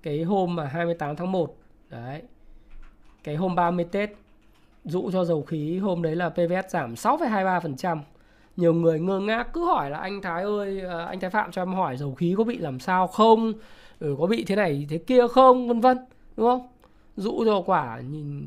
[0.03, 1.57] Cái hôm mà 28 tháng 1
[1.89, 2.22] đấy.
[3.24, 4.09] Cái hôm 30 Tết
[4.86, 7.97] dụ cho dầu khí hôm đấy là PVS giảm 6,23%.
[8.57, 11.62] Nhiều người ngơ ngác cứ hỏi là anh Thái ơi, ờ, anh Thái Phạm cho
[11.62, 13.53] em hỏi dầu khí có bị làm sao không?
[13.99, 15.97] Ừ, có bị thế này thế kia không vân vân,
[16.38, 16.68] đúng không?
[17.16, 18.45] Dụ cho quả nhìn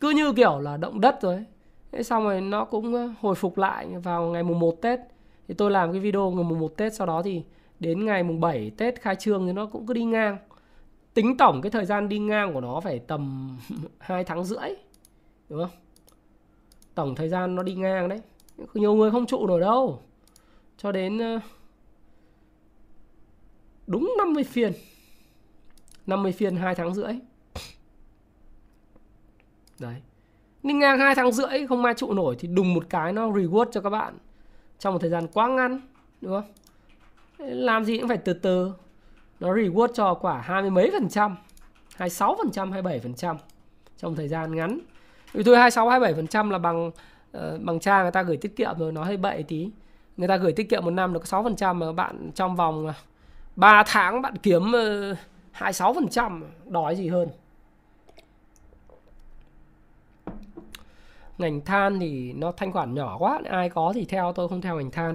[0.00, 1.44] cứ như kiểu là động đất rồi
[1.92, 5.00] thế xong rồi nó cũng ờ, hồi phục lại vào ngày mùng 1 Tết.
[5.48, 7.42] Thì tôi làm cái video ngày mùng 1 Tết sau đó thì
[7.80, 10.38] đến ngày mùng 7 Tết khai trương thì nó cũng cứ đi ngang.
[11.14, 13.50] Tính tổng cái thời gian đi ngang của nó phải tầm
[13.98, 14.68] 2 tháng rưỡi,
[15.48, 15.78] đúng không?
[16.94, 18.20] Tổng thời gian nó đi ngang đấy.
[18.74, 20.02] Nhiều người không trụ nổi đâu.
[20.76, 21.40] Cho đến ờ,
[23.86, 24.72] đúng 50 phiên.
[26.06, 27.12] 50 phiên 2 tháng rưỡi
[29.82, 29.96] đấy.
[30.62, 33.64] Ninh ngang hai tháng rưỡi không ai trụ nổi thì đùng một cái nó reward
[33.72, 34.14] cho các bạn
[34.78, 35.80] trong một thời gian quá ngắn
[36.20, 36.52] đúng không?
[37.38, 38.72] Làm gì cũng phải từ từ.
[39.40, 41.36] Nó reward cho quả hai mươi mấy phần trăm
[41.96, 43.36] 26 phần trăm 27 phần trăm
[43.98, 44.78] trong thời gian ngắn.
[45.32, 48.56] Vì thôi 26 27 phần trăm là bằng uh, bằng cha người ta gửi tiết
[48.56, 49.70] kiệm rồi nó hơi bậy tí.
[50.16, 52.86] Người ta gửi tiết kiệm một năm được 6 phần trăm mà bạn trong vòng
[52.86, 52.92] ờ,
[53.56, 55.18] 3 tháng bạn kiếm ờ, uh,
[55.52, 57.28] 26 phần trăm đói gì hơn.
[61.38, 64.76] Ngành than thì nó thanh khoản nhỏ quá, ai có thì theo, tôi không theo
[64.76, 65.14] ngành than.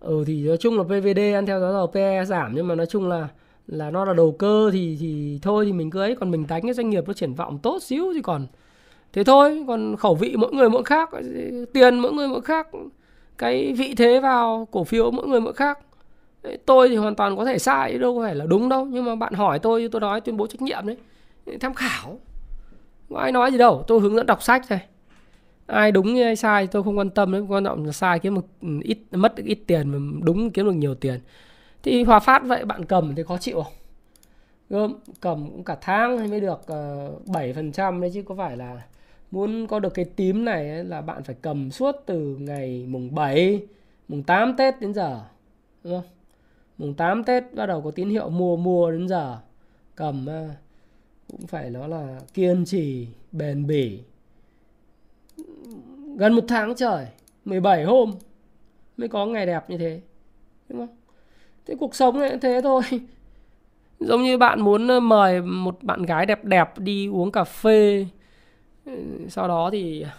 [0.00, 2.86] Ừ thì nói chung là PVD ăn theo giá dầu PE giảm, nhưng mà nói
[2.86, 3.28] chung là
[3.66, 6.16] là nó là đầu cơ thì thì thôi, thì mình cứ ấy.
[6.16, 8.46] Còn mình đánh cái doanh nghiệp nó triển vọng tốt xíu thì còn,
[9.12, 9.64] thế thôi.
[9.68, 11.10] Còn khẩu vị mỗi người mỗi khác,
[11.72, 12.68] tiền mỗi người mỗi khác,
[13.38, 15.78] cái vị thế vào, cổ phiếu mỗi người mỗi khác.
[16.66, 18.84] Tôi thì hoàn toàn có thể sai, đâu có phải là đúng đâu.
[18.84, 20.96] Nhưng mà bạn hỏi tôi tôi nói tuyên bố trách nhiệm đấy.
[21.60, 22.18] Tham khảo
[23.10, 24.80] có ai nói gì đâu tôi hướng dẫn đọc sách thôi.
[25.66, 28.46] Ai đúng hay sai tôi không quan tâm đấy quan trọng là sai kiếm một
[28.62, 31.20] ừ, ít mất được ít tiền mà đúng kiếm được nhiều tiền.
[31.82, 33.68] Thì hòa phát vậy bạn cầm thì khó chịu à?
[34.70, 35.00] không?
[35.20, 38.82] Cầm cũng cả tháng mới được ờ, bảy phần trăm đấy chứ có phải là
[39.30, 43.14] muốn có được cái tím này ấy, là bạn phải cầm suốt từ ngày mùng
[43.14, 43.62] 7
[44.08, 45.20] mùng 8 Tết đến giờ
[45.84, 46.10] đúng không?
[46.78, 49.38] Mùng 8 Tết bắt đầu có tín hiệu mua mua đến giờ
[49.94, 50.48] cầm ờ,
[51.38, 54.00] cũng phải nói là kiên trì, bền bỉ.
[56.16, 57.06] Gần một tháng trời
[57.44, 58.14] 17 hôm
[58.96, 60.00] mới có ngày đẹp như thế,
[60.68, 60.96] đúng không?
[61.66, 62.82] Thế cuộc sống này thế thôi.
[64.00, 68.06] Giống như bạn muốn ờ, mời một bạn gái đẹp đẹp đi uống cà phê.
[68.84, 68.92] Ừ,
[69.28, 70.14] sau đó thì à,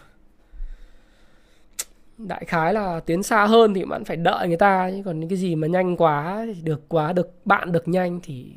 [2.18, 5.30] đại khái là tiến xa hơn thì bạn phải đợi người ta, chứ còn những
[5.30, 8.52] cái gì mà nhanh quá được quá, được bạn, được nhanh thì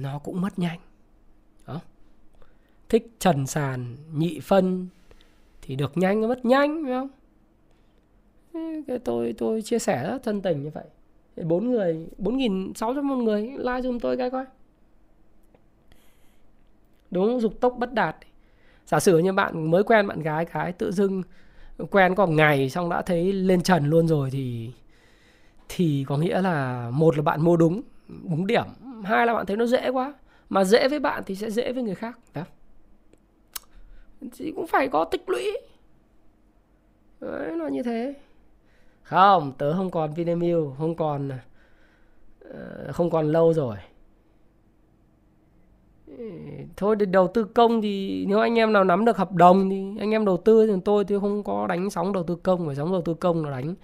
[0.00, 0.78] nó cũng mất nhanh
[2.90, 4.88] thích trần sàn, nhị phân
[5.62, 7.08] thì được nhanh, mất nhanh, phải không?
[8.86, 10.84] Cái tôi tôi chia sẻ rất thân tình như vậy.
[11.44, 14.44] Bốn người, bốn nghìn sáu trăm một người, like giùm tôi cái coi.
[17.10, 18.16] Đúng dục tốc bất đạt.
[18.86, 21.22] Giả sử như bạn mới quen bạn gái, cái tự dưng
[21.90, 24.70] quen có một ngày xong đã thấy lên trần luôn rồi thì
[25.68, 28.64] thì có nghĩa là một là bạn mua đúng đúng điểm.
[29.04, 30.14] Hai là bạn thấy nó dễ quá.
[30.48, 32.42] Mà dễ với bạn thì sẽ dễ với người khác đó
[34.36, 35.58] thì cũng phải có tích lũy.
[37.20, 38.14] Đấy là như thế.
[39.02, 41.30] Không, tớ không còn Vinamilk, không còn
[42.40, 43.76] ờ, không còn lâu rồi.
[46.76, 49.84] Thôi để đầu tư công thì nếu anh em nào nắm được hợp đồng thì
[49.98, 52.74] anh em đầu tư thì tôi tôi không có đánh sóng đầu tư công mà
[52.74, 53.74] sóng đầu tư công là đánh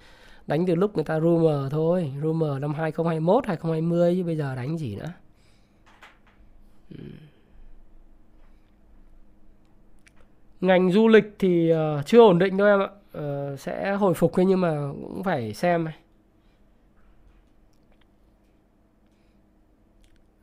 [0.47, 2.13] đánh từ lúc người ta rumor thôi.
[2.23, 5.11] Rumor năm 2021 2020 chứ bây giờ đánh gì nữa.
[6.89, 6.97] Ừ.
[10.61, 12.89] ngành du lịch thì uh, chưa ổn định đâu em ạ.
[13.17, 15.87] Uh, sẽ hồi phục nhưng mà cũng phải xem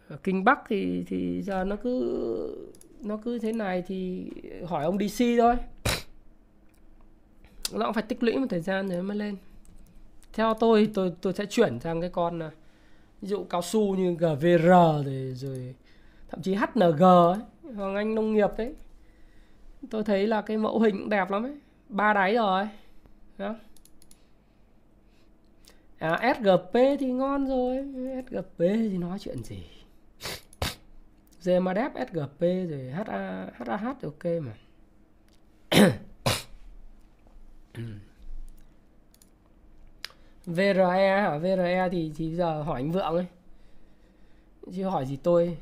[0.09, 2.70] ở kinh bắc thì thì giờ nó cứ
[3.01, 4.31] nó cứ thế này thì
[4.66, 5.55] hỏi ông dc thôi.
[7.73, 9.36] Nó cũng phải tích lũy một thời gian rồi mới lên.
[10.32, 12.51] Theo tôi tôi tôi sẽ chuyển sang cái con ờ,
[13.23, 15.74] ví dụ cao su như GVR rồi rồi
[16.28, 17.39] thậm chí HNG ấy,
[17.77, 18.74] Hoàng Anh nông nghiệp đấy
[19.90, 21.59] tôi thấy là cái mẫu hình cũng đẹp lắm ấy.
[21.89, 22.69] Ba đáy rồi.
[23.39, 23.55] Đó.
[25.98, 27.77] À, SGP thì ngon rồi.
[28.27, 29.62] SGP thì nói chuyện gì?
[31.44, 34.52] Gmadep SGP rồi HA, HAH thì ok mà.
[40.47, 41.39] VRE hả?
[41.39, 43.27] VRE thì thì giờ hỏi anh Vượng ấy.
[44.74, 45.59] Chứ hỏi gì tôi?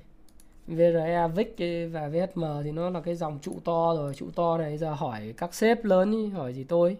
[0.66, 1.56] VRE VIC
[1.92, 4.14] và VSM thì nó là cái dòng trụ to rồi.
[4.14, 6.96] Trụ to này giờ hỏi các sếp lớn ý, hỏi gì tôi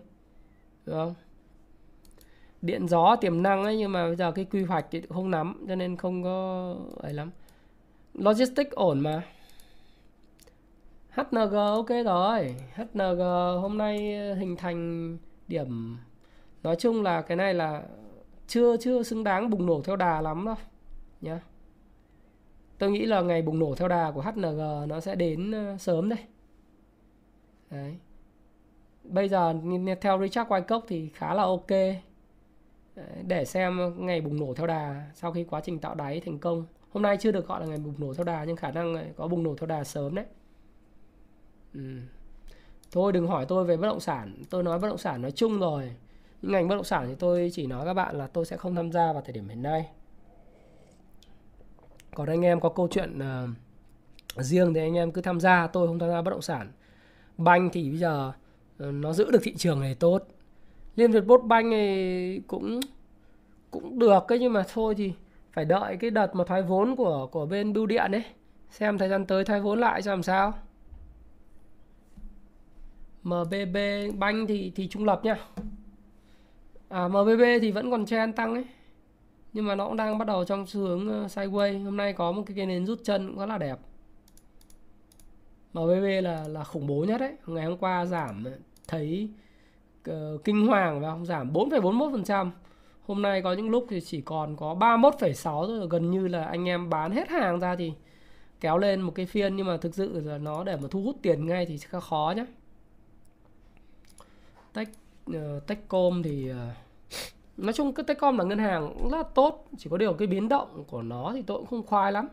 [0.86, 1.14] được không?
[2.62, 5.64] Điện gió tiềm năng ấy nhưng mà bây giờ cái quy hoạch thì không nắm
[5.68, 7.30] cho nên không có ấy lắm.
[8.14, 9.22] Logistics ổn mà.
[11.10, 12.54] HNG ok rồi.
[12.74, 13.20] HNG
[13.60, 13.98] hôm nay
[14.36, 15.18] hình thành
[15.48, 15.96] điểm.
[16.62, 17.82] Nói chung là cái này là
[18.46, 20.54] chưa chưa xứng đáng bùng nổ theo đà lắm đâu
[21.20, 21.40] nhá
[22.82, 26.08] tôi nghĩ là ngày bùng nổ theo đà của HNG nó sẽ đến ờ, sớm
[26.08, 26.18] đây.
[27.70, 27.96] Đấy.
[29.04, 29.54] Bây giờ
[30.00, 31.70] theo Richard Wyckoff thì khá là ok.
[33.26, 36.66] Để xem ngày bùng nổ theo đà sau khi quá trình tạo đáy thành công.
[36.90, 39.04] Hôm nay chưa được gọi là ngày bùng nổ theo đà nhưng khả năng ờ,
[39.16, 40.26] có bùng nổ theo đà sớm đấy.
[41.74, 41.80] Ừ.
[42.92, 44.42] thôi đừng hỏi tôi về bất động sản.
[44.50, 45.92] Tôi nói bất động sản nói chung rồi.
[46.42, 48.74] Những ngành bất động sản thì tôi chỉ nói các bạn là tôi sẽ không
[48.74, 49.90] tham gia vào thời điểm hiện nay
[52.14, 53.50] còn anh em có câu chuyện uh,
[54.44, 56.72] riêng thì anh em cứ tham gia tôi không tham gia bất động sản.
[57.36, 58.32] Banh thì bây giờ
[58.82, 60.22] uh, nó giữ được thị trường này tốt.
[60.96, 62.80] Liên việt bốt banh này cũng
[63.70, 65.12] cũng được cái nhưng mà thôi thì
[65.52, 68.24] phải đợi cái đợt mà thoái vốn của của bên bưu điện ấy
[68.70, 70.54] xem thời gian tới thoái vốn lại cho làm sao.
[73.22, 73.76] MBB
[74.18, 75.36] banh thì thì trung lập nhá
[76.88, 78.64] à, MBB thì vẫn còn trend tăng ấy
[79.52, 81.84] nhưng mà nó cũng đang bắt đầu trong xu hướng ờ, sideways.
[81.84, 83.78] Hôm nay có một cái cây nến rút chân cũng rất là đẹp.
[85.72, 87.36] MBB là là khủng bố nhất đấy.
[87.46, 88.52] Ngày hôm qua giảm ờ,
[88.88, 89.28] thấy
[90.10, 92.50] uh, kinh hoàng và giảm 4,41%
[93.06, 95.86] hôm nay có những lúc thì chỉ còn có 31,6 thôi.
[95.90, 97.92] Gần như là anh em bán hết hàng ra thì
[98.60, 99.56] kéo lên một cái phiên.
[99.56, 102.34] Nhưng mà thực sự là nó để mà thu hút tiền ngay thì khá khó
[102.36, 102.46] nhé
[104.72, 104.88] Tech
[105.30, 106.56] uh, Techcom thì uh,
[107.62, 110.28] nói chung cái Techcom là ngân hàng cũng rất là tốt chỉ có điều cái
[110.28, 112.28] biến động của nó thì tôi cũng không khoai lắm.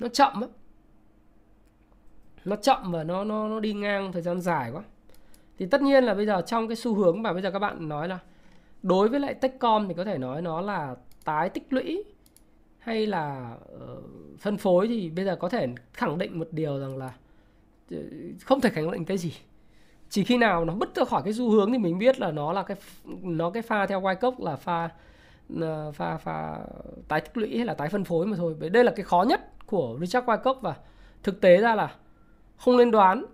[0.00, 0.48] Nó chậm á.
[2.44, 4.82] Nó chậm và nó nó nó đi ngang thời gian dài quá.
[5.58, 7.88] Thì tất nhiên là bây giờ trong cái xu hướng mà bây giờ các bạn
[7.88, 8.18] nói là
[8.82, 12.04] đối với lại Techcom thì có thể nói nó là tái tích lũy
[12.78, 16.96] hay là uh, phân phối thì bây giờ có thể khẳng định một điều rằng
[16.96, 17.14] là
[17.90, 17.96] ờ,
[18.40, 19.32] không thể khẳng định cái gì
[20.08, 22.52] chỉ khi nào nó bứt ra khỏi cái xu hướng thì mình biết là nó
[22.52, 22.76] là cái
[23.22, 24.88] nó cái pha theo Wyckoff là pha
[25.60, 26.58] ờ, pha pha
[27.08, 28.54] tái tích lũy hay là tái phân phối mà thôi.
[28.72, 30.74] Đây là cái khó nhất của Richard Wyckoff và
[31.22, 31.94] thực tế ra là
[32.56, 33.24] không nên đoán,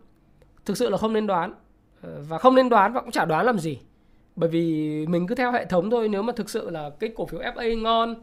[0.64, 1.54] thực sự là không nên đoán
[2.02, 3.78] ờ, và không nên đoán và cũng chả đoán làm gì.
[4.36, 7.26] Bởi vì mình cứ theo hệ thống thôi, nếu mà thực sự là cái cổ
[7.26, 8.14] phiếu FA ngon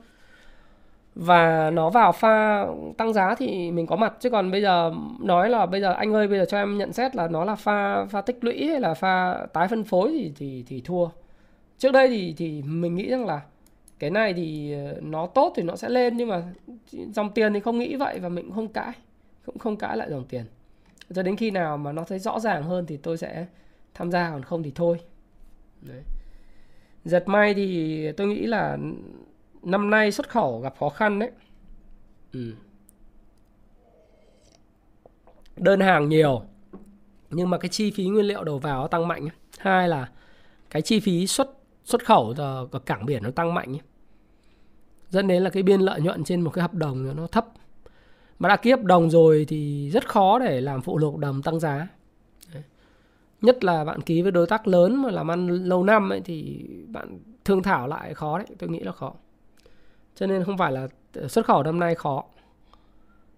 [1.16, 2.66] và nó vào pha
[2.98, 4.14] tăng giá thì mình có mặt.
[4.20, 6.94] Chứ còn bây giờ, nói là bây giờ anh ơi, bây giờ cho em nhận
[6.94, 10.34] xét là nó là pha pha tích lũy hay là pha tái phân phối thì
[10.38, 11.10] thì thì thua.
[11.78, 13.42] Trước đây thì thì mình nghĩ rằng là
[14.00, 16.44] cái này thì ờ, nó tốt thì nó sẽ lên, nhưng mà
[16.92, 18.92] dòng tiền thì không nghĩ vậy và mình cũng không cãi,
[19.46, 20.46] cũng không cãi lại dòng tiền.
[21.14, 23.46] Cho đến khi nào mà nó thấy rõ ràng hơn thì tôi sẽ
[23.94, 25.00] tham gia, còn không thì thôi.
[25.82, 26.02] Đấy.
[27.06, 28.78] giật may thì tôi nghĩ là
[29.64, 31.32] năm nay xuất khẩu gặp khó khăn đấy.
[32.34, 32.54] Ừ.
[35.58, 36.42] đơn hàng nhiều
[37.30, 39.28] nhưng mà cái chi phí nguyên liệu đầu vào nó tăng mạnh
[39.58, 40.10] hai là
[40.70, 41.50] cái chi phí xuất
[41.84, 43.78] xuất khẩu ở cảng biển nó tăng mạnh
[45.10, 47.48] dẫn đến là cái biên lợi nhuận trên một cái hợp đồng nó thấp.
[48.40, 51.60] Mà đã ký hợp đồng rồi thì rất khó để làm phụ lục đồng tăng
[51.60, 51.88] giá.
[53.42, 56.66] Nhất là bạn ký với đối tác lớn mà làm ăn lâu năm ấy thì
[56.88, 59.14] bạn thương thảo lại khó đấy tôi nghĩ là khó
[60.20, 62.24] cho nên không phải là ờ, xuất khẩu năm nay khó.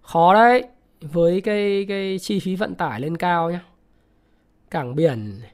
[0.02, 0.64] Khó đấy
[1.00, 3.64] với cái cái chi phí vận tải lên cao nhá.
[4.70, 5.52] Cảng biển này,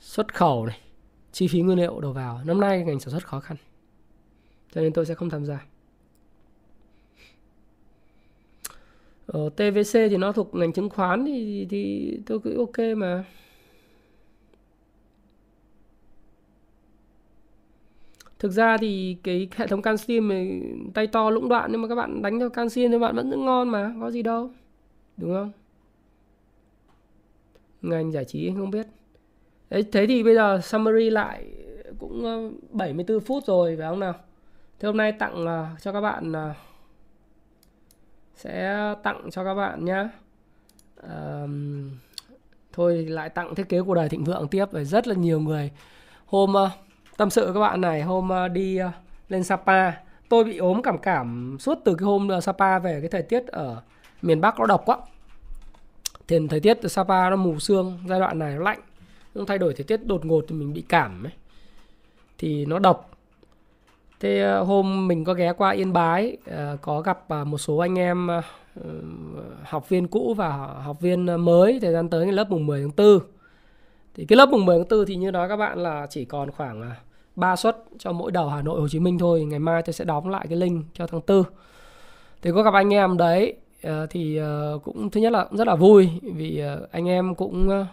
[0.00, 0.78] xuất khẩu này
[1.32, 3.56] chi phí nguyên liệu đầu vào năm nay ngành sản xuất khó khăn.
[4.74, 5.66] Cho nên tôi sẽ không tham gia.
[9.26, 13.24] Ờ, Ở TVC thì nó thuộc ngành chứng khoán thì thì tôi cứ ok mà.
[18.38, 20.62] Thực ra thì cái hệ thống canxi này
[20.94, 23.36] tay to lũng đoạn nhưng mà các bạn đánh theo canxi thì bạn vẫn rất
[23.36, 24.50] ngon mà, có gì đâu.
[25.16, 25.52] Đúng không?
[27.82, 28.86] Ngành giải trí không biết.
[29.70, 31.44] Đấy, thế thì bây giờ summary lại
[31.98, 34.14] cũng ờ, 74 phút rồi phải không nào?
[34.80, 36.56] Thế hôm nay tặng uh, cho các bạn uh,
[38.34, 40.10] sẽ tặng cho các bạn nhá.
[41.00, 41.50] Uh,
[42.72, 45.70] thôi lại tặng thiết kế của đời thịnh vượng tiếp với rất là nhiều người.
[46.26, 46.87] Hôm uh,
[47.18, 48.90] tâm sự các bạn này hôm ờ, đi ờ,
[49.28, 49.92] lên Sapa,
[50.28, 53.46] tôi bị ốm cảm cảm suốt từ cái hôm ờ, Sapa về cái thời tiết
[53.46, 53.82] ở
[54.22, 54.98] miền Bắc nó độc quá.
[56.28, 58.80] Thì thời tiết ở Sapa nó mù sương, giai đoạn này nó lạnh,
[59.34, 61.32] nó thay đổi thời tiết đột ngột thì mình bị cảm ấy.
[62.38, 63.10] Thì nó độc
[64.20, 66.36] Thế hôm mình có ghé qua Yên Bái
[66.82, 68.28] có gặp một số anh em
[69.64, 70.48] học viên cũ và
[70.84, 73.18] học viên mới thời gian tới lớp mùng 10 tháng 4.
[74.14, 76.50] Thì cái lớp mùng 10 tháng 4 thì như nói các bạn là chỉ còn
[76.50, 76.82] khoảng
[77.38, 79.44] 3 suất cho mỗi đầu Hà Nội Hồ Chí Minh thôi.
[79.44, 81.42] Ngày mai tôi sẽ đóng lại cái link cho tháng 4.
[82.42, 85.66] Thì có gặp anh em đấy ờ, thì ờ, cũng thứ nhất là cũng rất
[85.66, 87.84] là vui vì ờ, anh em cũng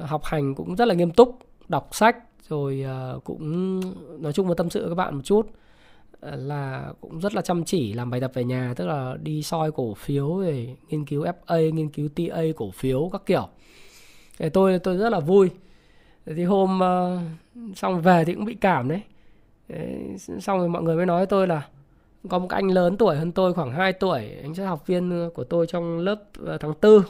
[0.00, 1.38] học hành cũng rất là nghiêm túc,
[1.68, 2.16] đọc sách
[2.48, 2.84] rồi
[3.24, 3.80] cũng
[4.22, 5.46] nói chung là tâm sự với các bạn một chút
[6.22, 9.72] là cũng rất là chăm chỉ làm bài tập về nhà tức là đi soi
[9.72, 13.48] cổ phiếu về nghiên cứu FA nghiên cứu TA cổ phiếu các kiểu
[14.38, 15.50] thì tôi tôi rất là vui
[16.26, 19.02] thì hôm uh, xong về thì cũng bị cảm đấy.
[19.68, 21.68] Đấy, xong rồi mọi người mới nói với tôi là
[22.28, 25.44] có một anh lớn tuổi hơn tôi khoảng 2 tuổi anh sẽ học viên của
[25.44, 27.04] tôi trong lớp ờ, tháng tư,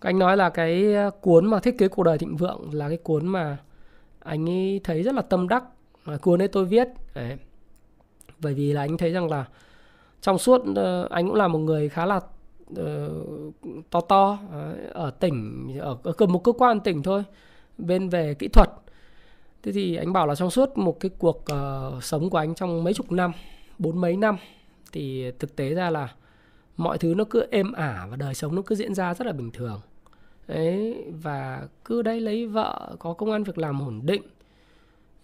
[0.00, 2.96] anh nói là cái ờ, cuốn mà thiết kế cuộc đời thịnh vượng là cái
[2.96, 3.56] cuốn mà
[4.20, 5.64] anh ấy thấy rất là tâm đắc
[6.22, 6.88] cuốn ấy tôi viết.
[7.14, 7.36] Đấy.
[8.38, 9.44] bởi vì là anh thấy rằng là
[10.20, 10.62] trong suốt
[11.10, 12.80] anh cũng là một người khá là uh,
[13.90, 14.38] to to
[14.92, 17.24] ở tỉnh ở, ở một cơ quan tỉnh thôi
[17.78, 18.70] bên về kỹ thuật.
[19.62, 22.84] Thế thì anh bảo là trong suốt một cái cuộc uh, sống của anh trong
[22.84, 23.32] mấy chục năm
[23.78, 24.36] bốn mấy năm
[24.92, 26.14] thì thực tế ra là
[26.76, 29.32] mọi thứ nó cứ êm ả và đời sống nó cứ diễn ra rất là
[29.32, 29.80] bình thường.
[30.46, 34.22] Đấy và cứ đấy lấy vợ có công an việc làm ổn định.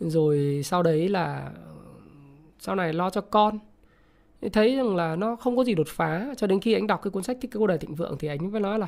[0.00, 1.50] Rồi sau đấy là
[2.58, 3.58] sau này lo cho con.
[4.52, 6.34] Thấy rằng là nó không có gì đột phá.
[6.36, 8.28] Cho đến khi anh đọc cái cuốn sách thích cái cuộc đời thịnh vượng thì
[8.28, 8.86] anh mới nói là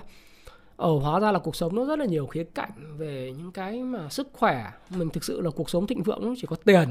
[0.77, 3.83] ở hóa ra là cuộc sống nó rất là nhiều khía cạnh về những cái
[3.83, 4.71] mà sức khỏe.
[4.91, 6.89] Mình thực sự là cuộc sống thịnh vượng nó chỉ có tiền.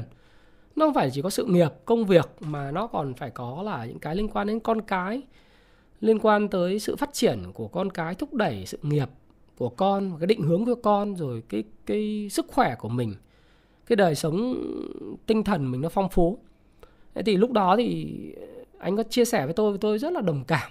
[0.76, 3.86] Nó không phải chỉ có sự nghiệp, công việc mà nó còn phải có là
[3.86, 5.22] những cái liên quan đến con cái,
[6.00, 9.08] liên quan tới sự phát triển của con cái, thúc đẩy sự nghiệp
[9.58, 13.14] của con, cái định hướng của con, rồi cái cái sức khỏe của mình,
[13.86, 14.54] cái đời sống
[15.26, 16.38] tinh thần mình nó phong phú.
[17.14, 18.16] Thế thì lúc đó thì
[18.78, 20.70] anh có chia sẻ với tôi tôi rất là đồng cảm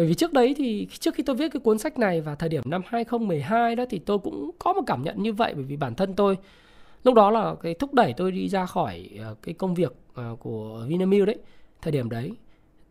[0.00, 2.48] bởi vì trước đấy thì trước khi tôi viết cái cuốn sách này vào thời
[2.48, 5.52] điểm năm 2012 đó thì tôi cũng có một cảm nhận như vậy.
[5.54, 6.36] Bởi vì bản thân tôi,
[7.04, 10.36] lúc đó là cái thúc đẩy tôi đi ra khỏi ờ, cái công việc ờ,
[10.40, 11.38] của Vinamilk đấy,
[11.82, 12.32] thời điểm đấy.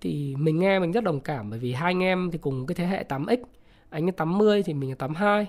[0.01, 2.75] Thì mình nghe mình rất đồng cảm, bởi vì hai anh em thì cùng cái
[2.75, 3.37] thế hệ 8X
[3.89, 5.47] anh ấy 80 thì mình là 82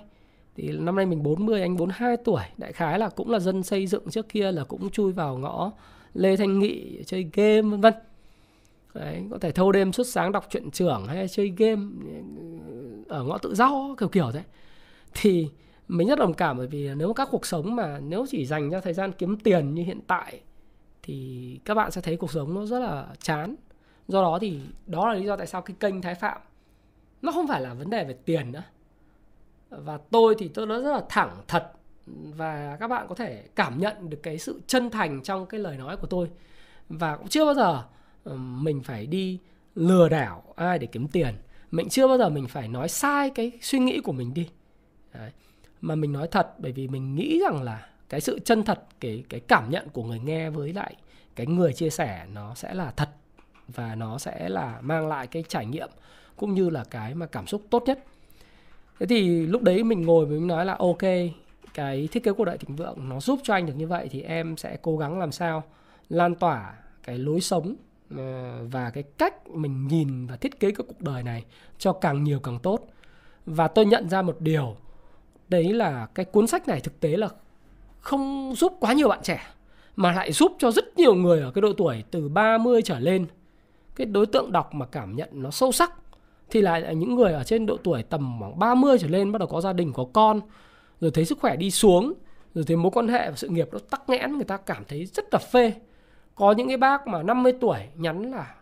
[0.57, 2.43] thì năm nay mình 40 anh 42 tuổi.
[2.57, 5.73] Đại khái là cũng là dân xây dựng trước kia là cũng chui vào ngõ
[6.15, 7.95] Lê Thanh Nghị, chơi game, vân vân.
[8.95, 11.83] Đấy, có thể thâu đêm suốt sáng đọc truyện trưởng hay chơi game
[13.09, 14.43] ở ngõ tự do kiểu kiểu thế.
[15.15, 15.49] Thì
[15.89, 18.81] mình rất đồng cảm bởi vì nếu các cuộc sống mà nếu chỉ dành cho
[18.81, 20.41] thời gian kiếm tiền như hiện tại
[21.03, 23.57] thì các bạn sẽ thấy cuộc sống nó rất là chán.
[24.09, 26.41] Do đó thì đó là lý do tại sao cái kênh thái phạm
[27.23, 28.62] nó không phải là vấn đề về tiền nữa.
[29.71, 31.73] Và tôi thì tôi nói rất là thẳng thật
[32.07, 35.77] và các bạn có thể cảm nhận được cái sự chân thành trong cái lời
[35.77, 36.31] nói của tôi.
[36.89, 37.83] Và cũng chưa bao giờ
[38.25, 39.39] Ờ, mình phải đi
[39.75, 41.35] lừa đảo ai để kiếm tiền.
[41.71, 44.49] Mình chưa bao giờ mình phải nói sai cái suy nghĩ của mình đi.
[45.15, 45.31] Đấy.
[45.81, 49.25] mà mình nói thật, bởi vì mình nghĩ rằng là cái sự chân thật, cái
[49.29, 50.95] cái cảm nhận của người nghe với lại
[51.37, 53.09] cái người chia sẻ nó sẽ là thật
[53.69, 55.89] và nó sẽ là mang lại cái trải nghiệm
[56.37, 58.05] cũng như là cái mà cảm xúc tốt nhất.
[59.01, 61.03] Thế thì lúc đấy mình ngồi mình nói là ok,
[61.75, 64.23] cái thiết kế cuộc đời thịnh vượng nó giúp cho anh được như vậy thì
[64.23, 65.63] em sẽ cố gắng làm sao
[66.09, 67.77] lan tỏa cái lối sống
[68.16, 71.45] Ờ, và cái cách mình nhìn và thiết kế cái cuộc đời này
[71.78, 72.87] cho càng nhiều càng tốt.
[73.47, 74.77] Và tôi nhận ra một điều,
[75.49, 77.28] đấy là cái cuốn sách này thực tế là
[78.01, 79.47] không giúp quá nhiều bạn trẻ,
[79.97, 83.27] mà lại giúp cho rất nhiều người ở cái độ tuổi từ 30 trở lên.
[83.97, 85.93] Cái đối tượng đọc mà cảm nhận nó sâu sắc
[86.51, 89.49] thì là những người ở trên độ tuổi tầm khoảng 30 trở lên bắt đầu
[89.49, 90.41] có gia đình, có con,
[91.01, 92.12] rồi thấy sức khỏe đi xuống,
[92.55, 95.07] rồi thấy mối quan hệ và sự nghiệp nó tắc nghẽn, người ta cảm thấy
[95.07, 95.73] rất là phê
[96.41, 98.55] có những cái bác mà 50 tuổi nhắn là,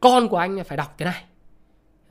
[0.00, 1.24] con của anh phải đọc cái này.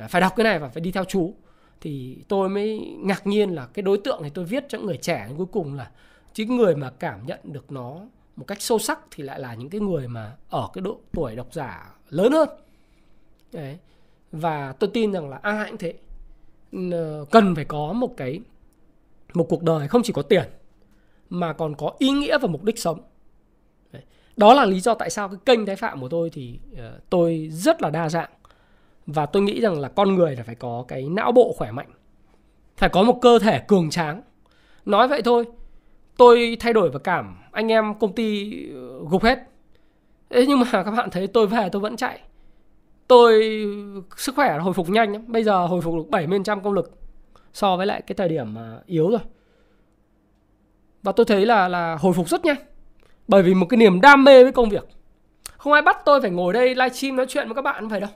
[0.10, 1.34] Phải đọc cái này và phải đi theo chú.
[1.82, 5.30] Thì tôi mới ngạc nhiên là cái đối tượng này tôi viết cho người trẻ
[5.38, 5.92] cuối cùng là
[6.34, 8.00] chính người mà cảm nhận được nó
[8.36, 11.36] một cách sâu sắc thì lại là những cái người mà ở cái độ tuổi
[11.36, 12.50] độc giả lớn hơn.
[13.54, 13.78] Đấy.
[14.32, 15.94] và tôi tin rằng là ai cũng thế.
[16.92, 18.40] Ờ, cần phải có một cái,
[19.34, 20.50] một cuộc đời không chỉ có tiền
[21.30, 23.09] mà còn có ý nghĩa và mục đích sống
[24.40, 26.80] đó là lý do tại sao cái kênh thái phạm của tôi thì uh,
[27.10, 28.30] tôi rất là đa dạng.
[29.06, 31.92] Và tôi nghĩ rằng là con người là phải có cái não bộ khỏe mạnh
[32.78, 34.22] phải có một cơ thể cường tráng.
[34.86, 35.46] Nói vậy thôi
[36.18, 39.40] tôi thay đổi và cảm anh em công ty ờ, gục hết.
[40.30, 42.20] Thế nhưng mà các bạn thấy tôi về tôi vẫn chạy.
[43.08, 43.64] Tôi
[43.96, 45.24] ờ, sức khỏe hồi phục nhanh lắm.
[45.28, 46.92] bây giờ hồi phục được 70% công lực
[47.54, 49.22] so với lại cái thời điểm mà yếu rồi.
[51.04, 52.58] Và tôi thấy là là hồi phục rất nhanh
[53.30, 54.88] bởi vì một cái niềm đam mê với công việc.
[55.58, 58.10] Không ai bắt tôi phải ngồi đây livestream nói chuyện với các bạn phải đâu.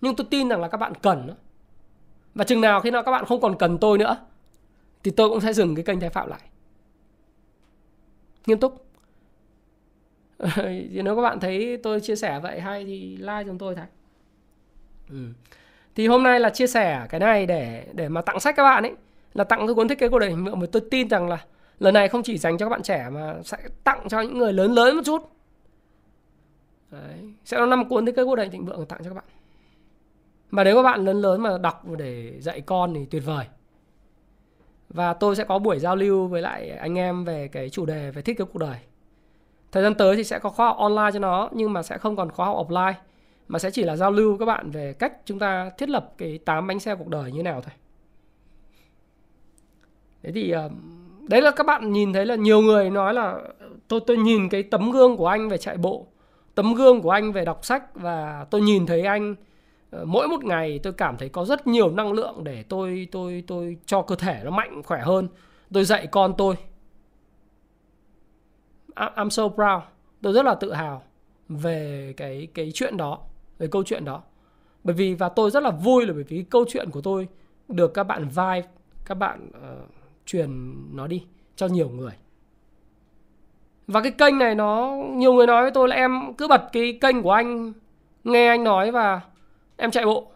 [0.00, 1.34] Nhưng tôi tin rằng là các bạn cần đó.
[2.34, 4.16] và chừng nào khi nào các bạn không còn cần tôi nữa,
[5.04, 6.40] thì tôi cũng sẽ dừng cái kênh thái phạm lại.
[8.46, 8.86] Nghiêm túc.
[10.56, 13.84] Thì nếu các bạn thấy tôi chia sẻ vậy hay thì like cho tôi thôi
[15.10, 15.16] ừ.
[15.94, 18.82] thì hôm nay là chia sẻ cái này để để mà tặng sách các bạn
[18.82, 18.94] ấy,
[19.34, 21.44] là tặng cái cuốn thiết kế của đời mà tôi tin rằng là
[21.80, 24.52] lần này không chỉ dành cho các bạn trẻ mà sẽ tặng cho những người
[24.52, 25.30] lớn lớn một chút.
[26.90, 27.32] Đấy.
[27.44, 29.24] sẽ có năm cuốn thiết kế quốc đời thịnh vượng tặng cho các bạn.
[30.50, 33.46] Mà nếu các bạn lớn lớn mà đọc để dạy con thì tuyệt vời.
[34.88, 38.10] Và tôi sẽ có buổi giao lưu với lại anh em về cái chủ đề
[38.10, 38.76] về thiết kế cuộc đời.
[39.72, 42.16] Thời gian tới thì sẽ có khóa học online cho nó, nhưng mà sẽ không
[42.16, 42.94] còn khóa học offline,
[43.48, 46.38] mà sẽ chỉ là giao lưu các bạn về cách chúng ta thiết lập cái
[46.44, 47.72] tám bánh xe cuộc đời như nào thôi.
[50.22, 50.70] Thế thì ờ,
[51.30, 53.40] đấy là các bạn nhìn thấy là nhiều người nói là
[53.88, 56.06] tôi tôi nhìn cái tấm gương của anh về chạy bộ
[56.54, 59.34] tấm gương của anh về đọc sách và tôi nhìn thấy anh
[59.90, 63.44] ờ, mỗi một ngày tôi cảm thấy có rất nhiều năng lượng để tôi tôi
[63.46, 65.28] tôi cho cơ thể nó mạnh khỏe hơn.
[65.72, 66.54] Tôi dạy con tôi.
[68.94, 69.82] I'm so proud.
[70.22, 71.02] Tôi rất là tự hào
[71.48, 73.18] về cái cái chuyện đó
[73.58, 74.22] về câu chuyện đó.
[74.84, 77.28] Bởi vì và tôi rất là vui là bởi vì câu chuyện của tôi
[77.68, 78.68] được các bạn vibe
[79.04, 81.24] các bạn uh, truyền nó đi
[81.56, 82.12] cho nhiều người.
[83.86, 86.98] Và cái kênh này nó nhiều người nói với tôi là em cứ bật cái
[87.00, 87.72] kênh của anh
[88.24, 89.20] nghe anh nói và
[89.76, 90.30] em chạy bộ.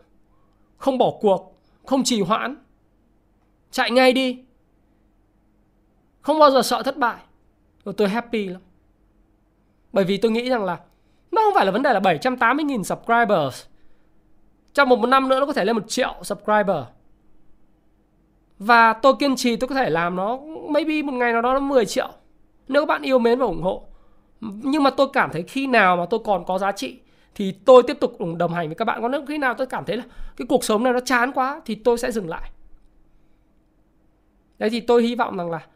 [0.76, 1.54] Không bỏ cuộc
[1.84, 2.56] không trì hoãn.
[3.70, 4.44] Chạy ngay đi.
[6.20, 7.18] Không bao giờ sợ thất bại.
[7.84, 8.60] Rồi tôi happy lắm.
[9.92, 10.80] Bởi vì tôi nghĩ rằng là
[11.30, 13.66] nó không phải là vấn đề là 780.000 subscribers.
[14.74, 16.84] Trong một, một năm nữa nó có thể lên một triệu subscriber
[18.66, 20.38] và tôi kiên trì tôi có thể làm nó
[20.70, 22.08] maybe một ngày nào đó nó 10 triệu.
[22.68, 23.86] Nếu các bạn yêu mến và ủng hộ.
[24.40, 26.98] Nhưng mà tôi cảm thấy khi nào mà tôi còn có giá trị,
[27.34, 29.02] thì tôi tiếp tục đồng hành với các bạn.
[29.02, 30.04] Còn nếu khi nào tôi cảm thấy là
[30.36, 32.50] cái cuộc sống này nó chán quá, thì tôi sẽ dừng lại.
[34.58, 35.66] Đấy, thì tôi hy vọng rằng là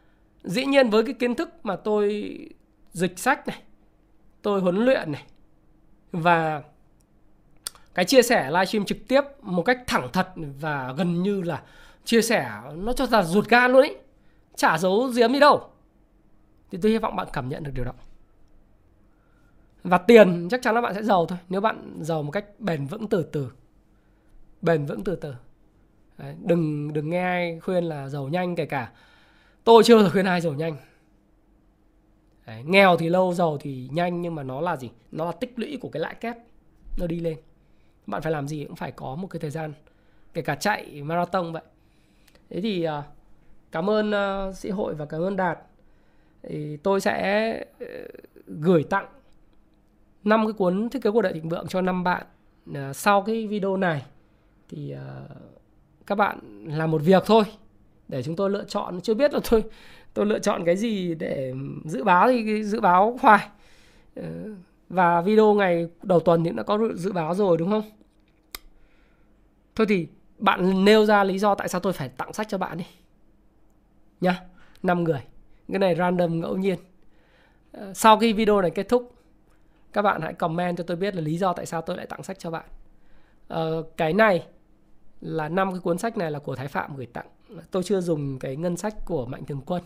[0.42, 2.38] dĩ nhiên với cái kiến thức mà tôi
[2.92, 3.62] dịch sách này,
[4.42, 5.22] tôi huấn luyện này,
[6.12, 6.62] và
[7.94, 10.28] cái chia sẻ livestream trực tiếp một cách thẳng thật
[10.60, 11.62] và gần như là
[12.08, 13.96] chia sẻ nó cho là ruột gan luôn ấy.
[14.56, 15.70] Chả giấu giếm đi đâu.
[16.70, 17.92] Thì tôi hy vọng bạn cảm nhận được điều đó.
[19.82, 22.86] Và tiền chắc chắn là bạn sẽ giàu thôi nếu bạn giàu một cách bền
[22.86, 23.50] vững từ từ.
[24.62, 25.34] Bền vững từ từ.
[26.18, 28.92] Đấy, đừng đừng nghe ai khuyên là giàu nhanh kể cả.
[29.64, 30.76] Tôi chưa được khuyên ai giàu nhanh.
[32.46, 34.90] Đấy, nghèo thì lâu giàu thì nhanh nhưng mà nó là gì?
[35.12, 36.36] Nó là tích lũy của cái lãi kép.
[36.98, 37.38] Nó đi lên.
[38.06, 39.72] Bạn phải làm gì cũng phải có một cái thời gian
[40.34, 41.62] kể cả chạy marathon vậy
[42.50, 43.04] thế thì uh,
[43.72, 45.58] cảm ơn uh, sĩ hội và cảm ơn đạt.
[46.42, 47.88] Thì tôi sẽ uh,
[48.46, 49.06] gửi tặng
[50.24, 52.26] năm cái cuốn thiết kế cuộc đời thịnh vượng cho năm bạn
[52.70, 54.02] uh, sau cái video này.
[54.68, 55.30] Thì uh,
[56.06, 57.44] các bạn làm một việc thôi
[58.08, 59.00] để chúng tôi lựa chọn.
[59.00, 59.64] Chưa biết là tôi
[60.14, 61.54] tôi lựa chọn cái gì để
[61.84, 63.48] dự báo thì dự báo hoài.
[64.16, 64.22] Ờ,
[64.88, 67.82] và video ngày đầu tuần thì đã có dự báo rồi đúng không?
[69.74, 70.06] Thôi thì
[70.38, 72.86] bạn nêu ra lý do tại sao tôi phải tặng sách cho bạn đi
[74.20, 74.40] nhá
[74.82, 75.22] năm người.
[75.68, 76.78] Cái này random ngẫu nhiên.
[77.72, 79.14] Ờ, sau khi video này kết thúc
[79.92, 82.22] các bạn hãy comment cho tôi biết là lý do tại sao tôi lại tặng
[82.22, 82.64] sách cho bạn.
[83.48, 84.46] Ờ, cái này
[85.20, 87.26] là năm cái cuốn sách này là của Thái Phạm gửi tặng.
[87.70, 89.82] Tôi chưa dùng cái ngân sách của Mạnh Thường Quân.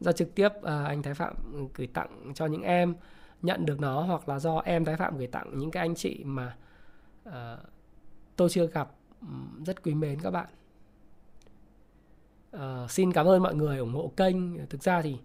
[0.00, 1.34] Do trực tiếp ờ, anh Thái Phạm
[1.74, 2.94] gửi tặng cho những em
[3.42, 6.22] nhận được nó hoặc là do em Thái Phạm gửi tặng những cái anh chị
[6.24, 6.56] mà
[7.28, 7.32] uh,
[8.36, 8.90] tôi chưa gặp
[9.66, 10.48] rất quý mến các bạn.
[12.52, 14.66] À, xin cảm ơn mọi người ủng hộ kênh.
[14.66, 15.16] Thực ra thì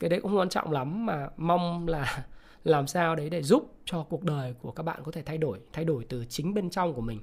[0.00, 2.26] cái đấy cũng quan trọng lắm mà mong là
[2.64, 5.60] làm sao đấy để giúp cho cuộc đời của các bạn có thể thay đổi
[5.72, 7.20] thay đổi từ chính bên trong của mình.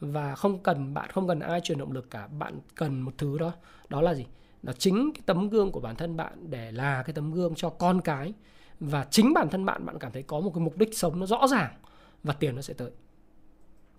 [0.00, 3.38] Và không cần bạn không cần ai truyền động lực cả bạn cần một thứ
[3.38, 3.52] đó
[3.88, 4.26] đó là gì?
[4.62, 7.68] Là chính cái tấm gương của bản thân bạn để là cái tấm gương cho
[7.68, 8.32] con cái.
[8.80, 11.26] Và chính bản thân bạn bạn cảm thấy có một cái mục đích sống nó
[11.26, 11.74] rõ ràng
[12.22, 12.90] và tiền nó sẽ tới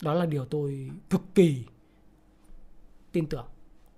[0.02, 1.66] đó là điều tôi cực kỳ
[3.12, 3.46] tin tưởng.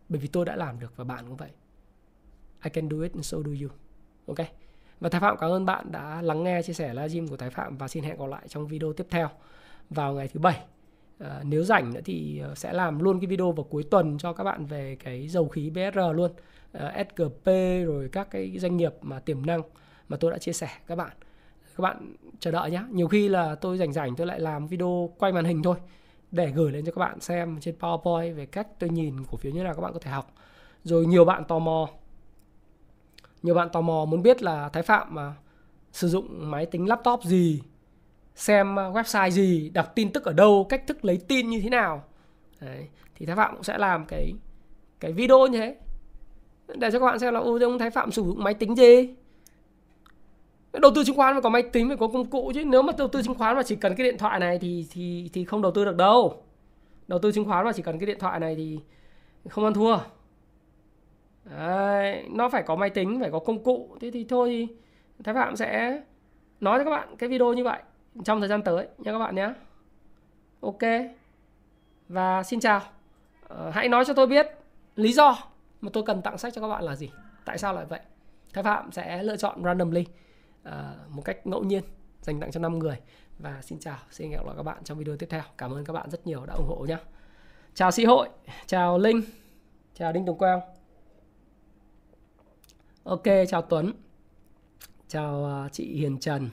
[0.10, 1.50] Bởi vì tôi đã làm được và bạn cũng vậy.
[2.64, 3.70] I can do it and so do you.
[4.28, 4.48] Ok?
[5.00, 7.78] Và Thái Phạm cảm ơn bạn đã lắng nghe chia sẻ livestream của Thái Phạm
[7.78, 9.30] và xin hẹn gặp lại trong video tiếp theo
[9.90, 10.64] vào ngày thứ bảy.
[11.20, 14.34] À, nếu rảnh nữa thì ờ, sẽ làm luôn cái video vào cuối tuần cho
[14.34, 16.32] các bạn về cái dầu khí BSR luôn.
[16.72, 17.46] Ờ, à, SGP
[17.86, 19.62] rồi các cái doanh nghiệp mà tiềm năng
[20.10, 21.12] mà tôi đã chia sẻ các bạn
[21.78, 25.10] các bạn chờ đợi nhé nhiều khi là tôi rảnh rảnh tôi lại làm video
[25.20, 25.76] quay màn hình thôi,
[26.32, 29.52] để gửi lên cho các bạn xem trên PowerPoint về cách tôi nhìn cổ phiếu
[29.52, 30.34] như nào các bạn có thể học.
[30.84, 31.90] Rồi nhiều bạn tò mò,
[33.44, 35.34] nhiều bạn tò mò muốn biết là Thái Phạm mà
[35.92, 37.62] sử dụng máy tính laptop gì,
[38.36, 42.04] xem website gì, đọc tin tức ở đâu, cách thức lấy tin như thế nào.
[42.62, 42.88] Đấy.
[43.16, 44.34] thì Thái Phạm cũng sẽ làm cái
[45.00, 45.76] cái video như thế.
[46.68, 49.16] Để cho các bạn xem là ô ông Thái Phạm sử dụng máy tính gì?
[50.82, 52.64] Đầu tư chứng khoán phải có máy tính phải có công cụ chứ.
[52.66, 55.30] Nếu mà đầu tư chứng khoán mà chỉ cần cái điện thoại này thì thì
[55.34, 56.44] thì không đầu tư được đâu.
[57.08, 58.80] Đầu tư chứng khoán mà chỉ cần cái điện thoại này thì
[59.50, 59.98] không ăn thua.
[61.44, 63.98] Đấy, nó phải có máy tính phải có công cụ.
[64.02, 64.68] Thế thì thôi thì
[65.24, 66.02] thái phạm sẽ
[66.60, 67.82] nói cho các bạn cái video như vậy
[68.26, 69.54] trong thời gian tới nha các bạn nhé.
[70.62, 70.82] Ok.
[72.10, 72.82] Và xin chào.
[73.48, 74.48] Ờ, hãy nói cho tôi biết
[74.96, 75.38] lý do
[75.82, 77.12] mà tôi cần tặng sách cho các bạn là gì.
[77.46, 78.00] Tại sao lại vậy?
[78.54, 80.06] Thái phạm sẽ lựa chọn randomly
[80.68, 81.84] uh, một cách ngẫu nhiên
[82.22, 83.00] dành tặng cho 5 người.
[83.40, 85.44] Và xin chào xin hẹn gặp lại các bạn trong video tiếp theo.
[85.58, 86.98] Cảm ơn các bạn rất nhiều đã ủng hộ nhé
[87.74, 88.30] chào sĩ hội
[88.66, 89.22] chào linh
[89.94, 90.60] chào đinh tùng quang.
[93.04, 93.94] Ok chào tuấn
[95.08, 96.50] chào uh, chị hiền trần.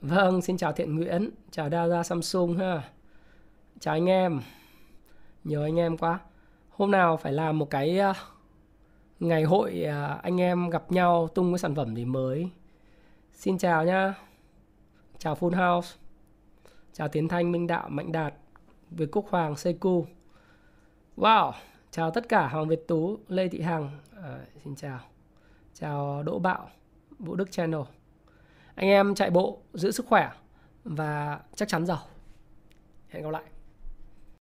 [0.00, 2.82] Vâng xin chào thiện nguyễn chào đa gia samsung ha.
[3.80, 4.40] Chào anh em
[5.44, 6.20] nhiều anh em quá.
[6.70, 8.16] Hôm nào phải làm một cái uh,
[9.20, 12.50] ngày hội à, anh em gặp nhau tung cái sản phẩm gì mới.
[13.32, 14.14] Xin chào nhá.
[15.18, 15.96] Chào full house.
[16.92, 18.34] Chào tiến thanh minh đạo mạnh đạt
[18.90, 20.06] việt quốc hoàng seku.
[21.16, 21.52] Wow
[21.94, 23.90] chào tất cả hoàng việt tú lê thị hằng.
[24.22, 25.00] À, xin chào.
[25.74, 26.70] Chào đỗ bạo
[27.18, 27.80] vũ đức channel.
[28.74, 30.30] Anh em chạy bộ giữ sức khỏe
[30.84, 32.00] và chắc chắn giàu.
[33.08, 33.44] Hẹn gặp lại.